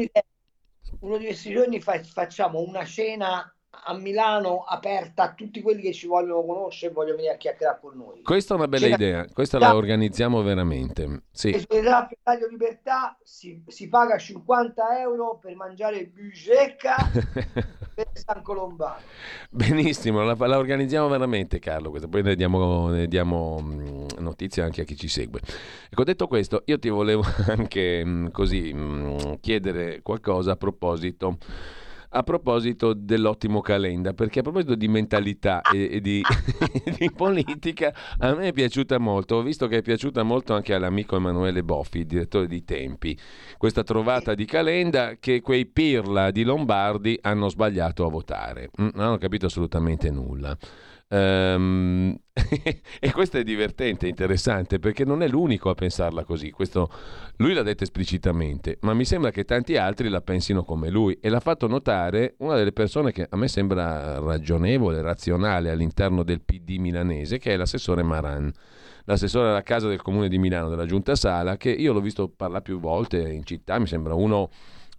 Uno 1.01 1.19
di 1.19 1.27
questi 1.27 1.53
giorni 1.53 1.81
fa- 1.81 2.03
facciamo 2.03 2.59
una 2.59 2.85
cena 2.85 3.53
a 3.71 3.95
Milano 3.95 4.65
aperta 4.67 5.25
a 5.25 5.35
tutti 5.35 5.61
quelli 5.61 5.83
che 5.83 5.93
ci 5.93 6.07
vogliono 6.07 6.43
conoscere 6.45 6.91
e 6.91 6.95
vogliono 6.95 7.17
venire 7.17 7.35
a 7.35 7.37
chiacchierare 7.37 7.79
con 7.81 7.97
noi. 7.97 8.23
Questa 8.23 8.55
è 8.55 8.57
una 8.57 8.67
bella 8.67 8.87
C'è 8.87 8.95
idea, 8.95 9.27
questa 9.27 9.59
la 9.59 9.75
organizziamo 9.75 10.43
veramente. 10.43 11.23
Sì. 11.31 11.53
Società 11.53 12.07
per 12.07 12.47
Libertà 12.51 13.17
si, 13.23 13.63
si, 13.67 13.89
paga 13.89 14.17
50 14.17 15.01
euro 15.01 15.39
per 15.41 15.55
mangiare 15.55 16.07
bucecca 16.07 16.97
per 17.95 18.09
San 18.13 18.43
Colombano. 18.43 19.01
Benissimo, 19.51 20.23
la, 20.23 20.35
la, 20.35 20.59
organizziamo 20.59 21.09
veramente 21.09 21.59
Carlo, 21.59 21.91
questa. 21.91 22.09
poi 22.09 22.23
ne 22.23 22.37
diamo, 22.37 22.89
ne 22.89 23.07
diamo 23.07 23.61
notizia 24.19 24.65
anche 24.65 24.81
a 24.81 24.85
chi 24.85 24.97
ci 24.97 25.09
segue. 25.09 25.41
Ecco, 25.91 26.05
detto 26.05 26.27
questo, 26.27 26.63
io 26.67 26.79
ti 26.79 26.89
volevo 26.89 27.23
anche 27.49 28.03
mm, 28.05 28.29
così 28.29 28.73
mm, 28.75 29.35
chiedere 29.41 30.01
qualcosa 30.03 30.53
a 30.53 30.57
proposito 30.57 31.37
a 32.11 32.23
proposito 32.23 32.95
dell'ottimo 32.95 33.61
Calenda, 33.61 34.15
perché 34.15 34.41
a 34.41 34.43
proposito 34.43 34.75
di 34.75 34.89
mentalità 34.89 35.61
e, 35.61 35.89
e 35.93 36.01
di, 36.01 36.23
di, 36.99 37.11
politica, 37.13 37.93
a 38.19 38.35
me 38.35 38.49
è 38.49 38.53
piaciuta 38.53 38.99
molto, 38.99 39.37
ho 39.37 39.43
visto 39.43 39.67
che 39.67 39.79
è 39.79 39.83
piaciuta 39.83 40.23
molto 40.23 40.55
anche 40.55 40.75
all'amico 40.75 41.17
Emanuele 41.17 41.63
Boffi, 41.63 42.07
direttore 42.07 42.47
di 42.47 42.65
Tempi, 42.65 43.19
questa 43.59 43.83
trovata 43.83 44.35
di 44.35 44.45
Calenda 44.45 45.17
che 45.21 45.41
quei 45.41 45.67
pirla 45.67 46.31
di 46.31 46.45
Lombardi 46.45 47.19
hanno 47.21 47.49
sbagliato 47.49 48.07
a 48.07 48.11
votare, 48.11 48.71
mm, 48.81 48.89
non 48.95 49.05
hanno 49.05 49.19
capito 49.19 49.47
assolutamente 49.47 50.11
nulla. 50.11 50.57
Um, 51.11 52.15
e 53.01 53.13
questo 53.13 53.39
è 53.39 53.43
divertente, 53.43 54.07
interessante, 54.07 54.79
perché 54.79 55.05
non 55.05 55.23
è 55.23 55.29
l'unico 55.29 55.71
a 55.71 55.75
pensarla 55.75 56.25
così. 56.25 56.51
Questo, 56.51 56.91
lui 57.37 57.55
l'ha 57.55 57.63
detto 57.63 57.83
esplicitamente, 57.83 58.79
ma 58.83 58.95
mi 58.95 59.05
sembra 59.05 59.31
che 59.31 59.45
tanti 59.45 59.77
altri 59.77 60.09
la 60.09 60.21
pensino 60.21 60.65
come 60.65 60.91
lui. 60.91 61.19
E 61.21 61.29
l'ha 61.29 61.41
fatto 61.41 61.67
notare 61.67 62.35
una 62.39 62.57
delle 62.57 62.73
persone 62.73 63.13
che 63.13 63.27
a 63.29 63.37
me 63.37 63.49
sembra 63.49 64.19
ragionevole, 64.19 65.01
razionale 65.01 65.71
all'interno 65.71 66.23
del 66.23 66.43
PD 66.43 66.77
milanese, 66.77 67.39
che 67.39 67.53
è 67.53 67.57
l'assessore 67.57 68.03
Maran. 68.03 68.53
L'assessore 69.05 69.49
alla 69.49 69.63
casa 69.63 69.89
del 69.89 70.03
comune 70.03 70.29
di 70.29 70.39
Milano, 70.39 70.69
della 70.69 70.85
Giunta 70.85 71.15
Sala, 71.15 71.57
che 71.57 71.71
io 71.71 71.95
l'ho 71.95 72.01
visto 72.01 72.29
parlare 72.29 72.63
più 72.63 72.79
volte 72.79 73.19
in 73.33 73.43
città, 73.45 73.79
mi 73.79 73.87
sembra 73.87 74.13
uno 74.13 74.51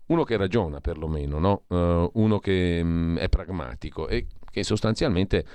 uno 0.10 0.24
che 0.24 0.38
ragiona 0.38 0.80
perlomeno, 0.80 1.40
no? 1.40 1.64
uh, 1.68 2.10
uno 2.14 2.40
che 2.40 2.84
mh, 2.84 2.88
mm, 2.88 3.18
è 3.18 3.30
pragmatico 3.30 4.08
e 4.08 4.28
che 4.52 4.64
sostanzialmente 4.64 5.46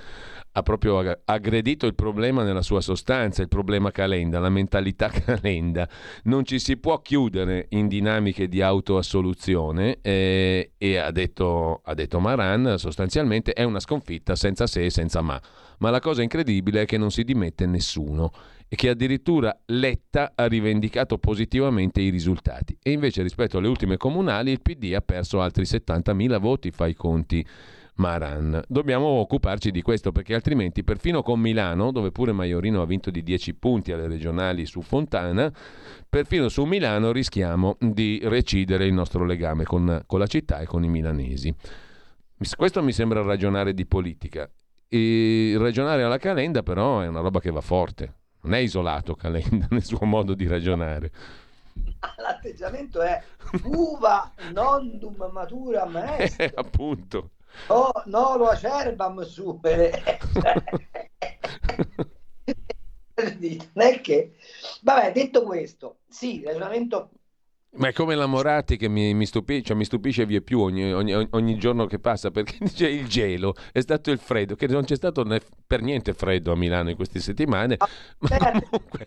ha 0.57 0.63
proprio 0.63 1.19
aggredito 1.25 1.85
il 1.85 1.95
problema 1.95 2.43
nella 2.43 2.61
sua 2.61 2.79
sostanza, 2.79 3.41
il 3.41 3.49
problema 3.49 3.91
Calenda, 3.91 4.39
la 4.39 4.49
mentalità 4.49 5.09
Calenda. 5.11 5.87
Non 6.23 6.45
ci 6.45 6.59
si 6.59 6.77
può 6.77 7.01
chiudere 7.01 7.67
in 7.71 7.89
dinamiche 7.89 8.47
di 8.47 8.61
autoassoluzione 8.61 9.97
eh, 10.01 10.71
e 10.77 10.97
ha 10.97 11.11
detto, 11.11 11.81
ha 11.83 11.93
detto 11.93 12.21
Maran 12.21 12.75
sostanzialmente 12.77 13.51
è 13.51 13.63
una 13.63 13.81
sconfitta 13.81 14.35
senza 14.35 14.65
se 14.65 14.85
e 14.85 14.89
senza 14.89 15.21
ma. 15.21 15.39
Ma 15.79 15.89
la 15.89 15.99
cosa 15.99 16.21
incredibile 16.21 16.83
è 16.83 16.85
che 16.85 16.97
non 16.97 17.11
si 17.11 17.25
dimette 17.25 17.65
nessuno 17.65 18.31
e 18.75 18.77
che 18.77 18.89
addirittura 18.89 19.57
Letta 19.67 20.33
ha 20.35 20.47
rivendicato 20.47 21.17
positivamente 21.17 22.01
i 22.01 22.09
risultati. 22.09 22.77
E 22.83 22.91
invece 22.91 23.23
rispetto 23.23 23.57
alle 23.57 23.69
ultime 23.69 23.95
comunali 23.95 24.51
il 24.51 24.61
PD 24.61 24.91
ha 24.93 25.01
perso 25.01 25.39
altri 25.41 25.63
70.000 25.63 26.39
voti, 26.39 26.71
fa 26.71 26.85
i 26.85 26.93
conti 26.93 27.45
Maran. 27.95 28.61
Dobbiamo 28.67 29.05
occuparci 29.05 29.71
di 29.71 29.81
questo 29.81 30.11
perché 30.11 30.35
altrimenti 30.35 30.83
perfino 30.83 31.23
con 31.23 31.39
Milano, 31.39 31.93
dove 31.93 32.11
pure 32.11 32.33
Maiorino 32.33 32.81
ha 32.81 32.85
vinto 32.85 33.11
di 33.11 33.23
10 33.23 33.53
punti 33.55 33.93
alle 33.93 34.09
regionali 34.09 34.65
su 34.65 34.81
Fontana, 34.81 35.49
perfino 36.09 36.49
su 36.49 36.65
Milano 36.65 37.13
rischiamo 37.13 37.77
di 37.79 38.19
recidere 38.23 38.85
il 38.85 38.93
nostro 38.93 39.23
legame 39.23 39.63
con, 39.63 40.03
con 40.05 40.19
la 40.19 40.27
città 40.27 40.59
e 40.59 40.65
con 40.65 40.83
i 40.83 40.89
milanesi. 40.89 41.55
Questo 42.57 42.83
mi 42.83 42.91
sembra 42.91 43.21
ragionare 43.21 43.73
di 43.73 43.85
politica. 43.85 44.51
E 44.89 45.55
ragionare 45.57 46.03
alla 46.03 46.17
Calenda 46.17 46.61
però 46.61 46.99
è 46.99 47.07
una 47.07 47.21
roba 47.21 47.39
che 47.39 47.51
va 47.51 47.61
forte. 47.61 48.15
Non 48.45 48.53
è 48.53 48.59
isolato 48.59 49.15
Calenda 49.15 49.65
nel 49.71 49.83
suo 49.83 50.05
modo 50.05 50.35
di 50.35 50.45
ragionare. 50.47 51.11
L'atteggiamento 52.17 53.01
è 53.01 53.19
uva 53.63 54.31
non 54.53 54.99
dum 54.99 55.29
matura 55.31 55.85
maestra. 55.85 56.45
Eh, 56.45 56.51
appunto. 56.55 57.31
No, 57.69 57.91
no, 58.05 58.37
lo 58.37 58.49
acerbam 58.49 59.21
su. 59.23 59.59
non 63.73 63.85
è 63.87 64.01
che... 64.01 64.35
Vabbè, 64.81 65.11
detto 65.11 65.41
questo, 65.43 66.01
sì, 66.07 66.39
il 66.39 66.45
ragionamento 66.45 67.09
ma 67.75 67.87
è 67.89 67.93
come 67.93 68.15
la 68.15 68.25
Moratti 68.25 68.77
che 68.77 68.87
mi, 68.87 69.13
mi, 69.13 69.25
stupi, 69.25 69.63
cioè 69.63 69.75
mi 69.75 69.85
stupisce 69.85 70.25
via 70.25 70.41
più 70.41 70.59
ogni, 70.59 70.93
ogni, 70.93 71.27
ogni, 71.31 71.57
giorno 71.57 71.85
che 71.85 71.99
passa 71.99 72.31
perché 72.31 72.57
dice 72.63 72.87
il 72.87 73.07
gelo, 73.07 73.53
è 73.71 73.79
stato 73.81 74.11
il 74.11 74.19
freddo, 74.19 74.55
che 74.55 74.67
non 74.67 74.83
c'è 74.83 74.95
stato 74.95 75.25
per 75.65 75.81
niente 75.81 76.13
freddo 76.13 76.51
a 76.51 76.55
Milano 76.55 76.89
in 76.89 76.95
queste 76.95 77.19
settimane. 77.19 77.75
Ah, 77.77 77.87
comunque... 78.69 79.05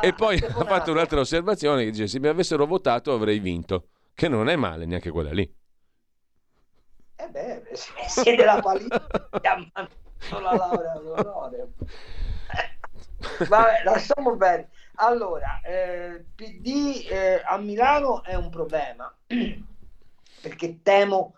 e 0.00 0.12
poi 0.12 0.36
ha 0.36 0.64
fatto 0.64 0.90
un'altra 0.90 1.20
osservazione 1.20 1.84
che 1.84 1.90
dice 1.90 2.06
se 2.06 2.20
mi 2.20 2.28
avessero 2.28 2.66
votato 2.66 3.12
avrei 3.12 3.38
vinto, 3.38 3.88
che 4.14 4.28
non 4.28 4.48
è 4.48 4.56
male 4.56 4.86
neanche 4.86 5.10
quella 5.10 5.32
lì. 5.32 5.50
Eh 7.16 7.28
beh, 7.28 7.62
siete 8.08 8.44
la 8.44 8.60
paliza, 8.60 9.06
la 10.30 10.54
laurea 10.54 10.98
d'onore. 10.98 11.68
Vabbè, 13.48 13.82
lasciamo 13.84 14.36
bene. 14.36 14.68
Allora, 15.02 15.60
eh, 15.62 16.24
PD 16.34 17.06
eh, 17.08 17.40
a 17.42 17.56
Milano 17.56 18.22
è 18.22 18.34
un 18.34 18.50
problema 18.50 19.12
perché 20.42 20.80
temo 20.82 21.34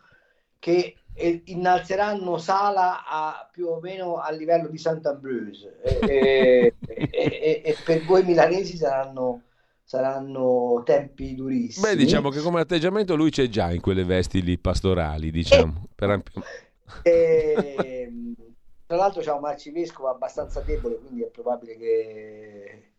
che 0.59 0.97
eh, 1.15 1.43
innalzeranno 1.45 2.39
Sala 2.39 3.07
a 3.07 3.49
più 3.51 3.67
o 3.69 3.79
meno 3.81 4.17
a 4.17 4.31
livello 4.33 4.67
di 4.67 4.79
Sant'Ambrose 4.79 5.81
e, 5.81 6.75
e, 6.87 7.11
e, 7.11 7.63
e 7.65 7.77
per 7.85 8.05
voi 8.05 8.25
milanesi 8.25 8.77
saranno 8.77 9.43
saranno 9.85 10.83
tempi 10.85 11.35
durissimi. 11.35 11.89
Beh, 11.89 11.97
diciamo 11.97 12.31
che 12.31 12.41
come 12.41 12.61
atteggiamento 12.61 13.15
lui 13.15 13.31
c'è 13.31 13.49
già 13.49 13.71
in 13.71 13.81
quelle 13.81 14.05
vesti 14.05 14.43
lì 14.43 14.57
pastorali, 14.57 15.31
diciamo. 15.31 15.85
E, 15.85 15.89
per... 15.95 16.23
e, 17.03 18.13
tra 18.87 18.97
l'altro 18.97 19.21
c'è 19.21 19.33
un 19.33 19.45
arcivescovo 19.45 20.09
abbastanza 20.09 20.61
debole, 20.61 20.99
quindi 20.99 21.23
è 21.23 21.27
probabile 21.27 21.77
che, 21.77 22.92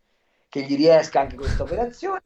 che 0.53 0.61
gli 0.61 0.75
riesca 0.75 1.21
anche 1.21 1.35
questa 1.35 1.63
operazione. 1.65 2.21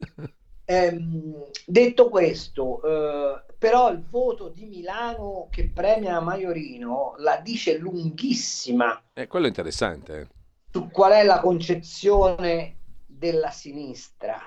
Ehm, 0.66 1.46
detto 1.64 2.10
questo, 2.10 2.82
eh, 2.82 3.54
però 3.56 3.90
il 3.90 4.04
voto 4.04 4.50
di 4.50 4.66
Milano 4.66 5.48
che 5.50 5.70
premia 5.70 6.20
Maiorino 6.20 7.14
la 7.20 7.40
dice 7.42 7.78
lunghissima. 7.78 9.02
È 9.14 9.26
quello 9.26 9.46
interessante. 9.46 10.20
Eh. 10.20 10.26
Su 10.70 10.90
qual 10.90 11.12
è 11.12 11.24
la 11.24 11.40
concezione 11.40 12.76
della 13.06 13.50
sinistra 13.50 14.38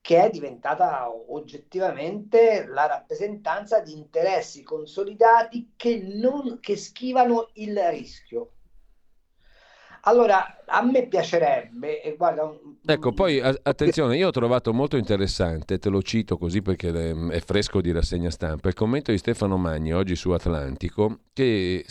che 0.00 0.24
è 0.24 0.30
diventata 0.30 1.08
oggettivamente 1.08 2.66
la 2.66 2.86
rappresentanza 2.86 3.80
di 3.80 3.92
interessi 3.92 4.64
consolidati 4.64 5.74
che, 5.76 6.00
non, 6.02 6.58
che 6.60 6.76
schivano 6.76 7.50
il 7.54 7.78
rischio. 7.90 8.54
Allora, 10.02 10.62
a 10.64 10.82
me 10.82 11.06
piacerebbe, 11.06 12.02
e 12.02 12.16
guarda... 12.16 12.50
Ecco, 12.84 13.12
poi 13.12 13.40
attenzione, 13.40 14.16
io 14.16 14.28
ho 14.28 14.30
trovato 14.30 14.72
molto 14.72 14.96
interessante, 14.96 15.78
te 15.78 15.88
lo 15.88 16.00
cito 16.02 16.38
così 16.38 16.62
perché 16.62 16.90
è 17.30 17.40
fresco 17.40 17.80
di 17.80 17.92
rassegna 17.92 18.30
stampa, 18.30 18.68
il 18.68 18.74
commento 18.74 19.10
di 19.10 19.18
Stefano 19.18 19.56
Magni 19.56 19.92
oggi 19.92 20.16
su 20.16 20.30
Atlantico 20.30 21.20
che 21.32 21.84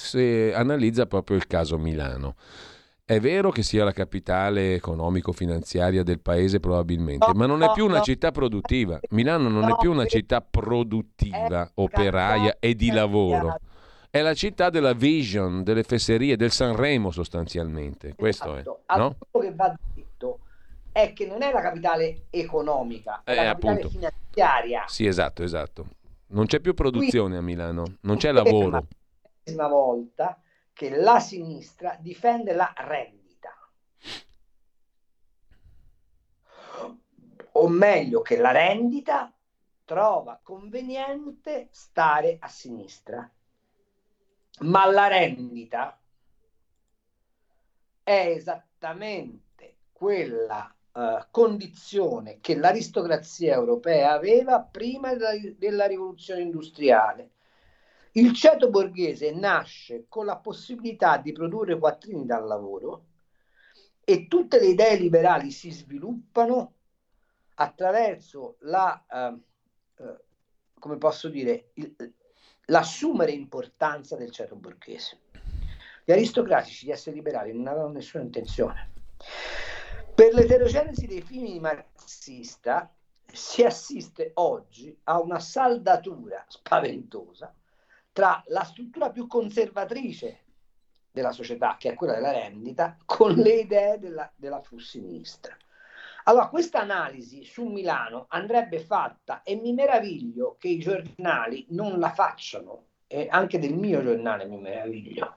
analizza 0.56 1.06
proprio 1.06 1.38
il 1.38 1.46
caso 1.48 1.78
Milano. 1.78 2.36
È 3.06 3.22
vero 3.22 3.52
che 3.52 3.64
sia 3.64 3.86
la 3.86 3.94
capitale 3.94 4.74
economico-finanziaria 4.74 6.04
del 6.04 6.20
paese 6.20 6.60
probabilmente, 6.60 7.26
no, 7.26 7.34
ma 7.36 7.46
non 7.46 7.64
è 7.64 7.72
più 7.72 7.86
una 7.86 8.02
città 8.02 8.32
produttiva. 8.32 9.00
Milano 9.12 9.48
non 9.48 9.62
no, 9.62 9.76
è 9.76 9.78
più 9.78 9.92
una 9.92 10.06
città 10.06 10.42
produttiva, 10.42 11.72
operaia 11.76 12.58
e 12.60 12.76
di 12.76 12.92
lavoro. 12.92 13.60
È 14.18 14.22
la 14.24 14.34
città 14.34 14.72
della 14.72 14.94
vision, 14.94 15.62
delle 15.62 15.84
fesserie, 15.84 16.36
del 16.38 16.50
Sanremo 16.50 17.12
sostanzialmente. 17.12 18.16
Questo 18.16 18.56
esatto. 18.56 18.82
è. 18.88 18.98
No? 18.98 19.16
Quello 19.30 19.48
che 19.48 19.54
va 19.54 19.78
detto 19.94 20.40
è 20.92 21.14
che 21.14 21.28
non 21.28 21.44
è 21.44 21.52
la 21.52 21.62
capitale 21.62 22.26
economica, 22.32 23.22
è 23.24 23.34
eh, 23.34 23.36
la 23.36 23.44
capitale 23.44 23.74
appunto. 23.76 23.90
finanziaria. 23.90 24.86
Sì, 24.88 25.06
esatto, 25.06 25.44
esatto. 25.44 25.86
Non 26.30 26.48
c'è 26.48 26.60
più 26.60 26.74
produzione 26.74 27.38
Quindi, 27.38 27.38
a 27.38 27.42
Milano, 27.42 27.84
non 28.02 28.18
c'è 28.18 28.32
lavoro. 28.32 28.88
È 29.44 29.52
la 29.52 29.68
volta 29.68 30.42
che 30.74 30.90
la 30.98 31.20
sinistra 31.20 31.96
difende 32.00 32.54
la 32.54 32.74
rendita. 32.76 33.54
O 37.52 37.68
meglio, 37.68 38.22
che 38.22 38.38
la 38.38 38.52
rendita 38.52 39.32
trova 39.86 40.40
conveniente 40.42 41.68
stare 41.70 42.38
a 42.40 42.48
sinistra. 42.48 43.30
Ma 44.60 44.86
la 44.90 45.08
rendita 45.08 46.00
è 48.02 48.34
esattamente 48.36 49.76
quella 49.92 50.74
uh, 50.94 51.26
condizione 51.30 52.40
che 52.40 52.56
l'aristocrazia 52.56 53.54
europea 53.54 54.14
aveva 54.14 54.62
prima 54.62 55.14
della, 55.14 55.32
della 55.58 55.86
rivoluzione 55.86 56.42
industriale. 56.42 57.32
Il 58.14 58.34
ceto 58.34 58.70
borghese 58.70 59.32
nasce 59.32 60.06
con 60.08 60.26
la 60.26 60.38
possibilità 60.38 61.18
di 61.18 61.32
produrre 61.34 61.78
quattrini 61.78 62.26
dal 62.26 62.48
lavoro 62.48 63.06
e 64.04 64.28
tutte 64.28 64.60
le 64.60 64.68
idee 64.68 64.96
liberali 64.96 65.52
si 65.52 65.70
sviluppano 65.70 66.74
attraverso 67.56 68.56
la, 68.62 69.06
eh, 69.08 70.04
eh, 70.04 70.24
come 70.80 70.98
posso 70.98 71.30
dire, 71.30 71.72
il, 71.74 71.94
l'assumere 72.68 73.32
importanza 73.32 74.16
del 74.16 74.32
ceto 74.32 74.56
borghese. 74.56 75.20
Gli 76.04 76.12
aristocratici 76.12 76.86
di 76.86 76.92
essere 76.92 77.16
liberali 77.16 77.54
non 77.54 77.68
avevano 77.68 77.92
nessuna 77.92 78.24
intenzione. 78.24 78.92
Per 80.16 80.34
l'eterogenesi 80.34 81.06
dei 81.06 81.22
fini 81.22 81.60
marxista 81.60 82.92
si 83.26 83.64
assiste 83.64 84.32
oggi 84.36 84.98
a 85.04 85.20
una 85.20 85.40
saldatura 85.40 86.44
spaventosa 86.48 87.54
tra 88.12 88.42
la 88.48 88.64
struttura 88.64 89.12
più 89.12 89.28
conservatrice 89.28 90.44
della 91.12 91.32
società, 91.32 91.78
che 91.78 91.92
è 91.92 91.94
quella 91.94 92.16
della 92.16 92.32
rendita, 92.32 92.98
con 93.06 93.34
le 93.34 93.60
idee 93.60 94.00
della, 94.00 94.32
della 94.36 94.62
sinistra. 94.78 95.56
Allora, 96.28 96.48
questa 96.50 96.82
analisi 96.82 97.46
su 97.46 97.66
Milano 97.66 98.26
andrebbe 98.30 98.80
fatta 98.80 99.44
e 99.44 99.56
mi 99.56 99.72
meraviglio 99.72 100.58
che 100.60 100.68
i 100.68 100.78
giornali 100.78 101.66
non 101.70 102.00
la 102.00 102.12
facciano, 102.12 102.84
e 103.08 103.28
anche 103.30 103.60
del 103.60 103.74
mio 103.74 104.04
giornale 104.04 104.46
mi 104.46 104.58
meraviglio. 104.58 105.36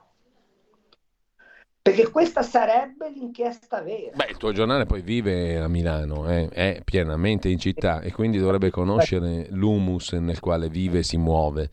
Perché 1.81 2.11
questa 2.11 2.43
sarebbe 2.43 3.09
l'inchiesta 3.09 3.81
vera. 3.81 4.17
Beh, 4.17 4.31
il 4.31 4.37
tuo 4.37 4.51
giornale 4.51 4.85
poi 4.85 5.01
vive 5.01 5.57
a 5.59 5.69
Milano, 5.69 6.29
eh? 6.29 6.49
è 6.49 6.81
pienamente 6.83 7.47
in 7.47 7.57
città 7.57 8.01
e 8.01 8.11
quindi 8.11 8.37
dovrebbe 8.37 8.69
conoscere 8.69 9.47
l'humus 9.49 10.11
nel 10.11 10.41
quale 10.41 10.67
vive 10.67 10.99
e 10.99 11.03
si 11.03 11.15
muove. 11.15 11.71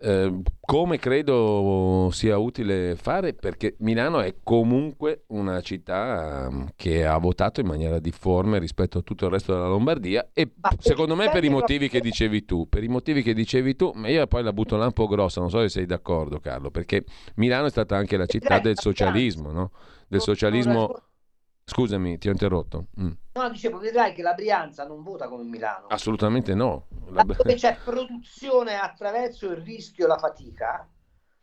Eh, 0.00 0.42
come 0.60 0.98
credo 0.98 2.08
sia 2.12 2.38
utile 2.38 2.94
fare 2.94 3.34
perché 3.34 3.74
Milano 3.78 4.20
è 4.20 4.36
comunque 4.44 5.24
una 5.28 5.60
città 5.60 6.46
ehm, 6.46 6.68
che 6.76 7.04
ha 7.04 7.18
votato 7.18 7.60
in 7.60 7.66
maniera 7.66 7.98
difforme 7.98 8.60
rispetto 8.60 8.98
a 8.98 9.02
tutto 9.02 9.24
il 9.24 9.32
resto 9.32 9.54
della 9.54 9.66
Lombardia 9.66 10.28
e 10.32 10.52
ma 10.60 10.70
secondo 10.78 11.16
me 11.16 11.30
per 11.30 11.42
i 11.42 11.48
motivi 11.48 11.88
che 11.88 12.00
dicevi 12.00 12.44
tu, 12.44 12.68
per 12.68 12.84
i 12.84 12.88
motivi 12.88 13.22
che 13.22 13.34
dicevi 13.34 13.74
tu, 13.74 13.90
ma 13.96 14.08
io 14.08 14.24
poi 14.28 14.44
la 14.44 14.52
butto 14.52 14.76
là 14.76 14.84
un 14.84 14.92
po' 14.92 15.08
grossa, 15.08 15.40
non 15.40 15.50
so 15.50 15.58
se 15.62 15.68
sei 15.68 15.86
d'accordo 15.86 16.38
Carlo, 16.38 16.70
perché 16.70 17.04
Milano 17.34 17.66
è 17.66 17.70
stata 17.70 17.96
anche 17.96 18.16
la 18.16 18.26
città 18.26 18.60
del 18.60 18.78
socialismo, 18.78 19.50
no? 19.50 19.72
Del 20.06 20.20
socialismo 20.20 21.07
Scusami, 21.68 22.16
ti 22.16 22.28
ho 22.28 22.32
interrotto. 22.32 22.86
Mm. 22.98 23.10
No, 23.34 23.50
dicevo, 23.50 23.78
vedrai 23.78 24.14
che 24.14 24.22
la 24.22 24.32
Brianza 24.32 24.86
non 24.86 25.02
vota 25.02 25.28
come 25.28 25.44
Milano. 25.44 25.86
Assolutamente 25.88 26.54
no. 26.54 26.86
La... 27.10 27.22
Dove 27.22 27.54
c'è 27.54 27.76
produzione 27.84 28.78
attraverso 28.78 29.50
il 29.50 29.58
rischio 29.58 30.06
e 30.06 30.08
la 30.08 30.16
fatica, 30.16 30.88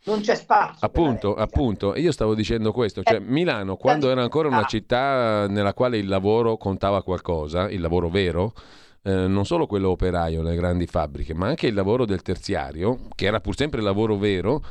non 0.05 0.21
c'è 0.21 0.33
spazio. 0.33 0.85
Appunto, 0.85 1.35
appunto, 1.35 1.95
io 1.95 2.11
stavo 2.11 2.33
dicendo 2.33 2.71
questo, 2.71 3.03
cioè 3.03 3.17
eh, 3.17 3.19
Milano 3.19 3.75
quando 3.75 4.09
era 4.09 4.23
ancora 4.23 4.47
una 4.47 4.65
città 4.65 5.45
nella 5.47 5.75
quale 5.75 5.97
il 5.97 6.07
lavoro 6.07 6.57
contava 6.57 7.03
qualcosa, 7.03 7.69
il 7.69 7.79
lavoro 7.79 8.09
vero, 8.09 8.53
eh, 9.03 9.27
non 9.27 9.45
solo 9.45 9.67
quello 9.67 9.89
operaio 9.89 10.41
nelle 10.41 10.55
grandi 10.55 10.87
fabbriche, 10.87 11.35
ma 11.35 11.45
anche 11.45 11.67
il 11.67 11.75
lavoro 11.75 12.05
del 12.05 12.23
terziario, 12.23 13.01
che 13.13 13.27
era 13.27 13.39
pur 13.39 13.55
sempre 13.55 13.79
il 13.79 13.85
lavoro 13.85 14.17
vero, 14.17 14.63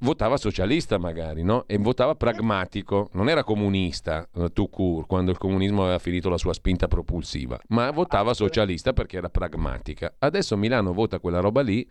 votava 0.00 0.36
socialista 0.36 0.98
magari, 0.98 1.42
no? 1.42 1.64
E 1.66 1.78
votava 1.78 2.14
pragmatico, 2.14 3.10
non 3.12 3.28
era 3.28 3.44
comunista, 3.44 4.28
uh, 4.34 4.48
tout 4.52 4.70
court, 4.70 5.06
quando 5.06 5.30
il 5.30 5.38
comunismo 5.38 5.82
aveva 5.82 5.98
finito 5.98 6.28
la 6.28 6.38
sua 6.38 6.52
spinta 6.52 6.88
propulsiva, 6.88 7.58
ma 7.68 7.90
votava 7.90 8.34
socialista 8.34 8.92
perché 8.92 9.16
era 9.16 9.28
pragmatica. 9.28 10.14
Adesso 10.18 10.56
Milano 10.56 10.92
vota 10.92 11.18
quella 11.18 11.40
roba 11.40 11.62
lì, 11.62 11.88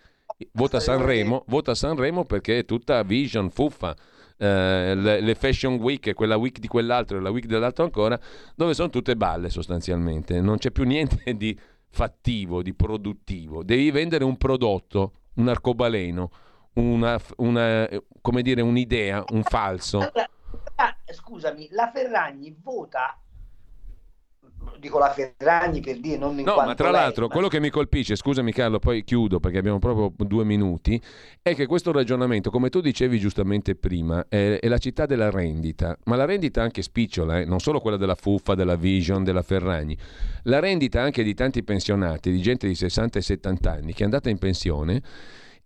vota 0.53 0.79
Sanremo, 0.79 1.43
vota 1.47 1.75
Sanremo 1.75 2.25
perché 2.25 2.59
è 2.59 2.65
tutta 2.65 3.01
vision, 3.03 3.49
fuffa. 3.49 3.95
Uh, 4.39 4.93
le, 4.93 5.19
le, 5.19 5.33
fashion 5.33 5.77
week, 5.77 6.13
quella 6.13 6.37
week 6.37 6.59
di 6.59 6.67
quell'altro 6.67 7.17
e 7.17 7.21
la 7.21 7.31
week 7.31 7.47
dell'altro 7.47 7.83
ancora, 7.83 8.19
dove 8.55 8.75
sono 8.75 8.91
tutte 8.91 9.15
balle 9.15 9.49
sostanzialmente, 9.49 10.39
non 10.41 10.59
c'è 10.59 10.69
più 10.69 10.83
niente 10.83 11.35
di 11.35 11.57
fattivo, 11.89 12.61
di 12.61 12.75
produttivo, 12.75 13.63
devi 13.63 13.89
vendere 13.89 14.23
un 14.23 14.37
prodotto, 14.37 15.13
un 15.37 15.47
arcobaleno, 15.47 16.29
una, 16.77 17.19
una, 17.37 17.87
come 18.21 18.41
dire, 18.41 18.61
un'idea, 18.61 19.23
un 19.31 19.43
falso. 19.43 19.97
Allora, 19.99 20.29
scusami, 21.11 21.67
la 21.71 21.91
Ferragni 21.93 22.55
vota 22.61 23.19
dico 24.79 24.99
la 24.99 25.11
Ferragni 25.11 25.79
per 25.81 25.99
dire 25.99 26.17
non 26.17 26.37
in 26.37 26.45
no, 26.45 26.55
ma 26.55 26.75
tra 26.75 26.91
lei, 26.91 27.01
l'altro 27.01 27.27
ma... 27.27 27.33
quello 27.33 27.47
che 27.47 27.59
mi 27.59 27.69
colpisce, 27.69 28.15
scusami 28.15 28.51
Carlo, 28.51 28.79
poi 28.79 29.03
chiudo 29.03 29.39
perché 29.39 29.57
abbiamo 29.57 29.79
proprio 29.79 30.11
due 30.25 30.43
minuti, 30.43 31.01
è 31.41 31.55
che 31.55 31.65
questo 31.65 31.91
ragionamento, 31.91 32.49
come 32.49 32.69
tu 32.69 32.81
dicevi 32.81 33.17
giustamente 33.17 33.75
prima, 33.75 34.25
è, 34.27 34.59
è 34.59 34.67
la 34.67 34.77
città 34.77 35.05
della 35.05 35.29
rendita, 35.29 35.97
ma 36.05 36.15
la 36.15 36.25
rendita 36.25 36.61
anche 36.61 36.81
spicciola, 36.81 37.39
eh? 37.39 37.45
non 37.45 37.59
solo 37.59 37.79
quella 37.79 37.97
della 37.97 38.15
Fuffa, 38.15 38.55
della 38.55 38.75
Vision, 38.75 39.23
della 39.23 39.41
Ferragni, 39.41 39.97
la 40.43 40.59
rendita 40.59 41.01
anche 41.01 41.23
di 41.23 41.33
tanti 41.33 41.63
pensionati, 41.63 42.31
di 42.31 42.41
gente 42.41 42.67
di 42.67 42.75
60 42.75 43.19
e 43.19 43.21
70 43.21 43.71
anni 43.71 43.93
che 43.93 44.01
è 44.01 44.05
andata 44.05 44.29
in 44.29 44.37
pensione 44.37 45.01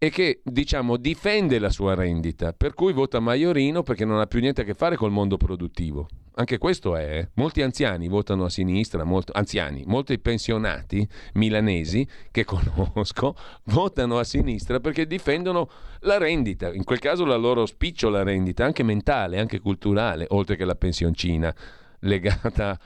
e 0.03 0.09
che 0.09 0.41
diciamo 0.43 0.97
difende 0.97 1.59
la 1.59 1.69
sua 1.69 1.93
rendita, 1.93 2.53
per 2.53 2.73
cui 2.73 2.91
vota 2.91 3.19
Maiorino 3.19 3.83
perché 3.83 4.03
non 4.03 4.19
ha 4.19 4.25
più 4.25 4.39
niente 4.39 4.61
a 4.61 4.63
che 4.63 4.73
fare 4.73 4.95
col 4.95 5.11
mondo 5.11 5.37
produttivo. 5.37 6.07
Anche 6.33 6.57
questo 6.57 6.95
è, 6.95 7.19
eh. 7.19 7.29
molti 7.35 7.61
anziani 7.61 8.07
votano 8.07 8.45
a 8.45 8.49
sinistra, 8.49 9.03
molto, 9.03 9.31
anziani, 9.35 9.83
molti 9.85 10.17
pensionati 10.17 11.07
milanesi 11.33 12.07
che 12.31 12.45
conosco 12.49 13.35
votano 13.65 14.17
a 14.17 14.23
sinistra 14.23 14.79
perché 14.79 15.05
difendono 15.05 15.69
la 15.99 16.17
rendita, 16.17 16.73
in 16.73 16.83
quel 16.83 16.97
caso 16.97 17.23
la 17.23 17.35
loro 17.35 17.67
spicciola 17.67 18.23
rendita, 18.23 18.65
anche 18.65 18.81
mentale, 18.81 19.37
anche 19.37 19.59
culturale, 19.59 20.25
oltre 20.29 20.55
che 20.55 20.65
la 20.65 20.73
pensioncina 20.73 21.53
legata 21.99 22.79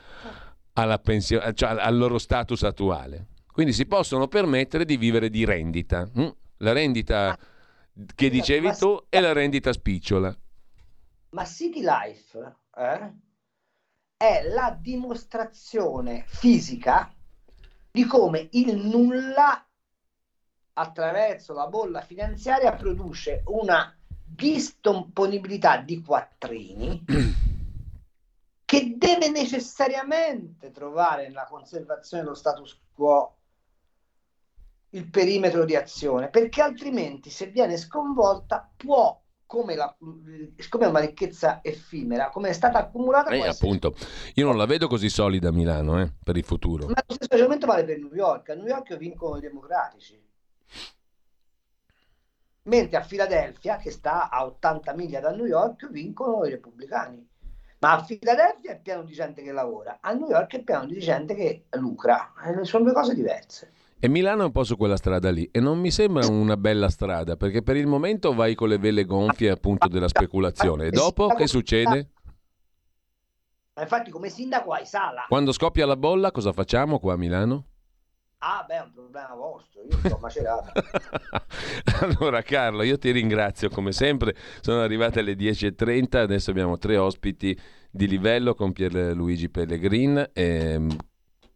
pensio- 1.02 1.54
cioè 1.54 1.78
al 1.80 1.96
loro 1.96 2.18
status 2.18 2.64
attuale. 2.64 3.28
Quindi 3.54 3.72
si 3.72 3.86
possono 3.86 4.28
permettere 4.28 4.84
di 4.84 4.98
vivere 4.98 5.30
di 5.30 5.46
rendita. 5.46 6.06
Hm? 6.14 6.30
La 6.58 6.72
rendita 6.72 7.30
ah, 7.30 7.40
che 8.14 8.30
dicevi 8.30 8.74
tu 8.76 9.06
è 9.10 9.20
la 9.20 9.34
rendita 9.34 9.72
spicciola. 9.72 10.36
Ma 11.30 11.46
City 11.46 11.82
Life 11.82 12.56
eh, 12.76 13.14
è 14.18 14.48
la 14.48 14.78
dimostrazione 14.80 16.24
fisica 16.28 17.14
di 17.92 18.06
come 18.06 18.50
il 18.52 18.76
nulla 18.76 19.66
attraverso 20.74 21.54
la 21.54 21.68
bolla 21.68 22.02
finanziaria 22.02 22.74
produce 22.74 23.44
una 23.46 23.96
distomponibilità 24.26 25.78
di 25.78 26.02
quattrini 26.02 27.06
che 28.66 28.96
deve 28.98 29.30
necessariamente 29.30 30.72
trovare 30.72 31.28
nella 31.28 31.46
conservazione 31.46 32.24
dello 32.24 32.36
status 32.36 32.78
quo 32.94 33.35
il 34.96 35.10
perimetro 35.10 35.66
di 35.66 35.76
azione, 35.76 36.30
perché 36.30 36.62
altrimenti 36.62 37.30
se 37.30 37.48
viene 37.48 37.78
sconvolta 37.78 38.70
può 38.76 39.22
come, 39.46 39.76
la, 39.76 39.96
come 40.70 40.86
una 40.86 41.00
ricchezza 41.00 41.60
effimera, 41.62 42.30
come 42.30 42.50
è 42.50 42.54
stata 42.54 42.80
accumulata. 42.80 43.30
Eh, 43.30 43.48
appunto, 43.48 43.94
io 44.34 44.46
non 44.46 44.58
la 44.58 44.66
vedo 44.66 44.88
così 44.88 45.10
solida 45.10 45.50
a 45.50 45.52
Milano 45.52 46.02
eh, 46.02 46.12
per 46.24 46.38
il 46.38 46.44
futuro. 46.44 46.88
Ma 46.88 47.04
lo 47.06 47.14
stesso 47.14 47.30
ragionamento 47.30 47.68
vale 47.68 47.84
per 47.84 48.00
New 48.00 48.14
York. 48.14 48.50
A 48.50 48.56
New 48.56 48.66
York 48.66 48.98
vincono 48.98 49.38
i 49.38 49.42
democratici. 49.42 50.22
Mentre 52.64 52.98
a 52.98 53.04
Filadelfia, 53.04 53.78
che 53.78 53.92
sta 53.92 54.30
a 54.30 54.44
80 54.46 54.94
miglia 54.94 55.20
da 55.20 55.30
New 55.32 55.46
York, 55.46 55.90
vincono 55.92 56.44
i 56.46 56.50
repubblicani. 56.50 57.28
Ma 57.80 57.92
a 57.92 58.04
Filadelfia 58.04 58.72
è 58.72 58.80
pieno 58.80 59.04
di 59.04 59.14
gente 59.14 59.44
che 59.44 59.52
lavora, 59.52 60.00
a 60.02 60.14
New 60.14 60.30
York 60.30 60.56
è 60.56 60.64
pieno 60.64 60.86
di 60.86 60.98
gente 61.00 61.36
che 61.36 61.66
lucra. 61.72 62.34
Eh, 62.44 62.66
sono 62.66 62.86
due 62.86 62.94
cose 62.94 63.14
diverse. 63.14 63.74
E 63.98 64.08
Milano 64.08 64.44
è 64.44 64.46
un 64.46 64.52
po' 64.52 64.64
su 64.64 64.76
quella 64.76 64.98
strada 64.98 65.32
lì 65.32 65.50
e 65.52 65.60
non 65.60 65.80
mi 65.80 65.90
sembra 65.90 66.28
una 66.28 66.58
bella 66.58 66.90
strada 66.90 67.38
perché 67.38 67.64
per 67.64 67.78
il 67.78 67.88
momento 67.88 68.34
vai 68.34 68.54
con 68.54 68.68
le 68.68 68.78
vele 68.78 69.06
gonfie 69.06 69.50
appunto 69.50 69.88
della 69.88 70.08
speculazione 70.08 70.88
e 70.88 70.90
dopo 70.92 71.28
che 71.30 71.48
succede? 71.48 72.10
Infatti 73.80 74.12
come 74.12 74.30
sindaco 74.30 74.72
hai 74.72 74.86
sala. 74.86 75.26
Quando 75.28 75.52
scoppia 75.52 75.86
la 75.86 75.98
bolla 75.98 76.32
cosa 76.32 76.54
facciamo 76.54 77.00
qua 77.00 77.14
a 77.14 77.18
Milano? 77.18 77.66
Ah, 78.40 78.64
beh, 78.68 78.76
è 78.76 78.82
un 78.82 78.92
problema 78.94 79.34
vostro, 79.34 79.82
io 79.82 79.98
sto 79.98 80.18
macerato. 80.22 80.72
allora, 82.02 82.42
Carlo, 82.44 82.84
io 82.84 82.98
ti 83.00 83.10
ringrazio 83.10 83.70
come 83.70 83.92
sempre. 83.92 84.36
Sono 84.62 84.82
arrivate 84.82 85.22
le 85.24 85.34
10.30, 85.34 86.18
adesso 86.18 86.52
abbiamo 86.52 86.78
tre 86.78 86.98
ospiti 86.98 87.60
di 87.90 88.08
livello 88.08 88.54
con 88.54 88.72
Pierluigi 88.72 89.50
Pellegrin. 89.50 90.30
E... 90.32 90.44
Ehm, 90.44 90.96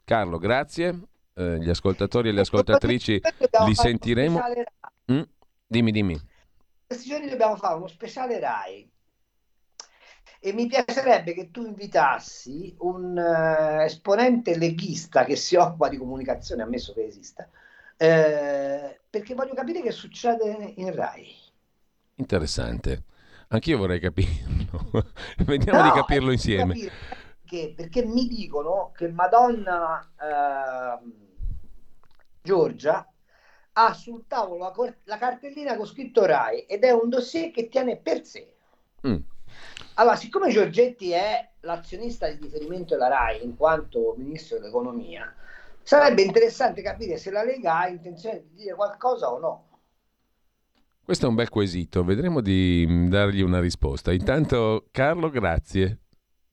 Carlo, 0.03 0.39
grazie 0.39 1.08
eh, 1.39 1.57
gli 1.59 1.69
ascoltatori 1.69 2.29
e 2.29 2.31
le 2.33 2.41
ascoltatrici 2.41 3.21
li 3.65 3.73
sentiremo. 3.73 4.41
Mm? 5.11 5.21
Dimmi, 5.65 5.91
dimmi. 5.91 6.21
Questi 6.85 7.07
giorni 7.07 7.29
dobbiamo 7.29 7.55
fare 7.55 7.77
uno 7.77 7.87
speciale 7.87 8.39
RAI 8.39 8.91
e 10.41 10.53
mi 10.53 10.67
piacerebbe 10.67 11.33
che 11.33 11.49
tu 11.51 11.65
invitassi 11.65 12.75
un 12.79 13.15
uh, 13.15 13.81
esponente 13.81 14.57
leghista 14.57 15.23
che 15.23 15.35
si 15.35 15.55
occupa 15.55 15.87
di 15.87 15.97
comunicazione, 15.97 16.63
ammesso 16.63 16.93
che 16.93 17.05
esista, 17.05 17.47
eh, 17.97 18.99
perché 19.09 19.33
voglio 19.33 19.53
capire 19.53 19.81
che 19.81 19.91
succede 19.91 20.73
in 20.75 20.93
RAI. 20.93 21.35
Interessante. 22.15 23.03
Anch'io 23.49 23.77
vorrei 23.77 23.99
capirlo. 23.99 24.89
Vediamo 25.45 25.81
no, 25.81 25.85
di 25.85 25.91
capirlo 25.91 26.31
insieme. 26.31 26.73
Perché, 26.73 27.73
perché, 27.75 28.05
mi 28.05 28.27
dicono 28.27 28.91
che 28.95 29.09
Madonna 29.09 30.01
eh, 30.01 31.27
Giorgia 32.41 33.07
ha 33.73 33.93
sul 33.93 34.25
tavolo 34.27 34.57
la, 34.57 34.95
la, 35.03 35.17
cartellina 35.17 35.75
con 35.75 35.85
scritto 35.85 36.25
RAI 36.25 36.61
ed 36.61 36.83
è 36.83 36.91
un 36.91 37.09
dossier 37.09 37.51
che 37.51 37.69
tiene 37.69 37.97
per 37.97 38.25
sé. 38.25 38.53
Mm. 39.07 39.17
Allora, 39.95 40.15
siccome 40.15 40.51
Giorgetti 40.51 41.11
è 41.11 41.49
l'azionista 41.61 42.29
di 42.29 42.39
riferimento 42.41 42.95
della 42.95 43.07
RAI 43.07 43.43
in 43.43 43.55
quanto 43.55 44.15
ministro 44.17 44.57
dell'economia, 44.57 45.33
sarebbe 45.81 46.21
interessante 46.21 46.81
capire 46.81 47.17
se 47.17 47.31
la 47.31 47.43
Lega 47.43 47.79
ha 47.79 47.87
intenzione 47.87 48.43
di 48.47 48.61
dire 48.61 48.75
qualcosa 48.75 49.31
o 49.31 49.39
no. 49.39 49.67
Questo 51.03 51.25
è 51.25 51.29
un 51.29 51.35
bel 51.35 51.49
quesito, 51.49 52.03
vedremo 52.03 52.39
di 52.39 52.85
mm, 52.87 53.09
dargli 53.09 53.41
una 53.41 53.59
risposta. 53.59 54.11
Intanto, 54.11 54.85
Carlo, 54.91 55.29
grazie. 55.29 56.01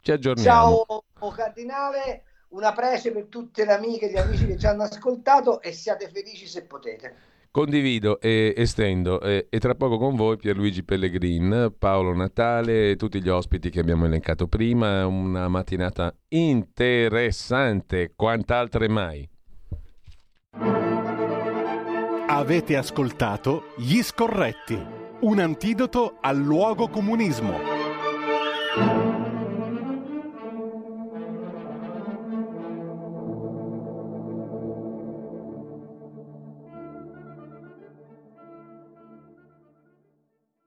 Ci 0.01 0.13
aggiorniamo. 0.13 0.87
Ciao 1.19 1.31
Cardinale, 1.33 2.23
una 2.49 2.73
prece 2.73 3.13
per 3.13 3.27
tutte 3.27 3.65
le 3.65 3.73
amiche 3.73 4.07
e 4.07 4.13
gli 4.13 4.17
amici 4.17 4.47
che 4.47 4.59
ci 4.59 4.67
hanno 4.67 4.85
ascoltato 4.85 5.61
e 5.61 5.73
siate 5.73 6.09
felici 6.09 6.47
se 6.47 6.65
potete. 6.65 7.15
Condivido 7.51 8.21
e 8.21 8.53
estendo 8.55 9.19
e, 9.19 9.47
e, 9.49 9.59
tra 9.59 9.75
poco 9.75 9.97
con 9.97 10.15
voi 10.15 10.37
Pierluigi 10.37 10.85
Pellegrin, 10.85 11.75
Paolo 11.79 12.15
Natale 12.15 12.91
e 12.91 12.97
tutti 12.97 13.23
gli 13.23 13.31
ospiti 13.31 13.71
che 13.71 13.81
abbiamo 13.81 14.05
elencato 14.05 14.47
prima, 14.47 15.07
una 15.07 15.49
mattinata 15.49 16.15
interessante, 16.29 18.13
quant'altre 18.15 18.89
mai. 18.89 19.27
Avete 22.29 22.77
ascoltato 22.77 23.73
Gli 23.79 24.03
Scorretti, 24.03 24.79
un 25.21 25.39
antidoto 25.39 26.19
al 26.21 26.37
luogo 26.37 26.89
comunismo. 26.89 29.16